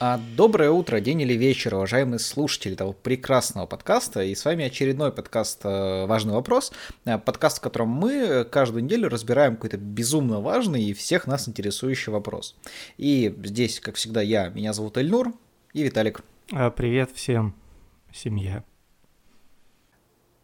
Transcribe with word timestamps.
А, 0.00 0.20
доброе 0.36 0.70
утро, 0.70 1.00
день 1.00 1.22
или 1.22 1.32
вечер, 1.32 1.74
уважаемые 1.74 2.20
слушатели 2.20 2.74
этого 2.74 2.92
прекрасного 2.92 3.66
подкаста. 3.66 4.22
И 4.22 4.32
с 4.32 4.44
вами 4.44 4.64
очередной 4.64 5.10
подкаст 5.10 5.62
э, 5.64 6.06
«Важный 6.06 6.34
вопрос». 6.34 6.72
Э, 7.04 7.18
подкаст, 7.18 7.58
в 7.58 7.62
котором 7.62 7.88
мы 7.88 8.44
каждую 8.44 8.84
неделю 8.84 9.08
разбираем 9.08 9.56
какой-то 9.56 9.76
безумно 9.76 10.40
важный 10.40 10.84
и 10.84 10.94
всех 10.94 11.26
нас 11.26 11.48
интересующий 11.48 12.12
вопрос. 12.12 12.54
И 12.96 13.34
здесь, 13.42 13.80
как 13.80 13.96
всегда, 13.96 14.22
я, 14.22 14.50
меня 14.50 14.72
зовут 14.72 14.98
Эльнур 14.98 15.32
и 15.72 15.82
Виталик. 15.82 16.20
А, 16.52 16.70
привет 16.70 17.10
всем, 17.12 17.56
семья. 18.14 18.62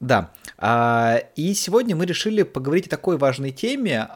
Да, 0.00 0.32
а, 0.59 1.18
и 1.36 1.55
сегодня 1.55 1.95
мы 1.95 2.07
решили 2.07 2.43
поговорить 2.43 2.89
о 2.89 2.91
такой 2.91 3.18
важной 3.18 3.52
теме, 3.52 4.09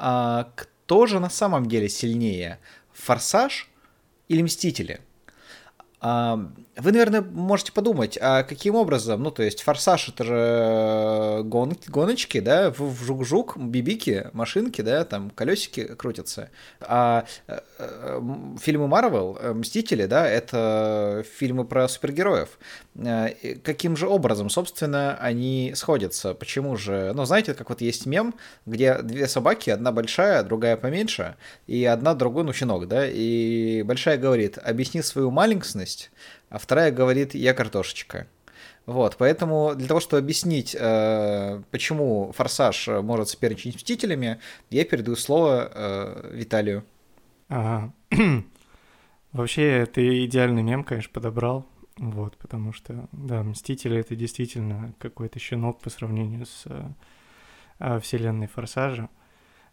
кто 0.57 1.07
же 1.07 1.21
на 1.21 1.31
самом 1.31 1.67
деле 1.67 1.89
сильнее, 1.89 2.59
«Форсаж» 2.93 3.69
или 4.27 4.43
«Мстители»? 4.43 5.01
Um, 6.01 6.67
Вы, 6.79 6.93
наверное, 6.93 7.23
можете 7.23 7.73
подумать, 7.73 8.17
а 8.21 8.45
каким 8.45 8.77
образом, 8.77 9.21
ну, 9.25 9.33
то 9.33 9.43
есть 9.43 9.63
форсаж 9.63 10.11
это 10.11 10.23
же 10.23 10.35
э, 10.37 11.43
гон, 11.43 11.77
гоночки, 11.89 12.39
да, 12.39 12.71
в 12.71 13.03
жук-жук, 13.03 13.59
бибики, 13.59 14.29
машинки, 14.33 14.81
да, 14.83 15.05
там 15.05 15.31
колесики 15.31 15.83
крутятся. 15.97 16.51
А 16.81 17.25
э, 17.49 17.59
э, 17.81 18.21
фильмы 18.63 18.87
Марвел, 18.87 19.37
Мстители, 19.55 20.07
да, 20.07 20.29
это 20.29 21.25
фильмы 21.37 21.65
про 21.65 21.89
супергероев. 21.89 22.61
Каким 23.65 23.97
же 23.97 24.07
образом, 24.07 24.49
собственно, 24.49 25.17
они 25.21 25.73
сходятся? 25.75 26.33
Почему 26.35 26.77
же? 26.77 27.13
Ну, 27.13 27.25
знаете, 27.25 27.55
как 27.55 27.71
вот 27.71 27.81
есть 27.81 28.07
мем, 28.07 28.37
где 28.67 28.99
две 29.03 29.27
собаки, 29.27 29.71
одна 29.71 29.91
большая, 29.91 30.45
другая 30.45 30.77
поменьше, 30.77 31.35
и 31.67 31.85
одна 31.85 32.15
другой, 32.15 32.45
ну, 32.45 32.53
щенок, 32.53 32.87
да, 32.87 33.05
и 33.05 33.83
большая 33.83 34.17
говорит, 34.17 34.59
объясни 34.59 35.03
свою 35.03 35.33
маленькость, 35.33 36.11
а 36.51 36.59
вторая 36.59 36.91
говорит 36.91 37.35
«я 37.35 37.55
картошечка». 37.55 38.27
Вот, 38.87 39.17
поэтому 39.19 39.75
для 39.75 39.87
того, 39.87 40.01
чтобы 40.01 40.23
объяснить, 40.23 40.75
э, 40.75 41.63
почему 41.71 42.33
«Форсаж» 42.33 42.89
может 43.03 43.29
соперничать 43.29 43.75
с 43.75 43.77
«Мстителями», 43.77 44.41
я 44.71 44.85
передаю 44.87 45.15
слово 45.15 45.71
э, 45.71 46.31
Виталию. 46.33 46.85
Ага. 47.51 47.93
Вообще, 49.33 49.87
ты 49.93 50.25
идеальный 50.25 50.63
мем, 50.63 50.85
конечно, 50.85 51.13
подобрал, 51.13 51.67
вот, 51.99 52.39
потому 52.39 52.73
что, 52.73 53.09
да, 53.13 53.43
«Мстители»— 53.43 53.99
это 53.99 54.17
действительно 54.17 54.95
какой-то 54.99 55.39
щенок 55.39 55.83
по 55.83 55.91
сравнению 55.91 56.47
с 56.47 56.65
э, 57.79 58.01
вселенной 58.01 58.47
«Форсажа». 58.47 59.11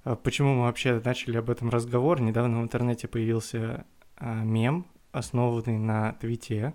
А 0.04 0.18
почему 0.18 0.56
мы 0.56 0.64
вообще 0.64 1.02
начали 1.04 1.38
об 1.38 1.50
этом 1.50 1.70
разговор? 1.70 2.20
Недавно 2.20 2.60
в 2.60 2.64
интернете 2.64 3.08
появился 3.08 3.86
мем 4.20 4.86
основанный 5.16 5.78
на 5.78 6.14
твите, 6.14 6.74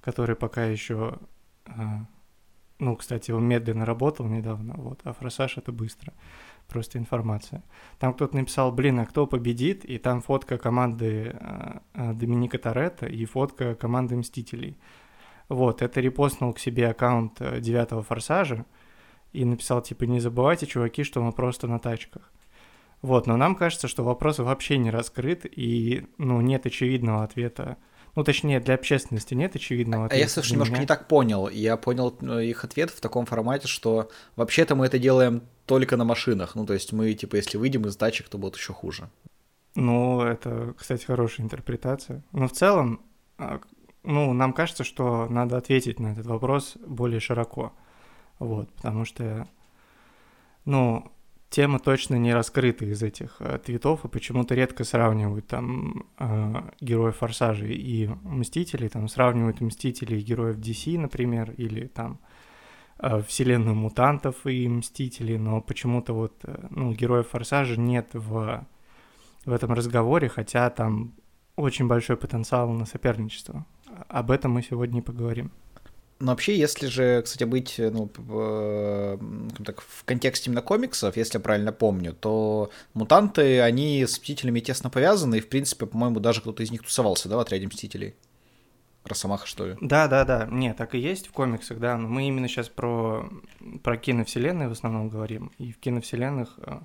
который 0.00 0.34
пока 0.34 0.64
еще, 0.64 1.18
а, 1.66 2.06
ну, 2.78 2.96
кстати, 2.96 3.30
он 3.30 3.44
медленно 3.46 3.84
работал 3.84 4.26
недавно, 4.26 4.74
вот, 4.76 5.00
а 5.04 5.12
форсаж 5.12 5.58
это 5.58 5.72
быстро, 5.72 6.12
просто 6.68 6.98
информация. 6.98 7.62
Там 7.98 8.14
кто-то 8.14 8.34
написал, 8.34 8.72
блин, 8.72 8.98
а 8.98 9.06
кто 9.06 9.26
победит, 9.26 9.84
и 9.84 9.98
там 9.98 10.22
фотка 10.22 10.56
команды 10.58 11.36
а, 11.38 11.82
а, 11.92 12.12
Доминика 12.14 12.58
Торетто 12.58 13.06
и 13.06 13.24
фотка 13.26 13.74
команды 13.74 14.16
Мстителей. 14.16 14.78
Вот, 15.48 15.82
это 15.82 16.00
репостнул 16.00 16.54
к 16.54 16.58
себе 16.58 16.88
аккаунт 16.88 17.40
э, 17.40 17.60
девятого 17.60 18.02
форсажа 18.02 18.64
и 19.32 19.44
написал, 19.44 19.82
типа, 19.82 20.04
не 20.04 20.18
забывайте, 20.18 20.66
чуваки, 20.66 21.04
что 21.04 21.22
мы 21.22 21.32
просто 21.32 21.66
на 21.66 21.78
тачках. 21.78 22.32
Вот, 23.02 23.26
но 23.26 23.36
нам 23.36 23.56
кажется, 23.56 23.88
что 23.88 24.04
вопрос 24.04 24.38
вообще 24.38 24.78
не 24.78 24.90
раскрыт, 24.90 25.44
и, 25.44 26.06
ну, 26.18 26.40
нет 26.40 26.66
очевидного 26.66 27.24
ответа. 27.24 27.76
Ну, 28.14 28.24
точнее, 28.24 28.60
для 28.60 28.74
общественности 28.74 29.34
нет 29.34 29.56
очевидного 29.56 30.06
ответа. 30.06 30.20
А 30.20 30.24
я, 30.24 30.28
слушай, 30.28 30.52
немножко 30.52 30.74
меня. 30.74 30.82
не 30.82 30.86
так 30.86 31.08
понял. 31.08 31.48
Я 31.48 31.76
понял 31.76 32.16
э, 32.20 32.44
их 32.44 32.62
ответ 32.62 32.90
в 32.90 33.00
таком 33.00 33.26
формате, 33.26 33.66
что 33.66 34.10
вообще-то 34.36 34.76
мы 34.76 34.86
это 34.86 34.98
делаем 34.98 35.42
только 35.66 35.96
на 35.96 36.04
машинах. 36.04 36.54
Ну, 36.54 36.64
то 36.64 36.74
есть 36.74 36.92
мы, 36.92 37.12
типа, 37.14 37.36
если 37.36 37.56
выйдем 37.56 37.86
из 37.86 37.96
дачек, 37.96 38.28
то 38.28 38.38
будет 38.38 38.56
еще 38.56 38.72
хуже. 38.72 39.08
Ну, 39.74 40.20
это, 40.20 40.74
кстати, 40.78 41.04
хорошая 41.04 41.46
интерпретация. 41.46 42.22
Но 42.32 42.46
в 42.46 42.52
целом, 42.52 43.00
а, 43.38 43.60
ну, 44.02 44.32
нам 44.32 44.52
кажется, 44.52 44.84
что 44.84 45.26
надо 45.28 45.56
ответить 45.56 45.98
на 45.98 46.12
этот 46.12 46.26
вопрос 46.26 46.76
более 46.86 47.20
широко. 47.20 47.72
Вот, 48.38 48.70
потому 48.74 49.04
что, 49.06 49.48
ну, 50.66 51.10
тема 51.52 51.78
точно 51.78 52.16
не 52.16 52.34
раскрыта 52.34 52.86
из 52.86 53.02
этих 53.02 53.36
э, 53.40 53.58
твитов, 53.58 54.04
и 54.04 54.08
почему-то 54.08 54.54
редко 54.54 54.84
сравнивают 54.84 55.46
там 55.46 56.06
э, 56.18 56.70
героев 56.80 57.18
Форсажа 57.18 57.66
и 57.66 58.08
Мстителей, 58.24 58.88
там 58.88 59.06
сравнивают 59.06 59.60
Мстителей 59.60 60.18
и 60.18 60.22
героев 60.22 60.56
DC, 60.56 60.98
например, 60.98 61.52
или 61.58 61.86
там 61.86 62.18
э, 62.98 63.20
вселенную 63.22 63.76
мутантов 63.76 64.46
и 64.46 64.66
Мстителей, 64.66 65.36
но 65.36 65.60
почему-то 65.60 66.14
вот, 66.14 66.40
э, 66.44 66.68
ну, 66.70 66.92
героев 66.92 67.28
Форсажа 67.28 67.78
нет 67.78 68.08
в, 68.14 68.66
в 69.44 69.52
этом 69.52 69.74
разговоре, 69.74 70.30
хотя 70.30 70.70
там 70.70 71.12
очень 71.56 71.86
большой 71.86 72.16
потенциал 72.16 72.70
на 72.70 72.86
соперничество. 72.86 73.66
Об 74.08 74.30
этом 74.30 74.52
мы 74.52 74.62
сегодня 74.62 75.00
и 75.00 75.04
поговорим. 75.04 75.52
Но 76.22 76.30
вообще, 76.30 76.56
если 76.56 76.86
же, 76.86 77.20
кстати, 77.22 77.42
быть 77.42 77.74
ну, 77.78 78.08
так, 79.64 79.80
в 79.80 80.04
контексте 80.04 80.50
именно 80.50 80.62
комиксов, 80.62 81.16
если 81.16 81.38
я 81.38 81.42
правильно 81.42 81.72
помню, 81.72 82.12
то 82.12 82.70
мутанты, 82.94 83.60
они 83.60 84.06
с 84.06 84.12
Мстителями 84.12 84.60
тесно 84.60 84.88
повязаны, 84.88 85.38
и, 85.38 85.40
в 85.40 85.48
принципе, 85.48 85.84
по-моему, 85.84 86.20
даже 86.20 86.40
кто-то 86.40 86.62
из 86.62 86.70
них 86.70 86.84
тусовался, 86.84 87.28
да, 87.28 87.36
в 87.36 87.40
отряде 87.40 87.66
Мстителей? 87.66 88.14
Росомаха, 89.02 89.48
что 89.48 89.66
ли? 89.66 89.76
Да, 89.80 90.06
да, 90.06 90.24
да. 90.24 90.46
Не, 90.48 90.74
так 90.74 90.94
и 90.94 91.00
есть 91.00 91.26
в 91.26 91.32
комиксах, 91.32 91.80
да. 91.80 91.98
Но 91.98 92.06
мы 92.06 92.28
именно 92.28 92.46
сейчас 92.46 92.68
про, 92.68 93.28
про 93.82 93.96
киновселенные 93.96 94.68
в 94.68 94.72
основном 94.72 95.08
говорим. 95.08 95.50
И 95.58 95.72
в 95.72 95.78
киновселенных 95.78 96.50
э, 96.58 96.78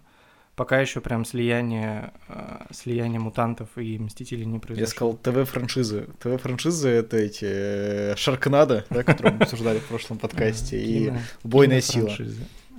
пока 0.57 0.81
еще 0.81 0.99
прям 1.01 1.23
слияние, 1.23 2.11
э, 2.27 2.65
слияние 2.71 3.19
мутантов 3.19 3.69
и 3.77 3.97
Мстителей 3.99 4.45
не 4.45 4.59
произошло. 4.59 4.81
Я 4.81 4.87
сказал 4.87 5.13
ТВ-франшизы. 5.13 6.07
ТВ-франшизы— 6.19 6.89
это 6.89 7.15
эти 7.15 7.45
э, 7.45 8.15
Шаркнадо, 8.17 8.83
да, 8.89 9.03
которые 9.03 9.35
мы 9.35 9.43
обсуждали 9.43 9.77
в 9.77 9.85
прошлом 9.85 10.17
подкасте, 10.17 10.77
и 10.77 11.13
Убойная 11.43 11.79
сила. 11.79 12.11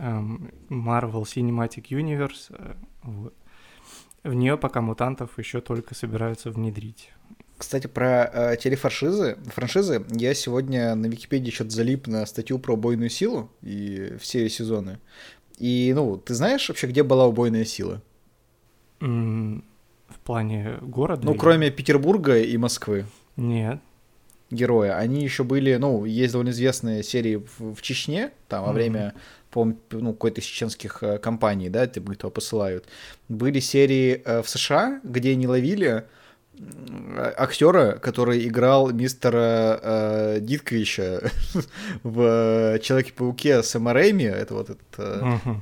Эм, 0.00 0.50
Marvel 0.69 1.22
Cinematic 1.22 1.87
Universe, 1.91 2.50
э, 2.50 2.75
вот. 3.05 3.34
В 4.25 4.34
нее 4.34 4.59
пока 4.59 4.81
мутантов 4.81 5.39
еще 5.39 5.60
только 5.60 5.95
собираются 5.95 6.50
внедрить. 6.50 7.12
Кстати, 7.59 7.89
про 7.89 8.31
э, 8.33 8.56
телефраншизы, 8.56 9.37
франшизы, 9.47 10.05
я 10.10 10.33
сегодня 10.34 10.95
на 10.95 11.06
Википедии 11.06 11.50
что-то 11.50 11.71
залип 11.71 12.06
на 12.06 12.25
статью 12.25 12.60
про 12.60 12.75
убойную 12.75 13.10
силу 13.10 13.50
и 13.62 14.16
все 14.21 14.49
сезоны. 14.49 15.00
И, 15.59 15.93
ну, 15.95 16.17
ты 16.17 16.35
знаешь 16.35 16.69
вообще, 16.69 16.87
где 16.87 17.03
была 17.03 17.27
убойная 17.27 17.65
сила? 17.65 18.01
В 19.01 20.19
плане 20.25 20.79
города? 20.81 21.25
Ну, 21.25 21.33
или... 21.33 21.39
кроме 21.39 21.71
Петербурга 21.71 22.39
и 22.39 22.57
Москвы. 22.57 23.07
Нет. 23.37 23.81
Герои. 24.51 24.89
Они 24.89 25.23
еще 25.23 25.45
были, 25.45 25.77
ну, 25.77 26.05
есть 26.05 26.33
довольно 26.33 26.51
известные 26.51 27.03
серии 27.03 27.37
в, 27.37 27.75
в 27.75 27.83
Чечне, 27.83 28.31
там, 28.49 28.65
во 28.65 28.71
mm-hmm. 28.71 28.75
время, 28.75 29.15
по 29.51 29.65
ну, 29.91 30.13
какой-то 30.13 30.41
из 30.41 30.45
чеченских 30.45 31.03
э, 31.03 31.19
компаний, 31.19 31.69
да, 31.69 31.87
типа, 31.87 32.15
кто 32.15 32.31
посылают. 32.31 32.87
Были 33.29 33.61
серии 33.61 34.23
э, 34.25 34.43
в 34.43 34.49
США, 34.49 35.01
где 35.05 35.33
они 35.33 35.47
ловили 35.47 36.05
актера, 37.37 37.93
который 37.93 38.47
играл 38.47 38.91
мистера 38.91 39.81
э, 39.83 40.39
Дитковича 40.41 41.31
в 42.03 42.79
Человеке-пауке 42.81 43.63
с 43.63 43.75
Рэйми, 43.75 44.25
это 44.25 44.55
вот 44.55 44.71
этот 44.71 44.83
э, 44.99 45.21
uh-huh. 45.23 45.57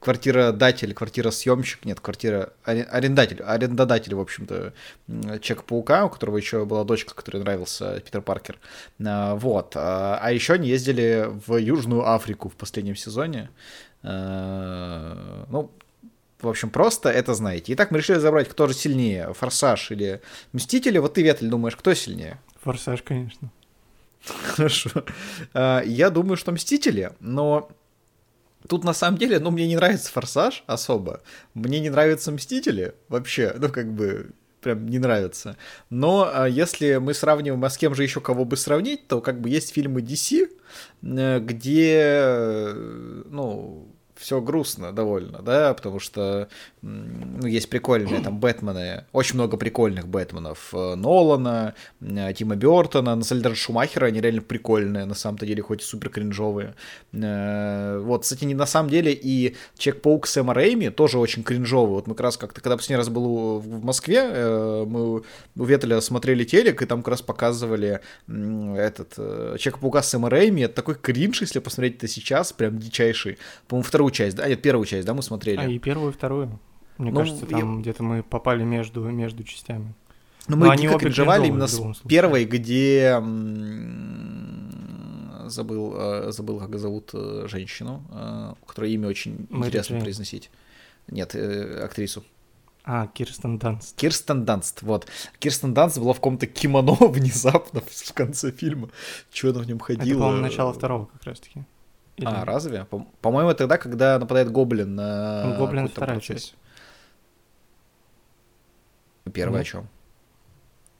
квартиродатель, 0.00 0.94
квартира-съемщик, 0.94 1.84
нет, 1.84 2.00
квартира 2.00 2.52
арендатель, 2.64 3.42
арендодатель, 3.42 4.14
в 4.14 4.20
общем-то, 4.20 4.72
Человека-паука, 5.06 6.06
у 6.06 6.10
которого 6.10 6.36
еще 6.36 6.64
была 6.64 6.84
дочка, 6.84 7.14
которой 7.14 7.38
нравился 7.38 8.00
Питер 8.00 8.22
Паркер. 8.22 8.58
Э, 8.98 9.34
вот. 9.34 9.72
А, 9.76 10.18
а 10.20 10.32
еще 10.32 10.54
они 10.54 10.68
ездили 10.68 11.28
в 11.46 11.56
Южную 11.56 12.08
Африку 12.08 12.48
в 12.48 12.54
последнем 12.54 12.96
сезоне. 12.96 13.50
Э, 14.02 15.44
ну, 15.48 15.70
в 16.40 16.48
общем, 16.48 16.70
просто 16.70 17.08
это 17.08 17.34
знаете. 17.34 17.72
Итак, 17.72 17.90
мы 17.90 17.98
решили 17.98 18.18
забрать, 18.18 18.48
кто 18.48 18.66
же 18.66 18.74
сильнее, 18.74 19.32
Форсаж 19.34 19.90
или 19.90 20.20
Мстители. 20.52 20.98
Вот 20.98 21.14
ты, 21.14 21.22
Ветель, 21.22 21.48
думаешь, 21.48 21.76
кто 21.76 21.94
сильнее? 21.94 22.38
Форсаж, 22.62 23.02
конечно. 23.02 23.50
Хорошо. 24.24 24.90
А, 25.54 25.82
я 25.82 26.10
думаю, 26.10 26.36
что 26.36 26.52
Мстители, 26.52 27.12
но 27.20 27.70
тут 28.68 28.84
на 28.84 28.92
самом 28.92 29.18
деле, 29.18 29.38
ну, 29.38 29.50
мне 29.50 29.66
не 29.66 29.76
нравится 29.76 30.12
Форсаж 30.12 30.64
особо. 30.66 31.22
Мне 31.54 31.80
не 31.80 31.90
нравятся 31.90 32.32
Мстители 32.32 32.94
вообще, 33.08 33.54
ну, 33.56 33.70
как 33.70 33.92
бы, 33.92 34.30
прям 34.60 34.86
не 34.88 34.98
нравится. 34.98 35.56
Но 35.88 36.30
а, 36.30 36.46
если 36.46 36.96
мы 36.96 37.14
сравниваем, 37.14 37.64
а 37.64 37.70
с 37.70 37.78
кем 37.78 37.94
же 37.94 38.02
еще 38.02 38.20
кого 38.20 38.44
бы 38.44 38.56
сравнить, 38.56 39.06
то 39.08 39.22
как 39.22 39.40
бы 39.40 39.48
есть 39.48 39.72
фильмы 39.72 40.00
DC, 40.02 40.50
э, 41.02 41.38
где, 41.40 42.72
ну, 43.30 43.88
все 44.16 44.40
грустно 44.40 44.92
довольно, 44.92 45.42
да, 45.42 45.74
потому 45.74 46.00
что 46.00 46.48
ну, 46.82 47.46
есть 47.46 47.68
прикольные 47.68 48.20
там 48.20 48.38
Бэтмены, 48.38 49.04
очень 49.12 49.34
много 49.34 49.56
прикольных 49.56 50.08
Бэтменов. 50.08 50.72
Э, 50.72 50.94
Нолана, 50.94 51.74
э, 52.00 52.32
Тима 52.34 52.56
Бертона, 52.56 53.14
на 53.14 53.22
самом 53.22 53.42
деле 53.42 53.50
даже 53.50 53.62
Шумахера, 53.62 54.06
они 54.06 54.20
реально 54.20 54.42
прикольные, 54.42 55.04
на 55.04 55.14
самом-то 55.14 55.46
деле, 55.46 55.62
хоть 55.62 55.82
и 55.82 55.84
супер 55.84 56.10
кринжовые. 56.10 56.74
Э, 57.12 57.98
вот, 58.02 58.22
кстати, 58.22 58.44
не 58.44 58.54
на 58.54 58.66
самом 58.66 58.90
деле 58.90 59.12
и 59.12 59.56
Чек-паук 59.78 60.26
Сэма 60.26 60.54
Рэйми 60.54 60.90
тоже 60.90 61.18
очень 61.18 61.42
кринжовый. 61.42 61.94
Вот 61.96 62.06
мы 62.06 62.14
как 62.14 62.24
раз 62.24 62.36
как-то, 62.36 62.60
когда 62.60 62.76
последний 62.76 62.96
раз 62.96 63.08
был 63.08 63.58
в 63.58 63.84
Москве, 63.84 64.22
мы 64.86 65.18
у 65.18 65.64
Ветеля 65.64 66.00
смотрели 66.00 66.44
телек, 66.44 66.82
и 66.82 66.86
там 66.86 67.02
как 67.02 67.08
раз 67.08 67.22
показывали 67.22 68.00
этот 68.28 69.58
Чек-паука 69.58 70.02
Сэма 70.02 70.30
Рэйми. 70.30 70.62
Это 70.62 70.74
такой 70.74 70.94
кринж, 70.94 71.40
если 71.40 71.58
посмотреть 71.58 71.96
это 71.96 72.08
сейчас, 72.08 72.52
прям 72.52 72.78
дичайший. 72.78 73.38
По-моему, 73.68 73.86
вторую 73.86 74.05
часть, 74.10 74.36
да? 74.36 74.48
Нет, 74.48 74.62
первую 74.62 74.86
часть, 74.86 75.06
да, 75.06 75.14
мы 75.14 75.22
смотрели. 75.22 75.58
А, 75.58 75.66
и 75.66 75.78
первую, 75.78 76.12
и 76.12 76.14
вторую. 76.14 76.58
Мне 76.98 77.10
ну, 77.10 77.18
кажется, 77.18 77.46
там 77.46 77.76
я... 77.76 77.80
где-то 77.80 78.02
мы 78.02 78.22
попали 78.22 78.64
между, 78.64 79.02
между 79.02 79.44
частями. 79.44 79.94
Ну, 80.48 80.56
мы 80.56 80.76
дико 80.76 80.98
кринжевали 80.98 81.48
именно 81.48 81.66
с 81.66 81.80
первой, 82.08 82.44
где 82.44 83.20
забыл, 85.48 85.94
э, 85.96 86.32
забыл, 86.32 86.58
как 86.58 86.78
зовут 86.78 87.10
э, 87.14 87.46
женщину, 87.48 88.02
э, 88.10 88.54
у 88.60 88.66
которой 88.66 88.92
имя 88.92 89.08
очень 89.08 89.46
Мэри 89.50 89.68
интересно 89.68 89.94
Джейн. 89.94 90.02
произносить. 90.02 90.50
Нет, 91.08 91.34
актрису. 91.34 92.24
А, 92.84 93.08
Кирстен 93.08 93.58
Данст. 93.58 93.96
Кирстен 93.96 94.44
Данст, 94.44 94.82
вот. 94.82 95.06
Кирстен 95.40 95.74
Данст 95.74 95.98
была 95.98 96.12
в 96.12 96.16
каком-то 96.16 96.46
кимоно 96.46 96.94
внезапно 97.00 97.80
в 97.80 98.12
конце 98.12 98.52
фильма. 98.52 98.90
Чего 99.32 99.50
она 99.50 99.60
в 99.60 99.66
нем 99.66 99.80
ходила? 99.80 100.04
Это, 100.04 100.18
по-моему, 100.18 100.42
начало 100.42 100.72
второго 100.72 101.06
как 101.06 101.24
раз-таки. 101.24 101.64
Или... 102.16 102.26
А, 102.26 102.44
разве? 102.44 102.84
По- 102.84 103.06
по-моему, 103.20 103.52
тогда, 103.54 103.76
когда 103.78 104.18
нападает 104.18 104.50
гоблин 104.50 104.94
на... 104.94 105.44
Ну, 105.44 105.56
гоблин 105.58 105.88
вторая 105.88 106.20
часть. 106.20 106.54
Первая 109.32 109.58
ну, 109.58 109.60
о 109.60 109.64
чем? 109.64 109.88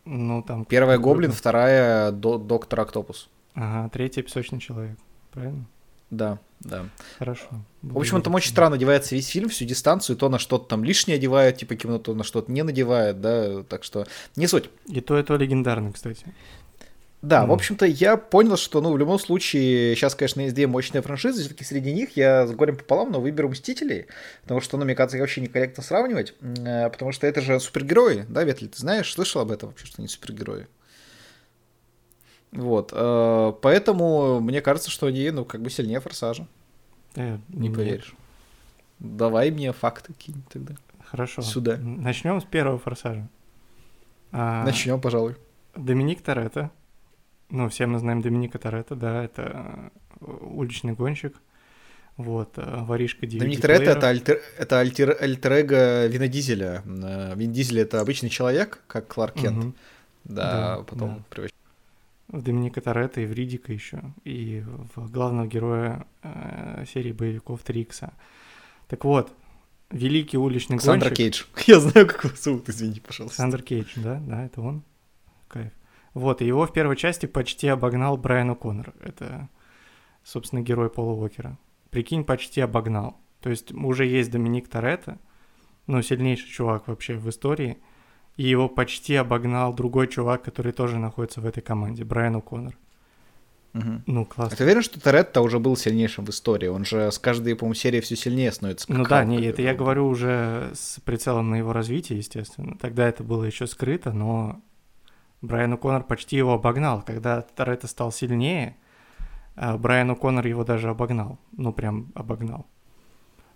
Ну, 0.05 0.43
там... 0.43 0.65
Первая 0.65 0.99
гоблин, 0.99 1.33
вторая 1.33 2.13
до- 2.13 2.39
доктор 2.39 2.81
Октопус. 2.81 3.29
Ага, 3.55 3.89
третья 3.89 4.23
песочный 4.23 4.61
человек, 4.61 4.99
правильно? 5.33 5.65
Да, 6.11 6.39
да. 6.61 6.87
Хорошо. 7.19 7.49
В 7.83 7.99
общем, 7.99 8.17
он 8.17 8.23
там 8.23 8.35
очень 8.35 8.51
странно 8.51 8.77
одевается 8.77 9.15
весь 9.15 9.27
фильм, 9.29 9.49
всю 9.49 9.65
дистанцию, 9.65 10.17
то 10.17 10.29
на 10.29 10.39
что-то 10.39 10.67
там 10.67 10.85
лишнее 10.85 11.17
одевает, 11.17 11.57
типа 11.57 11.75
кимоно, 11.75 11.99
то 11.99 12.15
на 12.15 12.23
что-то 12.23 12.53
не 12.53 12.63
надевает, 12.63 13.21
да, 13.21 13.63
так 13.65 13.83
что 13.83 14.07
не 14.37 14.47
суть. 14.47 14.71
И 14.87 15.01
то, 15.01 15.19
и 15.19 15.23
то 15.23 15.37
легендарно, 15.37 15.93
кстати. 15.93 16.27
Да, 17.27 17.43
mm. 17.43 17.47
в 17.49 17.53
общем-то, 17.53 17.87
я 17.87 18.17
понял, 18.17 18.57
что, 18.57 18.81
ну, 18.81 18.93
в 18.93 18.99
любом 18.99 19.19
случае, 19.19 19.97
сейчас, 19.97 20.15
конечно, 20.15 20.43
есть 20.43 20.55
две 20.55 20.69
мощные 20.69 21.03
франшизы, 21.03 21.41
все-таки 21.41 21.65
среди 21.65 21.93
них 21.93 22.17
я 22.17 22.47
с 22.47 22.53
горем 22.53 22.77
пополам, 22.77 23.11
но 23.11 23.21
выберу 23.21 23.49
Мстителей, 23.49 24.07
потому 24.43 24.61
что, 24.61 24.77
ну, 24.77 24.85
мне 24.85 24.95
кажется, 24.95 25.19
вообще 25.19 25.41
некорректно 25.41 25.83
сравнивать, 25.83 26.35
э, 26.41 26.89
потому 26.89 27.11
что 27.11 27.27
это 27.27 27.41
же 27.41 27.59
супергерои, 27.59 28.27
да, 28.29 28.45
Ветли, 28.45 28.69
ты 28.69 28.79
знаешь, 28.79 29.13
слышал 29.13 29.41
об 29.41 29.51
этом 29.51 29.71
вообще, 29.71 29.87
что 29.87 29.97
они 29.99 30.07
супергерои? 30.07 30.69
Вот, 32.53 32.93
э, 32.95 33.53
поэтому 33.61 34.39
мне 34.39 34.61
кажется, 34.61 34.93
что 34.93 35.07
они, 35.09 35.29
ну, 35.33 35.45
как 35.45 35.63
бы 35.63 35.69
сильнее 35.69 35.99
Форсажа. 35.99 36.47
Э, 37.17 37.39
не 37.49 37.71
поверишь. 37.71 38.15
Давай 39.01 39.51
мне 39.51 39.73
факты 39.73 40.13
кинь 40.13 40.45
тогда. 40.49 40.77
Хорошо. 41.05 41.43
Сюда. 41.43 41.77
Начнем 41.77 42.41
с 42.41 42.45
первого 42.45 42.79
Форсажа. 42.79 43.27
А... 44.31 44.65
Начнем, 44.65 45.01
пожалуй. 45.01 45.35
Доминик 45.75 46.23
Торетто 46.23 46.71
ну, 47.51 47.69
все 47.69 47.87
мы 47.87 47.99
знаем 47.99 48.23
Доминика 48.23 48.59
Торетто, 48.59 48.97
да, 48.97 49.25
это 49.25 49.91
э, 50.21 50.27
уличный 50.27 50.93
гонщик. 50.93 51.37
Вот, 52.17 52.55
э, 52.57 52.85
воришка 52.85 53.27
DVD 53.27 53.39
Доминик 53.39 53.61
Торетто 53.61 53.91
это, 53.91 54.09
альтер, 54.09 54.41
это 54.59 54.81
альтер, 54.81 55.17
альтер 55.21 55.53
Вина 56.11 56.29
Дизеля. 56.29 56.83
Э, 56.85 57.35
Вин 57.37 57.53
Дизель 57.53 57.81
это 57.81 58.01
обычный 58.01 58.31
человек, 58.31 58.83
как 58.87 59.09
Кларк 59.09 59.35
Кент. 59.35 59.65
Угу. 59.65 59.75
Да, 60.25 60.77
да, 60.77 60.83
потом 60.83 61.09
да. 61.17 61.25
превращается. 61.31 61.57
В 62.29 62.43
Доминика 62.43 62.81
Торетто 62.81 63.21
и 63.21 63.27
в 63.27 63.33
Ридика 63.33 63.73
еще, 63.73 64.03
и 64.25 64.65
в 64.97 65.11
главного 65.13 65.47
героя 65.47 66.07
э, 66.25 66.85
серии 66.93 67.13
боевиков 67.13 67.63
Трикса. 67.63 68.13
Так 68.89 69.05
вот, 69.05 69.33
великий 69.91 70.37
уличный 70.37 70.81
Сандра 70.81 71.11
гонщик... 71.11 71.17
Кейдж. 71.17 71.45
Я 71.67 71.79
знаю, 71.79 72.07
как 72.09 72.25
его 72.25 72.35
зовут, 72.37 72.69
извини, 72.69 72.99
пожалуйста. 73.01 73.37
Сандер 73.37 73.63
Кейдж, 73.63 73.93
да, 73.97 74.21
да, 74.27 74.45
это 74.45 74.61
он. 74.61 74.83
Кайф. 75.47 75.71
Вот, 76.17 76.41
и 76.41 76.47
его 76.47 76.67
в 76.67 76.73
первой 76.73 76.97
части 76.97 77.27
почти 77.27 77.69
обогнал 77.69 78.17
Брайан 78.17 78.51
О'Коннор. 78.51 78.95
Это, 79.01 79.51
собственно, 80.25 80.63
герой 80.63 80.89
Пола 80.89 81.13
Уокера. 81.13 81.59
Прикинь, 81.91 82.25
почти 82.25 82.63
обогнал. 82.63 83.19
То 83.43 83.51
есть 83.51 83.71
уже 83.73 84.07
есть 84.07 84.31
Доминик 84.31 84.67
Торетто, 84.67 85.19
ну, 85.87 86.01
сильнейший 86.01 86.49
чувак 86.49 86.89
вообще 86.89 87.17
в 87.17 87.29
истории, 87.29 87.77
и 88.39 88.45
его 88.45 88.67
почти 88.67 89.15
обогнал 89.15 89.75
другой 89.75 90.09
чувак, 90.09 90.43
который 90.43 90.73
тоже 90.73 90.99
находится 90.99 91.43
в 91.43 91.45
этой 91.45 91.61
команде, 91.61 92.03
Брайан 92.05 92.37
О'Коннор. 92.37 92.73
Угу. 93.75 94.03
Ну, 94.07 94.25
классно. 94.25 94.55
А 94.55 94.57
ты 94.57 94.65
уверен, 94.65 94.81
что 94.81 94.99
Торетто 94.99 95.43
уже 95.43 95.59
был 95.59 95.77
сильнейшим 95.77 96.25
в 96.25 96.31
истории? 96.31 96.69
Он 96.69 96.87
же 96.87 97.13
с 97.13 97.19
каждой, 97.19 97.57
по-моему, 97.57 97.75
серии 97.75 98.01
все 98.01 98.17
сильнее 98.17 98.53
становится. 98.53 98.91
Ну 98.91 99.05
да, 99.05 99.23
не, 99.23 99.45
это 99.45 99.61
я 99.61 99.75
говорю 99.75 100.07
уже 100.07 100.71
с 100.73 100.99
прицелом 101.05 101.51
на 101.51 101.57
его 101.57 101.75
развитие, 101.75 102.17
естественно. 102.17 102.79
Тогда 102.81 103.07
это 103.07 103.23
было 103.23 103.45
еще 103.45 103.67
скрыто, 103.67 104.15
но 104.15 104.63
Брайан 105.47 105.75
О'Коннор 105.75 106.03
почти 106.03 106.37
его 106.37 106.55
обогнал. 106.55 107.03
Когда 107.03 107.43
Торетто 107.43 107.87
стал 107.87 108.13
сильнее, 108.13 108.77
а 109.55 109.79
Брайан 109.79 110.11
О'Коннор 110.11 110.47
его 110.47 110.65
даже 110.65 110.91
обогнал. 110.91 111.39
Ну, 111.53 111.73
прям 111.73 112.13
обогнал. 112.15 112.67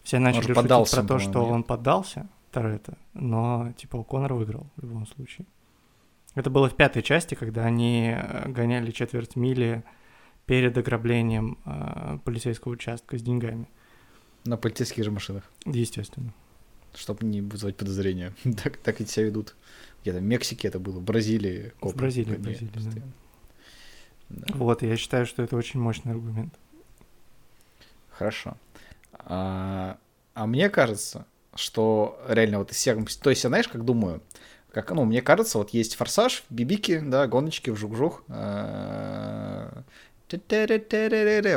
Все 0.02 0.18
начали 0.18 0.42
шутить 0.42 0.56
поддался, 0.56 0.96
про 1.02 1.08
то, 1.08 1.18
что 1.18 1.42
нет. 1.42 1.52
он 1.52 1.62
поддался, 1.62 2.28
Торетто, 2.50 2.96
но, 3.12 3.72
типа, 3.76 3.96
О'Коннор 3.96 4.32
выиграл 4.34 4.66
в 4.76 4.82
любом 4.82 5.06
случае. 5.06 5.46
Это 6.34 6.48
было 6.48 6.68
в 6.68 6.76
пятой 6.76 7.02
части, 7.02 7.34
когда 7.34 7.64
они 7.64 8.14
э, 8.16 8.48
гоняли 8.48 8.92
четверть 8.92 9.36
мили 9.36 9.84
перед 10.46 10.78
ограблением 10.78 11.58
э, 11.64 12.18
полицейского 12.24 12.72
участка 12.72 13.18
с 13.18 13.22
деньгами. 13.22 13.68
На 14.44 14.56
полицейских 14.56 15.04
же 15.04 15.10
машинах. 15.10 15.44
Естественно. 15.66 16.32
Чтобы 16.94 17.26
не 17.26 17.40
вызвать 17.40 17.76
подозрения. 17.76 18.32
так, 18.62 18.76
так 18.78 19.00
и 19.00 19.06
себя 19.06 19.26
ведут 19.26 19.54
где-то 20.02 20.18
в 20.18 20.22
Мексике 20.22 20.68
это 20.68 20.78
было, 20.78 20.98
в 20.98 21.02
Бразилии. 21.02 21.72
Копы, 21.80 21.94
в 21.94 21.98
Бразилии, 21.98 22.34
в 22.34 22.40
Бразилии, 22.40 22.70
да. 22.74 23.02
да. 24.30 24.54
Вот, 24.54 24.82
я 24.82 24.96
считаю, 24.96 25.26
что 25.26 25.42
это 25.42 25.56
очень 25.56 25.80
мощный 25.80 26.12
аргумент. 26.12 26.54
Хорошо. 28.10 28.56
А, 29.12 29.98
а 30.34 30.46
мне 30.46 30.70
кажется, 30.70 31.26
что 31.54 32.20
реально 32.28 32.58
вот 32.58 32.70
из 32.70 32.76
всех... 32.76 32.96
То 33.20 33.30
есть, 33.30 33.44
я 33.44 33.48
знаешь, 33.50 33.68
как 33.68 33.84
думаю, 33.84 34.22
как, 34.72 34.90
ну, 34.92 35.04
мне 35.04 35.20
кажется, 35.20 35.58
вот 35.58 35.70
есть 35.70 35.96
форсаж, 35.96 36.44
бибики, 36.48 37.00
да, 37.00 37.26
гоночки, 37.26 37.70
вжух-вжух, 37.70 38.22
а, 38.28 39.82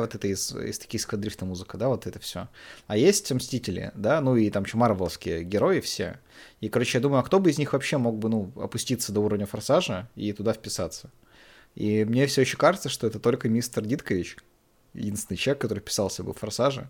вот 0.01 0.15
это 0.15 0.27
из, 0.27 0.56
из 0.56 0.80
токийского 0.80 1.20
дрифта 1.20 1.46
музыка, 1.46 1.77
да, 1.77 1.89
вот 1.89 2.08
это 2.08 2.20
все. 2.20 2.48
А 2.88 2.98
есть 2.98 3.32
Мстители, 3.32 3.92
да, 3.96 4.22
ну 4.22 4.36
и 4.36 4.50
там 4.50 4.63
еще 4.63 4.77
марвеловские 4.77 5.44
герои 5.44 5.80
все. 5.80 6.20
И, 6.62 6.70
короче, 6.70 6.98
я 6.98 7.01
думаю, 7.01 7.20
а 7.20 7.24
кто 7.24 7.39
бы 7.39 7.50
из 7.50 7.58
них 7.58 7.74
вообще 7.74 7.98
мог 7.98 8.18
бы, 8.18 8.30
ну, 8.30 8.51
опуститься 8.56 9.12
до 9.12 9.22
уровня 9.22 9.46
форсажа 9.46 10.10
и 10.15 10.32
туда 10.34 10.53
вписаться? 10.53 11.12
И 11.75 12.06
мне 12.06 12.25
все 12.27 12.42
еще 12.42 12.58
кажется, 12.58 12.89
что 12.89 13.08
это 13.08 13.20
только 13.20 13.50
мистер 13.50 13.86
Диткович, 13.86 14.38
единственный 14.94 15.38
человек, 15.38 15.62
который 15.62 15.80
вписался 15.80 16.24
бы 16.24 16.34
в 16.34 16.38
форсаже. 16.38 16.89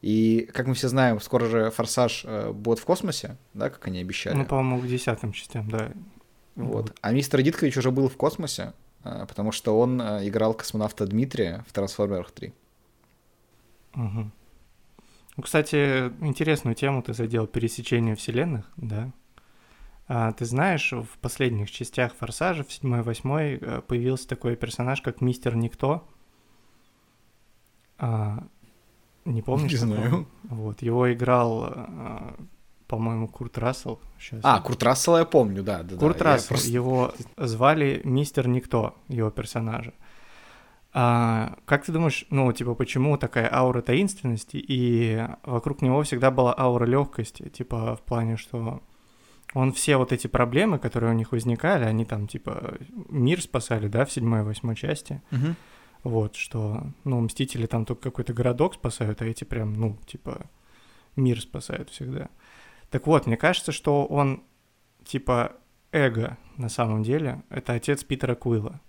И, 0.00 0.48
как 0.52 0.66
мы 0.66 0.74
все 0.74 0.88
знаем, 0.88 1.20
скоро 1.20 1.46
же 1.46 1.70
форсаж 1.70 2.24
э, 2.24 2.52
будет 2.52 2.78
в 2.78 2.84
космосе, 2.84 3.36
да, 3.52 3.68
как 3.68 3.86
они 3.88 4.00
обещали. 4.00 4.36
Ну, 4.36 4.46
по-моему, 4.46 4.80
к 4.82 4.88
десятым 4.88 5.32
частям, 5.32 5.68
да. 5.68 5.92
Вот. 6.54 6.94
А 7.00 7.12
мистер 7.12 7.42
Диткович 7.42 7.76
уже 7.76 7.90
был 7.90 8.08
в 8.08 8.16
космосе, 8.16 8.74
потому 9.02 9.52
что 9.52 9.78
он 9.78 10.00
а, 10.00 10.26
играл 10.26 10.54
космонавта 10.54 11.06
Дмитрия 11.06 11.64
в 11.66 11.72
«Трансформерах 11.72 12.32
3». 12.32 12.52
Угу. 13.94 14.30
Ну, 15.36 15.42
кстати, 15.42 16.12
интересную 16.20 16.74
тему 16.74 17.02
ты 17.02 17.14
задел 17.14 17.46
пересечение 17.46 18.16
вселенных, 18.16 18.70
да? 18.76 19.10
А, 20.08 20.32
ты 20.32 20.44
знаешь, 20.44 20.92
в 20.92 21.18
последних 21.20 21.70
частях 21.70 22.14
«Форсажа», 22.14 22.64
в 22.64 22.72
7 22.72 23.02
восьмой 23.02 23.58
э, 23.60 23.82
появился 23.82 24.26
такой 24.26 24.56
персонаж, 24.56 25.02
как 25.02 25.20
Мистер 25.20 25.54
Никто. 25.54 26.08
А, 27.98 28.44
не 29.24 29.42
помнишь? 29.42 29.72
Не 29.72 29.76
знаю. 29.76 30.28
Вот, 30.44 30.82
его 30.82 31.12
играл 31.12 32.36
по-моему, 32.88 33.28
Курт 33.28 33.58
Рассел. 33.58 34.00
Сейчас. 34.18 34.40
А, 34.42 34.60
Курт 34.60 34.82
Рассел 34.82 35.16
я 35.18 35.24
помню, 35.24 35.62
да. 35.62 35.82
да 35.82 35.96
Курт 35.96 36.18
да, 36.18 36.24
Рассел, 36.24 36.48
просто... 36.48 36.70
его 36.70 37.14
звали 37.36 38.00
Мистер 38.04 38.48
Никто, 38.48 38.96
его 39.08 39.30
персонажа. 39.30 39.92
А, 40.92 41.58
как 41.66 41.84
ты 41.84 41.92
думаешь, 41.92 42.26
ну, 42.30 42.50
типа, 42.52 42.74
почему 42.74 43.18
такая 43.18 43.48
аура 43.52 43.82
таинственности, 43.82 44.56
и 44.56 45.22
вокруг 45.44 45.82
него 45.82 46.02
всегда 46.02 46.30
была 46.30 46.54
аура 46.58 46.86
легкости, 46.86 47.48
типа, 47.50 47.94
в 47.94 48.00
плане, 48.00 48.36
что 48.36 48.82
он 49.54 49.72
все 49.72 49.96
вот 49.98 50.12
эти 50.12 50.26
проблемы, 50.26 50.78
которые 50.78 51.12
у 51.12 51.14
них 51.14 51.32
возникали, 51.32 51.84
они 51.84 52.04
там, 52.04 52.26
типа, 52.26 52.78
мир 53.10 53.40
спасали, 53.42 53.88
да, 53.88 54.06
в 54.06 54.10
седьмой, 54.10 54.42
восьмой 54.42 54.74
части, 54.74 55.22
угу. 55.30 55.54
Вот, 56.04 56.36
что, 56.36 56.86
ну, 57.04 57.20
Мстители 57.20 57.66
там 57.66 57.84
только 57.84 58.02
какой-то 58.02 58.32
городок 58.32 58.74
спасают, 58.74 59.20
а 59.20 59.26
эти 59.26 59.44
прям, 59.44 59.74
ну, 59.74 59.98
типа, 60.06 60.46
мир 61.16 61.40
спасают 61.40 61.90
всегда. 61.90 62.28
Так 62.90 63.06
вот, 63.06 63.26
мне 63.26 63.36
кажется, 63.36 63.72
что 63.72 64.06
он, 64.06 64.42
типа, 65.04 65.56
эго 65.92 66.36
на 66.56 66.68
самом 66.68 67.02
деле, 67.02 67.42
это 67.50 67.74
отец 67.74 68.04
Питера 68.04 68.34
Куилла, 68.34 68.80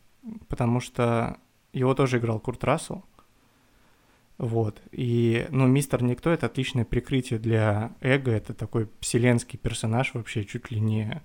потому 0.48 0.80
что 0.80 1.38
его 1.74 1.94
тоже 1.94 2.18
играл 2.18 2.40
Курт 2.40 2.64
Рассел, 2.64 3.04
вот. 4.40 4.82
И, 4.92 5.46
ну, 5.50 5.68
мистер 5.68 6.02
Никто— 6.02 6.30
это 6.32 6.46
отличное 6.46 6.86
прикрытие 6.86 7.40
для 7.40 7.92
эго. 8.00 8.32
Это 8.32 8.54
такой 8.54 8.90
вселенский 9.02 9.60
персонаж 9.60 10.14
вообще, 10.14 10.46
чуть 10.46 10.72
ли 10.72 10.80
не 10.80 11.22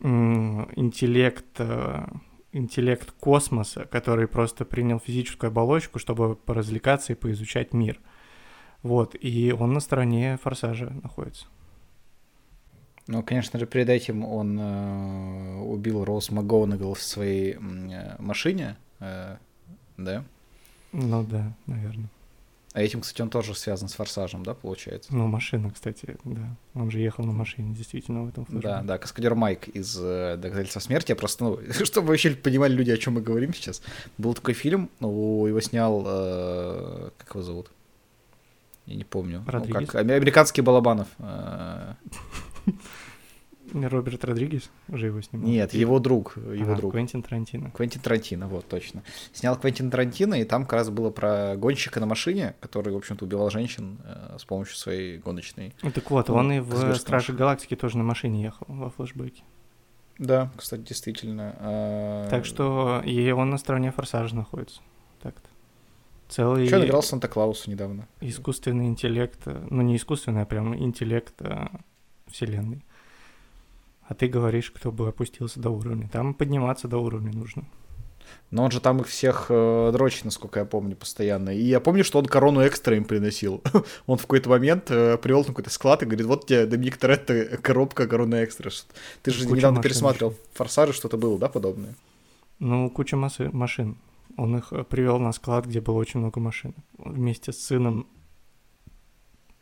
интеллект, 0.00 1.44
э, 1.58 2.06
интеллект 2.52 3.10
космоса, 3.12 3.84
который 3.84 4.26
просто 4.26 4.64
принял 4.64 4.98
физическую 4.98 5.48
оболочку, 5.48 5.98
чтобы 5.98 6.34
поразвлекаться 6.34 7.12
и 7.12 7.16
поизучать 7.16 7.74
мир. 7.74 8.00
Вот. 8.82 9.14
И 9.20 9.52
он 9.52 9.74
на 9.74 9.80
стороне 9.80 10.38
Форсажа 10.42 10.90
находится. 11.02 11.46
Ну, 13.06 13.22
конечно 13.22 13.58
же, 13.58 13.66
перед 13.66 13.88
этим 13.90 14.24
он 14.24 14.58
э, 14.58 15.56
убил 15.60 16.04
Роуз 16.04 16.30
МакГоунагал 16.30 16.94
в 16.94 17.02
своей 17.02 17.54
э, 17.54 18.16
машине, 18.18 18.76
э, 19.00 19.36
да? 19.98 20.24
Ну 20.92 21.22
да, 21.24 21.52
наверное. 21.66 22.08
А 22.74 22.82
этим, 22.82 23.02
кстати, 23.02 23.22
он 23.22 23.30
тоже 23.30 23.54
связан 23.54 23.88
с 23.88 23.94
форсажем, 23.94 24.42
да, 24.42 24.52
получается? 24.52 25.14
Ну, 25.14 25.28
машина, 25.28 25.70
кстати, 25.70 26.16
да. 26.24 26.56
Он 26.74 26.90
же 26.90 26.98
ехал 26.98 27.24
на 27.24 27.32
машине, 27.32 27.72
действительно, 27.72 28.24
в 28.24 28.28
этом 28.30 28.46
флешбеке. 28.46 28.68
Да, 28.68 28.82
да, 28.82 28.98
каскадер 28.98 29.36
Майк 29.36 29.68
из 29.68 29.96
э, 30.00 30.36
«Доказательства 30.36 30.80
смерти». 30.80 31.12
Я 31.12 31.16
просто, 31.16 31.44
ну, 31.44 31.60
чтобы 31.84 32.08
вообще 32.08 32.30
понимали 32.30 32.72
люди, 32.72 32.90
о 32.90 32.96
чем 32.96 33.14
мы 33.14 33.20
говорим 33.20 33.54
сейчас. 33.54 33.80
Был 34.18 34.34
такой 34.34 34.54
фильм, 34.54 34.90
ну, 34.98 35.46
его 35.46 35.60
снял, 35.60 36.02
э, 36.04 37.10
как 37.18 37.30
его 37.30 37.42
зовут? 37.42 37.70
Я 38.86 38.96
не 38.96 39.04
помню. 39.04 39.44
Родригес? 39.46 39.80
Ну, 39.80 39.86
как, 39.86 39.94
американский 39.94 40.60
Балабанов. 40.60 41.06
Э, 41.18 41.94
Роберт 43.72 44.24
Родригес 44.24 44.70
уже 44.88 45.06
его 45.06 45.20
снимал? 45.22 45.48
Нет, 45.48 45.72
его 45.74 45.98
друг. 45.98 46.36
Его 46.36 46.72
а, 46.72 46.76
друг. 46.76 46.92
Квентин 46.92 47.22
Тарантино. 47.22 47.70
Квентин 47.70 48.00
Тарантино, 48.02 48.46
вот, 48.46 48.68
точно. 48.68 49.02
Снял 49.32 49.56
Квентин 49.56 49.90
Тарантино, 49.90 50.34
и 50.34 50.44
там 50.44 50.64
как 50.64 50.74
раз 50.74 50.90
было 50.90 51.10
про 51.10 51.56
гонщика 51.56 52.00
на 52.00 52.06
машине, 52.06 52.54
который, 52.60 52.92
в 52.92 52.96
общем-то, 52.96 53.24
убивал 53.24 53.50
женщин 53.50 53.98
э, 54.04 54.36
с 54.38 54.44
помощью 54.44 54.76
своей 54.76 55.18
гоночной. 55.18 55.74
Ну, 55.82 55.90
так 55.90 56.10
вот, 56.10 56.28
ну, 56.28 56.34
он 56.34 56.52
и 56.52 56.60
в 56.60 56.94
«Страже 56.96 57.32
Галактики» 57.32 57.74
тоже 57.74 57.98
на 57.98 58.04
машине 58.04 58.42
ехал 58.42 58.66
во 58.68 58.90
флешбеке. 58.90 59.42
Да, 60.18 60.52
кстати, 60.56 60.82
действительно. 60.82 61.56
А... 61.58 62.28
Так 62.30 62.44
что 62.44 63.02
и 63.04 63.30
он 63.32 63.50
на 63.50 63.58
стороне 63.58 63.90
Форсажа 63.90 64.36
находится. 64.36 64.80
Так-то. 65.20 65.48
Целый... 66.28 66.66
Что 66.66 66.76
он 66.76 66.84
играл 66.84 67.02
Санта-Клауса 67.02 67.70
недавно? 67.70 68.08
Искусственный 68.20 68.86
интеллект, 68.86 69.40
ну 69.46 69.82
не 69.82 69.96
искусственный, 69.96 70.42
а 70.42 70.46
прям 70.46 70.76
интеллект 70.76 71.34
а, 71.40 71.80
вселенной. 72.34 72.84
А 74.06 74.14
ты 74.14 74.28
говоришь, 74.28 74.70
кто 74.70 74.92
бы 74.92 75.08
опустился 75.08 75.60
до 75.60 75.70
уровня. 75.70 76.08
Там 76.12 76.34
подниматься 76.34 76.88
до 76.88 76.98
уровня 76.98 77.32
нужно. 77.32 77.64
Но 78.50 78.64
он 78.64 78.70
же 78.70 78.80
там 78.80 79.00
их 79.00 79.08
всех 79.08 79.46
э, 79.48 79.90
дрочит, 79.92 80.24
насколько 80.24 80.60
я 80.60 80.66
помню, 80.66 80.96
постоянно. 80.96 81.50
И 81.50 81.62
я 81.62 81.80
помню, 81.80 82.04
что 82.04 82.18
он 82.18 82.26
корону 82.26 82.66
экстра 82.66 82.96
им 82.96 83.04
приносил. 83.04 83.62
он 84.06 84.18
в 84.18 84.22
какой-то 84.22 84.50
момент 84.50 84.90
э, 84.90 85.18
привел 85.18 85.40
на 85.40 85.46
какой-то 85.46 85.70
склад 85.70 86.02
и 86.02 86.06
говорит, 86.06 86.26
вот 86.26 86.46
тебе, 86.46 86.66
Доминик 86.66 86.96
Торетто, 86.96 87.58
коробка 87.58 88.06
короны 88.06 88.44
экстра. 88.44 88.70
Ты 89.22 89.30
же 89.30 89.44
Куча 89.44 89.56
недавно 89.56 89.82
пересматривал 89.82 90.32
еще. 90.32 90.40
«Форсажи», 90.54 90.92
что-то 90.92 91.16
было, 91.16 91.38
да, 91.38 91.48
подобное? 91.48 91.94
Ну, 92.58 92.90
куча 92.90 93.16
массы, 93.16 93.50
машин. 93.52 93.96
Он 94.36 94.56
их 94.56 94.72
э, 94.72 94.84
привел 94.84 95.18
на 95.18 95.32
склад, 95.32 95.66
где 95.66 95.80
было 95.80 95.96
очень 95.96 96.20
много 96.20 96.40
машин. 96.40 96.74
Вместе 96.98 97.52
с 97.52 97.58
сыном 97.58 98.06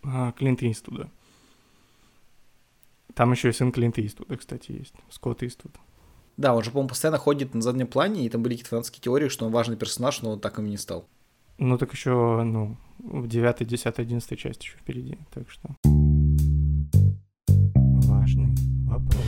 а, 0.02 0.32
Клинта 0.32 0.70
Иствуда. 0.70 1.10
Там 3.14 3.32
еще 3.32 3.50
и 3.50 3.52
сын 3.52 3.72
Клинта 3.72 4.04
Иствуда, 4.04 4.36
кстати, 4.36 4.72
есть. 4.72 4.94
Скотт 5.10 5.42
Иствуд. 5.42 5.72
Да, 6.36 6.54
он 6.54 6.62
же, 6.62 6.70
по-моему, 6.70 6.88
постоянно 6.88 7.18
ходит 7.18 7.54
на 7.54 7.60
заднем 7.60 7.86
плане, 7.86 8.24
и 8.24 8.28
там 8.28 8.42
были 8.42 8.54
какие-то 8.54 8.70
фанатские 8.70 9.02
теории, 9.02 9.28
что 9.28 9.44
он 9.44 9.52
важный 9.52 9.76
персонаж, 9.76 10.22
но 10.22 10.32
он 10.32 10.40
так 10.40 10.58
им 10.58 10.66
не 10.66 10.78
стал. 10.78 11.06
Ну, 11.58 11.76
так 11.76 11.92
еще, 11.92 12.42
ну, 12.42 12.76
в 12.98 13.28
9, 13.28 13.66
10, 13.66 13.98
11 13.98 14.38
часть 14.38 14.62
еще 14.62 14.76
впереди, 14.78 15.18
так 15.32 15.50
что... 15.50 15.76
Важный 18.08 18.54
вопрос. 18.86 19.22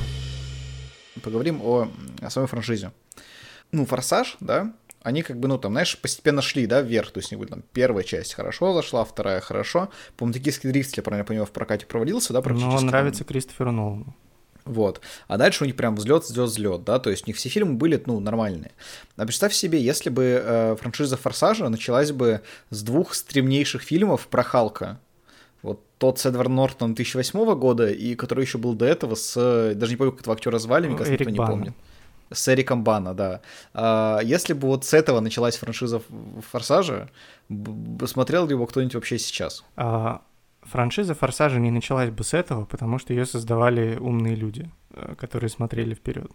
Поговорим 1.23 1.61
о, 1.63 1.89
о 2.21 2.31
самой 2.31 2.49
франшизе. 2.49 2.93
Ну, 3.71 3.85
«Форсаж», 3.87 4.37
да, 4.41 4.73
они 5.05 5.23
как 5.23 5.39
бы, 5.39 5.49
ну, 5.49 5.59
там, 5.59 5.73
знаешь, 5.73 5.99
постепенно 5.99 6.41
шли, 6.41 6.67
да, 6.67 6.81
вверх, 6.81 7.11
то 7.11 7.21
есть, 7.21 7.31
не 7.31 7.45
там, 7.45 7.63
первая 7.75 8.03
часть 8.03 8.33
хорошо 8.33 8.73
зашла, 8.73 9.05
вторая 9.05 9.41
хорошо. 9.41 9.91
По-моему, 10.17 10.33
«Токийский 10.33 10.71
дрифт», 10.71 10.97
я 10.97 11.03
правильно 11.03 11.27
понимаю, 11.27 11.47
в 11.47 11.51
прокате 11.51 11.85
провалился, 11.85 12.33
да, 12.33 12.41
практически? 12.41 12.71
Ну, 12.71 12.77
он 12.79 12.87
нравится 12.87 13.23
Кристоферу 13.23 13.71
Нолану. 13.71 14.17
Вот. 14.65 15.03
А 15.29 15.37
дальше 15.37 15.65
у 15.65 15.67
них 15.67 15.77
прям 15.77 15.95
взлет, 15.95 16.25
взлет, 16.25 16.49
взлет, 16.49 16.85
да, 16.85 16.99
то 16.99 17.11
есть 17.11 17.25
у 17.25 17.27
них 17.27 17.37
все 17.37 17.51
фильмы 17.51 17.75
были, 17.75 18.03
ну, 18.07 18.19
нормальные. 18.19 18.73
А 19.17 19.27
представь 19.27 19.53
себе, 19.53 19.79
если 19.79 20.09
бы 20.09 20.43
э, 20.43 20.77
франшиза 20.81 21.19
Форсажа 21.19 21.69
началась 21.69 22.11
бы 22.11 22.41
с 22.71 22.83
двух 22.83 23.13
стремнейших 23.13 23.83
фильмов 23.83 24.27
про 24.29 24.43
Халка. 24.43 25.01
Вот 25.61 25.85
тот 25.99 26.19
с 26.19 26.25
Эдвард 26.25 26.49
Нортон 26.49 26.95
2008 26.95 27.55
года, 27.57 27.91
и 27.91 28.15
который 28.15 28.45
еще 28.45 28.57
был 28.57 28.73
до 28.73 28.87
этого 28.87 29.17
с... 29.17 29.75
Даже 29.75 29.93
не 29.93 29.97
помню, 29.99 30.13
как 30.13 30.23
этого 30.23 30.35
актера 30.35 30.59
звали, 30.59 30.89
мне 30.89 30.97
кажется, 30.97 31.13
никто 31.13 31.31
не 31.31 31.37
помнит. 31.37 31.75
С 32.31 32.49
Эриком 32.49 32.85
Бана, 32.85 33.15
да. 33.15 33.41
А, 33.73 34.21
если 34.23 34.55
бы 34.55 34.69
вот 34.69 34.85
с 34.85 34.95
этого 34.95 35.21
началась 35.21 35.57
франшиза 35.57 36.03
Форсажа, 36.51 37.11
смотрел 38.07 38.47
ли 38.47 38.53
его 38.53 38.67
кто-нибудь 38.67 38.95
вообще 38.95 39.19
сейчас? 39.19 39.65
А, 39.77 40.23
франшиза 40.63 41.15
Форсажа 41.15 41.59
не 41.59 41.71
началась 41.71 42.11
бы 42.11 42.25
с 42.25 42.35
этого, 42.35 42.65
потому 42.65 42.99
что 42.99 43.13
ее 43.13 43.27
создавали 43.27 43.97
умные 43.97 44.35
люди, 44.35 44.71
э, 44.91 45.15
которые 45.17 45.51
смотрели 45.51 45.95
вперед. 45.95 46.31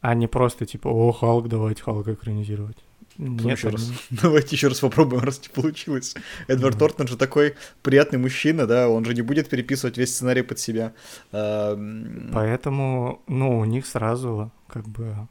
А 0.00 0.14
не 0.14 0.28
просто 0.28 0.66
типа, 0.66 0.88
о, 0.88 1.12
Халк, 1.12 1.48
давайте 1.48 1.82
Халка 1.82 2.14
экранизировать. 2.14 2.78
Нет, 3.18 3.58
еще 3.58 3.68
раз. 3.68 3.90
Давайте 4.10 4.56
еще 4.56 4.68
раз 4.68 4.80
попробуем, 4.80 5.22
раз 5.22 5.40
не 5.42 5.48
получилось. 5.48 6.14
Эдвард 6.48 6.78
Тортон 6.78 7.08
же 7.08 7.16
такой 7.16 7.54
приятный 7.82 8.18
мужчина, 8.18 8.66
да, 8.66 8.88
он 8.88 9.04
же 9.04 9.14
не 9.14 9.22
будет 9.22 9.48
переписывать 9.48 9.96
весь 9.96 10.14
сценарий 10.14 10.42
под 10.42 10.58
себя. 10.58 10.92
Поэтому, 11.30 13.22
ну, 13.26 13.58
у 13.58 13.64
них 13.64 13.86
сразу 13.86 14.52
как 14.68 14.88
бы 14.88 15.28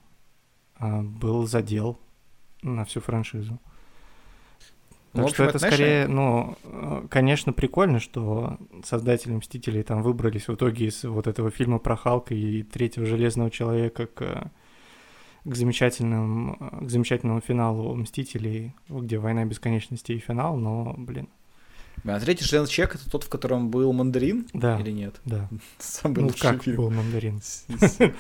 а, 0.78 1.02
был 1.02 1.48
задел 1.48 2.00
на 2.62 2.86
всю 2.86 3.00
франшизу. 3.00 3.60
Ну, 5.14 5.22
так 5.22 5.24
общем, 5.24 5.34
что 5.36 5.44
это, 5.46 5.58
это 5.58 5.68
скорее, 5.68 6.08
ну, 6.08 6.58
конечно, 7.10 7.54
прикольно, 7.54 8.02
что 8.02 8.58
создатели 8.84 9.32
Мстителей 9.32 9.82
там 9.84 10.02
выбрались 10.02 10.50
в 10.50 10.56
итоге 10.56 10.88
из 10.88 11.06
вот 11.06 11.28
этого 11.28 11.52
фильма 11.52 11.80
про 11.80 11.96
Халка 11.96 12.36
и 12.36 12.64
третьего 12.64 13.06
Железного 13.06 13.50
Человека 13.50 14.08
к 14.08 14.52
к, 15.46 15.56
замечательным, 15.56 16.58
к 16.86 16.90
замечательному 16.90 17.40
финалу 17.40 17.96
«Мстителей», 17.96 18.74
где 18.90 19.18
«Война 19.18 19.46
бесконечности» 19.46 20.12
и 20.12 20.20
финал, 20.20 20.58
но, 20.58 20.96
блин. 20.98 21.30
А 22.04 22.20
третий 22.20 22.44
Железный 22.44 22.70
человек 22.70 22.96
это 22.96 23.10
тот, 23.10 23.24
в 23.24 23.30
котором 23.30 23.70
был 23.70 23.94
мандарин? 23.94 24.48
Да. 24.54 24.80
Или 24.80 24.92
нет? 24.92 25.22
Да. 25.26 25.48
Самый 25.80 26.24
ну 26.24 26.32
как 26.38 26.64
фильм. 26.64 26.78
был 26.78 26.92
мандарин? 26.92 27.42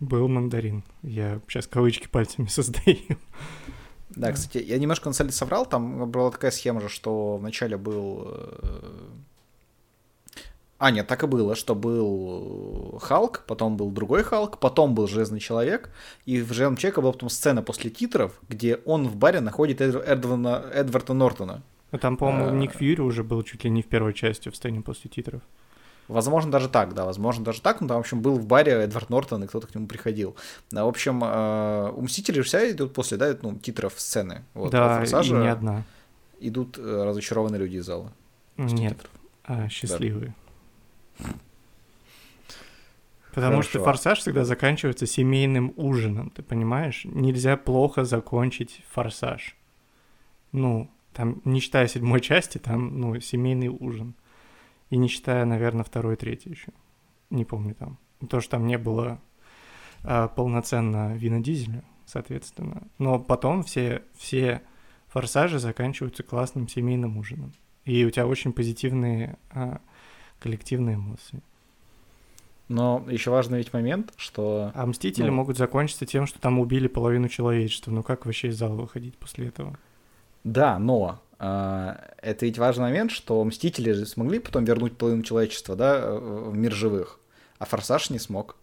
Был 0.00 0.28
мандарин. 0.28 0.82
Я 1.02 1.40
сейчас 1.46 1.66
кавычки 1.66 2.08
пальцами 2.08 2.46
создаю. 2.48 2.96
Да, 4.08 4.32
кстати, 4.32 4.64
я 4.64 4.78
немножко 4.78 5.08
на 5.10 5.12
самом 5.12 5.28
деле 5.28 5.36
соврал, 5.36 5.66
там 5.66 6.10
была 6.10 6.30
такая 6.30 6.50
схема 6.50 6.80
же, 6.80 6.88
что 6.88 7.36
вначале 7.36 7.76
был 7.76 8.24
э, 8.26 9.08
а, 10.80 10.90
нет, 10.90 11.06
так 11.06 11.22
и 11.22 11.26
было, 11.26 11.54
что 11.54 11.74
был 11.74 12.98
Халк, 13.02 13.44
потом 13.46 13.76
был 13.76 13.90
другой 13.90 14.22
Халк, 14.22 14.58
потом 14.58 14.94
был 14.94 15.06
Железный 15.06 15.38
Человек, 15.38 15.90
и 16.24 16.40
в 16.40 16.54
Железном 16.54 16.78
Человеке 16.78 17.02
была 17.02 17.12
потом 17.12 17.28
сцена 17.28 17.62
после 17.62 17.90
титров, 17.90 18.40
где 18.48 18.76
он 18.86 19.06
в 19.06 19.14
баре 19.14 19.40
находит 19.40 19.82
Эд... 19.82 19.94
Эдварда... 19.94 20.70
Эдварда 20.72 21.12
Нортона. 21.12 21.62
Ну, 21.92 21.98
там, 21.98 22.16
по-моему, 22.16 22.48
а... 22.48 22.52
Ник 22.52 22.72
Фьюри 22.72 23.02
уже 23.02 23.22
был 23.22 23.42
чуть 23.42 23.62
ли 23.64 23.68
не 23.68 23.82
в 23.82 23.88
первой 23.88 24.14
части 24.14 24.48
в 24.48 24.56
сцене 24.56 24.80
после 24.80 25.10
титров. 25.10 25.42
Возможно, 26.08 26.50
даже 26.50 26.70
так, 26.70 26.94
да, 26.94 27.04
возможно, 27.04 27.44
даже 27.44 27.60
так. 27.60 27.82
Но 27.82 27.88
там, 27.88 27.98
в 27.98 28.00
общем, 28.00 28.22
был 28.22 28.38
в 28.38 28.46
баре 28.46 28.72
Эдвард 28.72 29.10
Нортон, 29.10 29.44
и 29.44 29.46
кто-то 29.46 29.66
к 29.66 29.74
нему 29.74 29.86
приходил. 29.86 30.34
Да, 30.70 30.86
в 30.86 30.88
общем, 30.88 31.22
э, 31.22 31.92
у 31.94 32.00
Мстителей 32.00 32.40
вся 32.40 32.70
идут 32.70 32.94
после, 32.94 33.18
да, 33.18 33.36
ну, 33.42 33.54
титров 33.58 33.92
сцены. 33.98 34.44
Вот, 34.54 34.72
да, 34.72 35.04
и 35.04 35.30
не 35.30 35.52
одна. 35.52 35.84
Идут 36.40 36.78
э, 36.78 37.02
разочарованные 37.04 37.60
люди 37.60 37.76
из 37.76 37.84
зала. 37.84 38.12
Нет, 38.56 38.96
а, 39.44 39.68
счастливые. 39.68 40.28
Да. 40.28 40.39
Потому 43.32 43.56
Хорошо. 43.56 43.70
что 43.70 43.84
форсаж 43.84 44.18
всегда 44.18 44.44
заканчивается 44.44 45.06
семейным 45.06 45.72
ужином, 45.76 46.30
ты 46.30 46.42
понимаешь? 46.42 47.02
Нельзя 47.04 47.56
плохо 47.56 48.04
закончить 48.04 48.82
форсаж. 48.90 49.56
Ну, 50.52 50.90
там, 51.12 51.40
не 51.44 51.60
считая 51.60 51.86
седьмой 51.86 52.20
части, 52.20 52.58
там, 52.58 52.98
ну, 52.98 53.20
семейный 53.20 53.68
ужин. 53.68 54.14
И 54.90 54.96
не 54.96 55.06
считая, 55.06 55.44
наверное, 55.44 55.84
второй 55.84 56.14
и 56.14 56.16
третий 56.16 56.50
еще. 56.50 56.72
Не 57.30 57.44
помню 57.44 57.74
там. 57.74 57.98
То, 58.28 58.40
что 58.40 58.52
там 58.52 58.66
не 58.66 58.78
было 58.78 59.20
а, 60.02 60.26
полноценно 60.28 61.14
Вина 61.14 61.40
Дизеля, 61.40 61.84
соответственно. 62.06 62.82
Но 62.98 63.20
потом 63.20 63.62
все, 63.62 64.02
все 64.16 64.62
форсажи 65.08 65.60
заканчиваются 65.60 66.24
классным 66.24 66.68
семейным 66.68 67.16
ужином. 67.16 67.52
И 67.84 68.04
у 68.04 68.10
тебя 68.10 68.26
очень 68.26 68.52
позитивные 68.52 69.38
а, 69.50 69.80
коллективные 70.40 70.96
эмоции. 70.96 71.42
Но 72.68 73.04
еще 73.08 73.30
важный 73.30 73.58
ведь 73.58 73.72
момент, 73.72 74.12
что... 74.16 74.70
А 74.74 74.86
Мстители 74.86 75.26
ну... 75.26 75.32
могут 75.32 75.58
закончиться 75.58 76.06
тем, 76.06 76.26
что 76.26 76.38
там 76.38 76.60
убили 76.60 76.86
половину 76.86 77.28
человечества. 77.28 77.90
Ну 77.90 78.04
как 78.04 78.26
вообще 78.26 78.48
из 78.48 78.58
зала 78.58 78.74
выходить 78.74 79.18
после 79.18 79.48
этого? 79.48 79.76
Да, 80.44 80.78
но 80.78 81.20
э, 81.40 81.94
это 82.22 82.46
ведь 82.46 82.58
важный 82.58 82.84
момент, 82.84 83.10
что 83.10 83.42
Мстители 83.44 83.90
же 83.90 84.06
смогли 84.06 84.38
потом 84.38 84.64
вернуть 84.64 84.96
половину 84.96 85.24
человечества, 85.24 85.74
да, 85.74 86.12
в 86.12 86.56
мир 86.56 86.72
живых, 86.72 87.18
а 87.58 87.64
Форсаж 87.64 88.08
не 88.08 88.20
смог. 88.20 88.56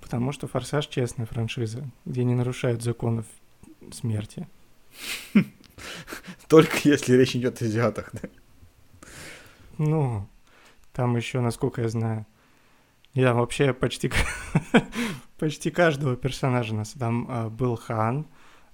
Потому 0.00 0.30
что 0.30 0.46
Форсаж 0.46 0.86
честная 0.86 1.26
франшиза, 1.26 1.84
где 2.04 2.22
не 2.22 2.36
нарушают 2.36 2.82
законов 2.82 3.26
смерти. 3.90 4.46
Только 6.48 6.76
если 6.84 7.16
речь 7.16 7.34
идет 7.34 7.60
о 7.60 7.64
азиатах, 7.64 8.10
да? 8.12 8.28
Ну, 9.78 10.28
там 10.92 11.16
еще, 11.16 11.40
насколько 11.40 11.82
я 11.82 11.88
знаю, 11.88 12.26
я 13.14 13.34
вообще 13.34 13.72
почти, 13.72 14.10
почти 15.38 15.70
каждого 15.70 16.16
персонажа 16.16 16.74
нас. 16.74 16.92
Там 16.92 17.26
а, 17.28 17.48
был 17.50 17.76
Хан, 17.76 18.26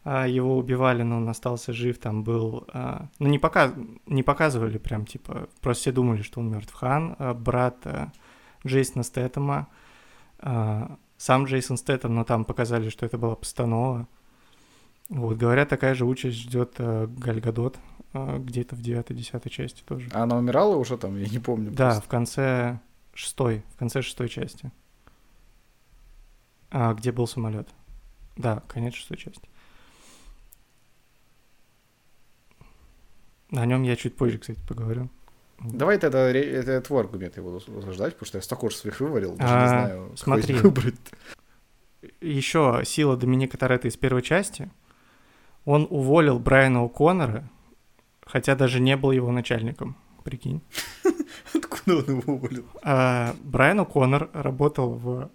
а, 0.05 0.27
его 0.27 0.57
убивали, 0.57 1.03
но 1.03 1.17
он 1.17 1.29
остался 1.29 1.73
жив. 1.73 1.99
Там 1.99 2.23
был, 2.23 2.65
а, 2.73 3.09
ну 3.19 3.29
не, 3.29 3.39
показ, 3.39 3.73
не 4.07 4.23
показывали 4.23 4.79
прям, 4.79 5.07
типа, 5.07 5.49
просто 5.61 5.83
все 5.83 5.93
думали, 5.93 6.23
что 6.23 6.41
он 6.41 6.51
мертв. 6.51 6.73
Хан, 6.73 7.17
а, 7.19 7.35
брат 7.35 7.79
а, 7.85 8.13
Джейсона 8.67 9.03
Стэттема, 9.03 9.69
а, 10.39 10.97
сам 11.17 11.45
Джейсон 11.45 11.77
Стэттем, 11.77 12.15
но 12.15 12.25
там 12.25 12.45
показали, 12.45 12.91
что 12.91 13.07
это 13.07 13.19
была 13.19 13.35
постанова. 13.35 14.07
Вот, 15.09 15.39
говорят, 15.39 15.69
такая 15.69 15.95
же 15.95 16.05
участь 16.05 16.37
ждет 16.37 16.75
э, 16.79 17.07
Гальгадот 17.07 17.77
э, 17.77 17.98
где-то 18.13 18.75
в 18.75 18.81
9-10 18.81 19.49
части 19.49 19.83
тоже. 19.83 20.09
А 20.13 20.23
она 20.23 20.37
умирала 20.37 20.77
уже 20.77 20.97
там, 20.97 21.17
я 21.19 21.29
не 21.29 21.39
помню. 21.39 21.71
Да, 21.71 21.91
просто. 21.91 22.03
в 22.03 22.09
конце 22.09 22.81
шестой, 23.15 23.63
в 23.75 23.77
конце 23.77 24.03
шестой 24.03 24.29
части. 24.29 24.71
А, 26.71 26.95
где 26.95 27.13
был 27.13 27.27
самолет. 27.27 27.69
Да, 28.37 28.63
конец 28.69 28.95
шестой 28.95 29.17
части. 29.17 29.49
О 33.51 33.65
нем 33.65 33.83
я 33.83 33.97
чуть 33.97 34.17
позже, 34.17 34.39
кстати, 34.39 34.61
поговорю. 34.69 35.09
Давай 35.61 35.99
тогда 35.99 36.29
это 36.31 36.81
твой 36.83 37.01
аргумент 37.01 37.37
его 37.37 37.57
утверждать, 37.57 38.15
потому 38.15 38.27
что 38.27 38.39
я 38.39 38.43
столько 38.43 38.67
уже 38.67 38.77
своих 38.77 39.01
вывалил, 39.01 39.37
даже 39.37 39.55
а, 39.55 39.63
не 39.63 39.69
знаю, 39.69 40.17
смотри, 40.17 40.55
выбрать. 40.61 40.95
Еще 42.21 42.83
сила 42.85 43.17
Доминика 43.17 43.57
Торетто 43.59 43.89
из 43.89 43.97
первой 43.97 44.23
части— 44.23 44.71
он 45.69 45.87
уволил 45.91 46.39
Брайана 46.39 46.79
О'Коннора, 46.79 47.45
хотя 48.29 48.55
даже 48.55 48.81
не 48.81 48.97
был 48.97 49.11
его 49.11 49.33
начальником. 49.33 49.97
Прикинь. 50.23 50.61
Откуда 51.55 51.97
он 51.97 52.05
его 52.05 52.35
уволил? 52.35 52.67
А, 52.83 53.35
Брайан 53.43 53.81
О'Коннор 53.81 54.29
работал 54.35 54.91
в 54.91 55.31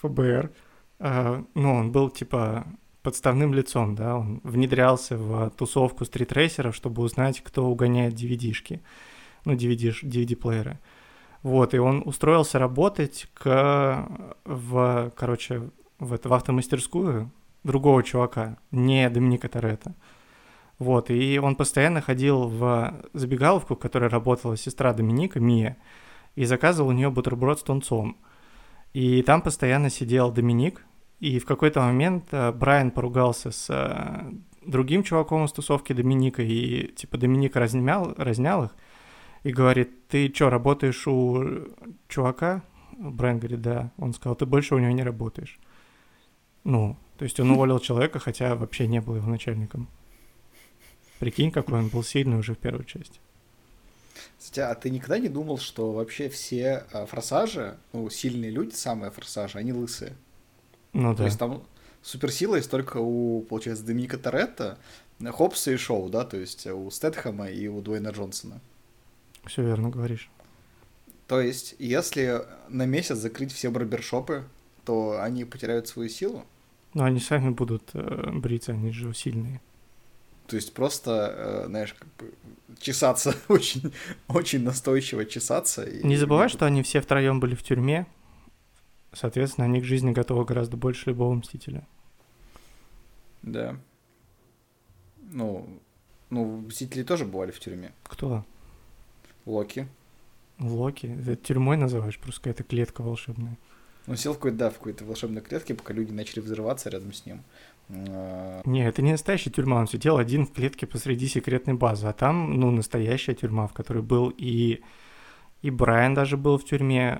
ФБР. 0.00 0.50
А, 0.98 1.44
ну, 1.54 1.74
он 1.74 1.92
был 1.92 2.10
типа 2.10 2.66
подставным 3.02 3.52
лицом, 3.52 3.94
да, 3.94 4.16
он 4.16 4.40
внедрялся 4.44 5.18
в 5.18 5.50
тусовку 5.50 6.06
стритрейсеров, 6.06 6.74
чтобы 6.74 7.02
узнать, 7.02 7.42
кто 7.42 7.66
угоняет 7.66 8.14
DVD-шки, 8.14 8.80
ну, 9.44 9.52
DVD, 9.52 9.94
DVD-плееры. 10.02 10.78
Вот, 11.42 11.74
и 11.74 11.78
он 11.78 12.02
устроился 12.06 12.58
работать 12.58 13.26
к, 13.34 14.08
в, 14.46 15.12
короче, 15.14 15.68
в, 15.98 16.14
это, 16.14 16.30
в 16.30 16.32
автомастерскую, 16.32 17.30
другого 17.62 18.02
чувака, 18.02 18.56
не 18.70 19.10
Доминика 19.10 19.50
Торетто. 19.50 19.94
Вот, 20.78 21.10
и 21.10 21.38
он 21.42 21.54
постоянно 21.56 22.00
ходил 22.00 22.48
в 22.48 22.94
забегаловку, 23.12 23.74
в 23.76 23.78
которой 23.78 24.08
работала 24.08 24.56
сестра 24.56 24.92
Доминика, 24.92 25.38
Мия, 25.38 25.76
и 26.34 26.44
заказывал 26.44 26.88
у 26.88 26.92
нее 26.92 27.10
бутерброд 27.10 27.60
с 27.60 27.62
тунцом. 27.62 28.16
И 28.92 29.22
там 29.22 29.42
постоянно 29.42 29.90
сидел 29.90 30.32
Доминик, 30.32 30.84
и 31.20 31.38
в 31.38 31.46
какой-то 31.46 31.80
момент 31.80 32.26
э, 32.32 32.52
Брайан 32.52 32.90
поругался 32.90 33.50
с 33.50 33.66
э, 33.70 34.32
другим 34.64 35.02
чуваком 35.02 35.44
из 35.44 35.52
тусовки 35.52 35.92
Доминика, 35.92 36.42
и 36.42 36.88
типа 36.88 37.18
Доминик 37.18 37.56
разнял, 37.56 38.14
разнял 38.16 38.64
их, 38.64 38.70
и 39.42 39.52
говорит, 39.52 40.08
ты 40.08 40.32
что, 40.34 40.50
работаешь 40.50 41.06
у 41.06 41.68
чувака? 42.08 42.62
Брайан 42.98 43.38
говорит, 43.38 43.62
да. 43.62 43.92
Он 43.96 44.12
сказал, 44.12 44.36
ты 44.36 44.46
больше 44.46 44.74
у 44.74 44.78
него 44.78 44.92
не 44.92 45.02
работаешь. 45.02 45.58
Ну, 46.64 46.96
то 47.18 47.24
есть 47.24 47.38
он 47.40 47.50
уволил 47.50 47.78
человека, 47.78 48.18
хотя 48.18 48.54
вообще 48.56 48.86
не 48.86 49.00
был 49.00 49.16
его 49.16 49.28
начальником. 49.28 49.88
Прикинь, 51.24 51.50
какой 51.50 51.78
он 51.78 51.88
был 51.88 52.04
сильный 52.04 52.36
уже 52.36 52.52
в 52.52 52.58
первой 52.58 52.84
части. 52.84 53.18
Кстати, 54.38 54.60
а 54.60 54.74
ты 54.74 54.90
никогда 54.90 55.18
не 55.18 55.30
думал, 55.30 55.56
что 55.56 55.92
вообще 55.92 56.28
все 56.28 56.84
а, 56.92 57.06
форсажи, 57.06 57.78
ну, 57.94 58.10
сильные 58.10 58.50
люди, 58.50 58.74
самые 58.74 59.10
форсажи, 59.10 59.56
они 59.56 59.72
лысые? 59.72 60.12
Ну 60.92 61.12
да. 61.12 61.16
То 61.16 61.24
есть 61.24 61.38
там 61.38 61.62
суперсила 62.02 62.56
есть 62.56 62.70
только 62.70 62.98
у, 62.98 63.40
получается, 63.40 63.86
Доминика 63.86 64.18
Торетто, 64.18 64.76
Хопса 65.18 65.72
и 65.72 65.78
Шоу, 65.78 66.10
да, 66.10 66.26
то 66.26 66.36
есть 66.36 66.66
у 66.66 66.90
Стэтхэма 66.90 67.48
и 67.48 67.68
у 67.68 67.80
Дуэйна 67.80 68.10
Джонсона. 68.10 68.60
Все 69.46 69.62
верно 69.62 69.88
говоришь. 69.88 70.28
То 71.26 71.40
есть, 71.40 71.74
если 71.78 72.42
на 72.68 72.84
месяц 72.84 73.16
закрыть 73.16 73.50
все 73.50 73.70
барбершопы, 73.70 74.44
то 74.84 75.22
они 75.22 75.46
потеряют 75.46 75.88
свою 75.88 76.10
силу? 76.10 76.44
Но 76.92 77.04
они 77.04 77.18
сами 77.18 77.48
будут 77.48 77.92
э, 77.94 78.30
бриться, 78.30 78.72
они 78.72 78.92
же 78.92 79.14
сильные. 79.14 79.62
То 80.46 80.56
есть 80.56 80.74
просто, 80.74 81.34
э, 81.36 81.66
знаешь, 81.66 81.94
как 81.94 82.08
бы 82.18 82.34
чесаться 82.78 83.34
очень, 83.48 83.92
очень 84.28 84.62
настойчиво 84.62 85.24
чесаться. 85.24 85.84
И, 85.84 86.04
Не 86.06 86.16
забывай, 86.16 86.48
что 86.48 86.66
они 86.66 86.82
все 86.82 87.00
втроем 87.00 87.40
были 87.40 87.54
в 87.54 87.62
тюрьме. 87.62 88.06
Соответственно, 89.12 89.66
они 89.66 89.80
к 89.80 89.84
жизни 89.84 90.12
готовы 90.12 90.44
гораздо 90.44 90.76
больше 90.76 91.10
любого 91.10 91.32
мстителя. 91.34 91.86
Да. 93.42 93.76
Ну, 95.30 95.80
ну, 96.30 96.62
мстители 96.62 97.02
тоже 97.02 97.24
бывали 97.24 97.50
в 97.50 97.60
тюрьме. 97.60 97.92
Кто? 98.04 98.44
Локи. 99.46 99.88
Локи? 100.58 101.06
Это 101.06 101.36
тюрьмой 101.36 101.76
называешь? 101.76 102.18
Просто 102.18 102.40
какая-то 102.40 102.64
клетка 102.64 103.02
волшебная. 103.02 103.56
Он 104.06 104.16
сел 104.16 104.32
в 104.32 104.36
какой-то, 104.36 104.56
да, 104.56 104.70
в 104.70 104.74
какой-то 104.74 105.04
волшебной 105.04 105.42
клетке, 105.42 105.74
пока 105.74 105.94
люди 105.94 106.12
начали 106.12 106.40
взрываться 106.40 106.90
рядом 106.90 107.12
с 107.12 107.24
ним. 107.24 107.42
Не, 107.88 108.86
это 108.86 109.02
не 109.02 109.12
настоящая 109.12 109.50
тюрьма, 109.50 109.78
он 109.78 109.86
сидел 109.86 110.16
один 110.16 110.46
в 110.46 110.52
клетке 110.52 110.86
посреди 110.86 111.26
секретной 111.26 111.74
базы, 111.74 112.06
а 112.06 112.12
там, 112.12 112.58
ну, 112.58 112.70
настоящая 112.70 113.34
тюрьма, 113.34 113.66
в 113.66 113.72
которой 113.72 114.02
был 114.02 114.32
и 114.36 114.82
и 115.62 115.70
Брайан 115.70 116.12
даже 116.12 116.36
был 116.36 116.58
в 116.58 116.64
тюрьме, 116.66 117.18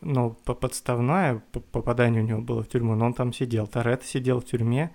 ну, 0.00 0.30
подставное 0.30 1.44
попадание 1.70 2.22
у 2.22 2.26
него 2.26 2.40
было 2.40 2.62
в 2.62 2.68
тюрьму, 2.68 2.94
но 2.94 3.04
он 3.04 3.12
там 3.12 3.34
сидел. 3.34 3.66
Торетто 3.66 4.06
сидел 4.06 4.40
в 4.40 4.46
тюрьме, 4.46 4.90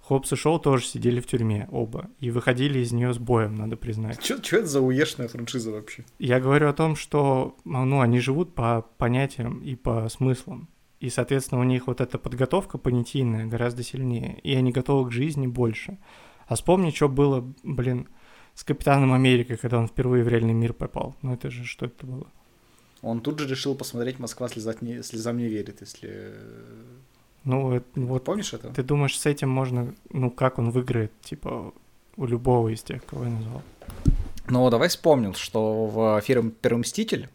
Хопс 0.00 0.32
и 0.32 0.36
Шоу 0.36 0.60
тоже 0.60 0.84
сидели 0.86 1.18
в 1.20 1.26
тюрьме, 1.26 1.66
оба, 1.72 2.10
и 2.20 2.30
выходили 2.30 2.78
из 2.78 2.92
нее 2.92 3.12
с 3.12 3.18
боем, 3.18 3.56
надо 3.56 3.76
признать. 3.76 4.24
Что 4.24 4.36
это 4.56 4.66
за 4.66 4.80
уешная 4.80 5.26
франшиза 5.26 5.72
вообще? 5.72 6.04
Я 6.20 6.38
говорю 6.38 6.68
о 6.68 6.72
том, 6.72 6.94
что, 6.94 7.56
ну, 7.64 8.00
они 8.00 8.20
живут 8.20 8.54
по 8.54 8.82
понятиям 8.96 9.58
и 9.58 9.74
по 9.74 10.08
смыслам. 10.08 10.68
И, 11.00 11.10
соответственно, 11.10 11.60
у 11.60 11.64
них 11.64 11.86
вот 11.86 12.00
эта 12.00 12.18
подготовка 12.18 12.78
понятийная 12.78 13.46
гораздо 13.46 13.82
сильнее, 13.82 14.38
и 14.42 14.54
они 14.54 14.72
готовы 14.72 15.08
к 15.08 15.12
жизни 15.12 15.46
больше. 15.46 15.98
А 16.46 16.56
вспомни, 16.56 16.90
что 16.90 17.08
было, 17.08 17.46
блин, 17.62 18.08
с 18.54 18.64
Капитаном 18.64 19.12
Америкой, 19.12 19.56
когда 19.56 19.78
он 19.78 19.86
впервые 19.86 20.24
в 20.24 20.28
реальный 20.28 20.54
мир 20.54 20.72
попал. 20.72 21.14
Ну 21.22 21.34
это 21.34 21.50
же 21.50 21.64
что 21.64 21.86
это 21.86 22.04
было? 22.04 22.26
Он 23.00 23.20
тут 23.20 23.38
же 23.38 23.46
решил 23.46 23.76
посмотреть 23.76 24.18
«Москва 24.18 24.48
слезам 24.48 24.74
не, 24.80 25.02
слезам 25.04 25.38
не 25.38 25.46
верит», 25.46 25.80
если 25.80 26.34
ну, 27.44 27.82
вот... 27.94 28.24
Помнишь 28.24 28.52
это? 28.52 28.68
Ты 28.68 28.82
думаешь, 28.82 29.18
с 29.18 29.24
этим 29.24 29.48
можно... 29.48 29.94
Ну, 30.10 30.30
как 30.30 30.58
он 30.58 30.70
выиграет, 30.70 31.12
типа, 31.22 31.72
у 32.16 32.26
любого 32.26 32.68
из 32.68 32.82
тех, 32.82 33.04
кого 33.06 33.24
я 33.24 33.30
назвал? 33.30 33.62
Ну, 34.48 34.68
давай 34.70 34.88
вспомнил, 34.88 35.34
что 35.34 35.86
в 35.86 36.20
фильме 36.22 36.50
«Первый 36.50 36.80
мститель» 36.80 37.28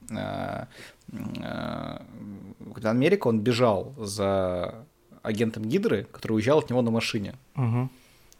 когда 2.73 2.91
Америка, 2.91 3.27
он 3.27 3.39
бежал 3.39 3.93
за 3.97 4.85
агентом 5.21 5.65
Гидры, 5.65 6.05
который 6.11 6.33
уезжал 6.33 6.59
от 6.59 6.69
него 6.69 6.81
на 6.81 6.91
машине. 6.91 7.35
Угу. 7.55 7.89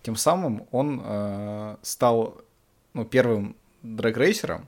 Тем 0.04 0.16
самым 0.16 0.64
он 0.72 1.02
э, 1.04 1.78
стал 1.82 2.42
ну, 2.94 3.06
первым 3.06 3.56
дрэг-рейсером, 3.84 4.68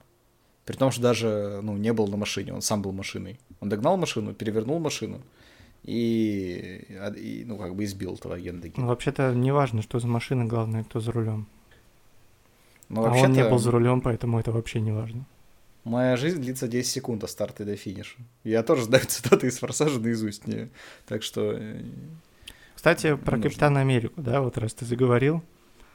при 0.65 0.75
том, 0.75 0.91
что 0.91 1.01
даже 1.01 1.60
ну, 1.62 1.78
не 1.78 1.93
был 1.93 2.08
на 2.08 2.17
машине, 2.17 2.54
он 2.54 2.62
сам 2.62 2.82
был 2.82 2.91
машиной. 2.91 3.39
Он 3.60 3.69
догнал 3.69 3.97
машину, 3.97 4.34
перевернул 4.34 4.80
машину, 4.80 5.21
и, 5.84 6.88
и 7.17 7.43
ну, 7.45 7.58
как 7.58 7.75
бы 7.75 7.84
избил 7.84 8.15
этого 8.15 8.36
агента. 8.36 8.69
Ну, 8.75 8.88
вообще-то 8.88 9.34
не 9.34 9.51
важно, 9.51 9.82
что 9.82 9.99
за 9.99 10.08
машина, 10.08 10.45
главное, 10.45 10.84
кто 10.84 10.99
за 10.99 11.12
рулем. 11.12 11.47
Ну, 12.89 13.06
а 13.06 13.12
он 13.12 13.32
не 13.34 13.43
был 13.43 13.60
за 13.60 13.71
рулем, 13.71 14.01
поэтому 14.01 14.39
это 14.39 14.51
вообще 14.51 14.80
не 14.80 14.91
важно. 14.91 15.25
Моя 15.86 16.17
жизнь 16.17 16.41
длится 16.41 16.67
10 16.67 16.91
секунд 16.91 17.24
от 17.24 17.30
старта 17.30 17.63
до 17.63 17.76
финиша. 17.78 18.17
Я 18.43 18.63
тоже 18.63 18.84
знаю 18.84 19.06
цитаты 19.08 19.48
из 19.48 19.60
«Форсажа» 19.60 20.00
наизусть. 20.00 20.48
Не... 20.48 20.69
Так 21.08 21.24
что... 21.24 21.54
э, 21.54 21.82
Кстати, 22.76 23.15
про 23.15 23.38
Нужно. 23.38 23.50
Капитана 23.50 23.80
Америку, 23.82 24.13
да, 24.21 24.41
вот 24.41 24.58
раз 24.58 24.74
ты 24.74 24.84
заговорил. 24.86 25.41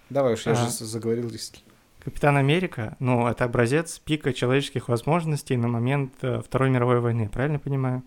Давай 0.08 0.34
уж, 0.34 0.46
я 0.46 0.52
А. 0.52 0.54
же 0.54 0.70
заговорил 0.70 1.28
действительно. 1.28 1.70
Капитан 2.04 2.36
Америка, 2.38 2.96
ну, 2.98 3.26
это 3.28 3.44
образец 3.44 3.98
пика 3.98 4.32
человеческих 4.32 4.88
возможностей 4.88 5.56
на 5.56 5.68
момент 5.68 6.14
э, 6.22 6.40
Второй 6.40 6.70
мировой 6.70 7.00
войны, 7.00 7.28
правильно 7.28 7.58
понимаю? 7.58 8.02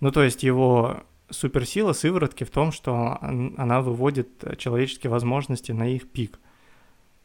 Ну, 0.00 0.10
то 0.12 0.22
есть 0.22 0.42
его 0.44 1.02
суперсила 1.30 1.92
сыворотки 1.92 2.44
в 2.44 2.50
том, 2.50 2.70
что 2.72 3.18
он- 3.20 3.54
она 3.58 3.80
выводит 3.82 4.28
э, 4.42 4.56
человеческие 4.56 5.10
возможности 5.10 5.72
на 5.72 5.88
их 5.88 6.08
пик. 6.10 6.38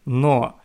Но 0.05 0.59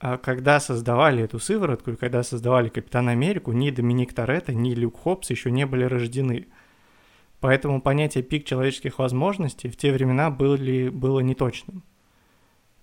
когда 0.00 0.60
создавали 0.60 1.22
эту 1.22 1.38
сыворотку, 1.38 1.90
и 1.90 1.96
когда 1.96 2.22
создавали 2.22 2.70
Капитана 2.70 3.12
Америку, 3.12 3.52
ни 3.52 3.70
Доминик 3.70 4.14
Торетто, 4.14 4.54
ни 4.54 4.74
Люк 4.74 4.98
Хопс 4.98 5.28
еще 5.28 5.50
не 5.50 5.66
были 5.66 5.84
рождены. 5.84 6.46
Поэтому 7.40 7.82
понятие 7.82 8.24
пик 8.24 8.46
человеческих 8.46 8.98
возможностей 8.98 9.68
в 9.68 9.76
те 9.76 9.92
времена 9.92 10.30
были, 10.30 10.88
было 10.88 11.20
неточным. 11.20 11.82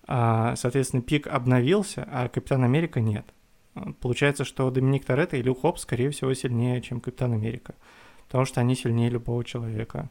А, 0.06 0.54
соответственно, 0.56 1.02
пик 1.02 1.26
обновился, 1.26 2.08
а 2.10 2.28
Капитан 2.28 2.62
Америка 2.62 3.00
нет. 3.00 3.26
А, 3.74 3.92
Получается, 4.00 4.44
что 4.44 4.70
Доминик 4.70 5.04
Торетто 5.04 5.36
и 5.36 5.42
Люк 5.42 5.62
Хопс, 5.62 5.82
скорее 5.82 6.10
всего, 6.10 6.32
сильнее, 6.34 6.80
чем 6.82 7.00
Капитан 7.00 7.32
Америка. 7.32 7.74
Потому 8.26 8.44
что 8.44 8.60
они 8.60 8.76
сильнее 8.76 9.10
любого 9.10 9.44
человека. 9.44 10.08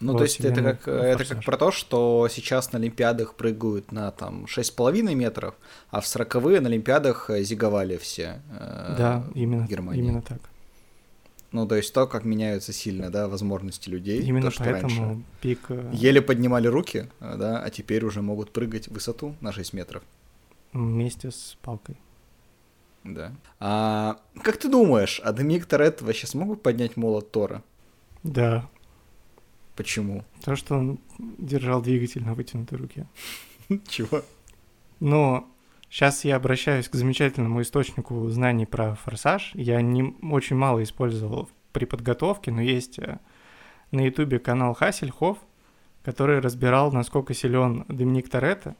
Ну, 0.00 0.16
то 0.16 0.22
есть 0.22 0.40
это 0.40 0.62
как, 0.62 0.88
это 0.88 1.24
как 1.26 1.44
про 1.44 1.56
то, 1.58 1.70
что 1.70 2.26
сейчас 2.30 2.72
на 2.72 2.78
Олимпиадах 2.78 3.34
прыгают 3.34 3.92
на 3.92 4.10
там 4.10 4.46
6,5 4.46 5.14
метров, 5.14 5.54
а 5.90 6.00
в 6.00 6.06
40 6.06 6.34
на 6.34 6.68
Олимпиадах 6.68 7.28
э, 7.28 7.42
зиговали 7.42 7.98
все. 7.98 8.40
э, 8.50 8.94
да, 8.96 9.24
именно, 9.34 9.66
Германии. 9.66 10.02
именно 10.02 10.22
так. 10.22 10.38
Ну, 11.52 11.66
то 11.66 11.74
есть 11.74 11.92
то, 11.92 12.06
как 12.06 12.24
меняются 12.24 12.72
сильно, 12.72 13.10
да, 13.10 13.28
возможности 13.28 13.88
людей. 13.90 14.22
именно 14.22 14.46
то, 14.46 14.50
что 14.52 14.64
поэтому 14.64 15.04
раньше 15.04 15.24
пик... 15.40 15.60
э, 15.68 15.90
еле 15.92 16.22
поднимали 16.22 16.68
руки, 16.68 17.08
э, 17.20 17.36
да, 17.36 17.62
а 17.62 17.70
теперь 17.70 18.04
уже 18.04 18.22
могут 18.22 18.52
прыгать 18.52 18.88
в 18.88 18.92
высоту 18.92 19.34
на 19.40 19.52
6 19.52 19.72
метров. 19.74 20.02
вместе 20.72 21.30
с 21.30 21.56
палкой. 21.60 21.96
Да. 23.04 23.32
А 23.58 24.18
как 24.42 24.58
ты 24.58 24.68
думаешь, 24.68 25.20
а 25.24 25.32
Доминик 25.32 25.66
Торетто 25.66 26.04
вообще 26.04 26.26
смог 26.26 26.48
бы 26.48 26.56
поднять 26.56 26.96
молот 26.96 27.32
Тора? 27.32 27.62
Да, 28.22 28.68
Почему? 29.80 30.24
то, 30.44 30.56
что 30.56 30.76
он 30.76 30.98
держал 31.18 31.80
двигатель 31.80 32.22
на 32.22 32.34
вытянутой 32.34 32.76
руке. 32.76 33.06
Чего? 33.88 34.22
Но 35.00 35.48
сейчас 35.88 36.26
я 36.26 36.36
обращаюсь 36.36 36.88
к 36.88 36.94
замечательному 36.94 37.62
источнику 37.62 38.28
знаний 38.28 38.66
про 38.66 38.94
форсаж. 38.94 39.52
Я 39.54 39.80
не 39.80 40.14
очень 40.22 40.56
мало 40.56 40.82
использовал 40.82 41.48
при 41.72 41.86
подготовке, 41.86 42.50
но 42.50 42.60
есть 42.60 42.98
э, 42.98 43.20
на 43.90 44.04
ютубе 44.04 44.38
канал 44.38 44.74
Хассельхоф, 44.74 45.38
который 46.04 46.40
разбирал, 46.40 46.92
насколько 46.92 47.32
силен 47.32 47.86
Доминик 47.88 48.28
Торетто, 48.28 48.76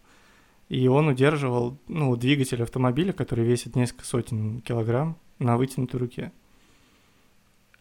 и 0.68 0.86
он 0.86 1.08
удерживал 1.08 1.78
ну, 1.88 2.14
двигатель 2.14 2.62
автомобиля, 2.62 3.14
который 3.14 3.44
весит 3.46 3.74
несколько 3.74 4.04
сотен 4.04 4.60
килограмм, 4.60 5.16
на 5.38 5.56
вытянутой 5.56 5.98
руке. 5.98 6.32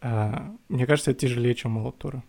А, 0.00 0.54
мне 0.70 0.86
кажется, 0.86 1.10
это 1.10 1.20
тяжелее, 1.20 1.54
чем 1.54 1.72
молот 1.72 1.98
Тора. 1.98 2.24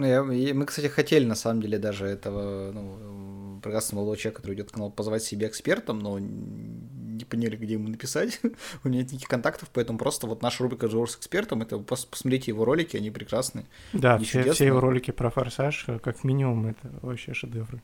Ну, 0.00 0.06
я- 0.06 0.54
мы, 0.54 0.64
кстати, 0.66 0.86
хотели, 0.86 1.24
на 1.24 1.34
самом 1.34 1.60
деле, 1.60 1.78
даже 1.78 2.06
этого 2.06 2.72
ну, 2.72 3.60
прекрасного 3.62 4.00
молодого 4.00 4.16
человека, 4.16 4.40
который 4.40 4.54
идет 4.54 4.70
в 4.70 4.72
канал, 4.72 4.90
позвать 4.90 5.22
себе 5.22 5.46
экспертом, 5.46 5.98
но 5.98 6.18
не 6.18 7.24
поняли, 7.24 7.56
где 7.56 7.74
ему 7.74 7.88
написать. 7.88 8.40
У 8.84 8.88
меня 8.88 9.00
нет 9.00 9.12
никаких 9.12 9.28
контактов, 9.28 9.68
поэтому 9.72 9.98
просто 9.98 10.26
вот 10.26 10.42
наша 10.42 10.62
рубрика 10.62 10.86
«Разговор 10.86 11.10
с 11.10 11.16
экспертом»— 11.16 11.62
это 11.62 11.78
просто 11.78 12.08
посмотрите 12.08 12.50
его 12.50 12.64
ролики, 12.64 12.96
они 12.96 13.10
прекрасные. 13.10 13.66
Да, 13.92 14.18
все, 14.18 14.52
все 14.52 14.66
его 14.66 14.80
ролики 14.80 15.10
про 15.10 15.30
форсаж, 15.30 15.86
как 16.02 16.24
минимум, 16.24 16.66
это 16.68 16.90
вообще 17.02 17.34
шедевры. 17.34 17.82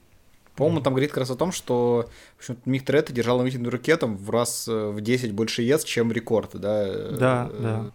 По-моему, 0.55 0.81
там 0.81 0.95
говорит 0.95 1.11
как 1.11 1.19
раз 1.19 1.31
о 1.31 1.37
том, 1.37 1.53
что 1.53 2.09
в 2.37 2.39
общем, 2.39 2.57
Мик 2.65 2.83
Торетто 2.83 3.13
держал 3.13 3.43
на 3.43 3.71
руке 3.71 3.95
там 3.99 4.17
в 4.17 4.31
раз 4.31 4.67
э, 4.67 4.89
в 4.89 5.03
10 5.03 5.33
больше 5.33 5.61
ЕС, 5.61 5.85
чем 5.85 6.11
рекорд, 6.11 6.53
да? 6.55 7.11
Да, 7.11 7.51
э, 7.53 7.63
да. 7.63 7.93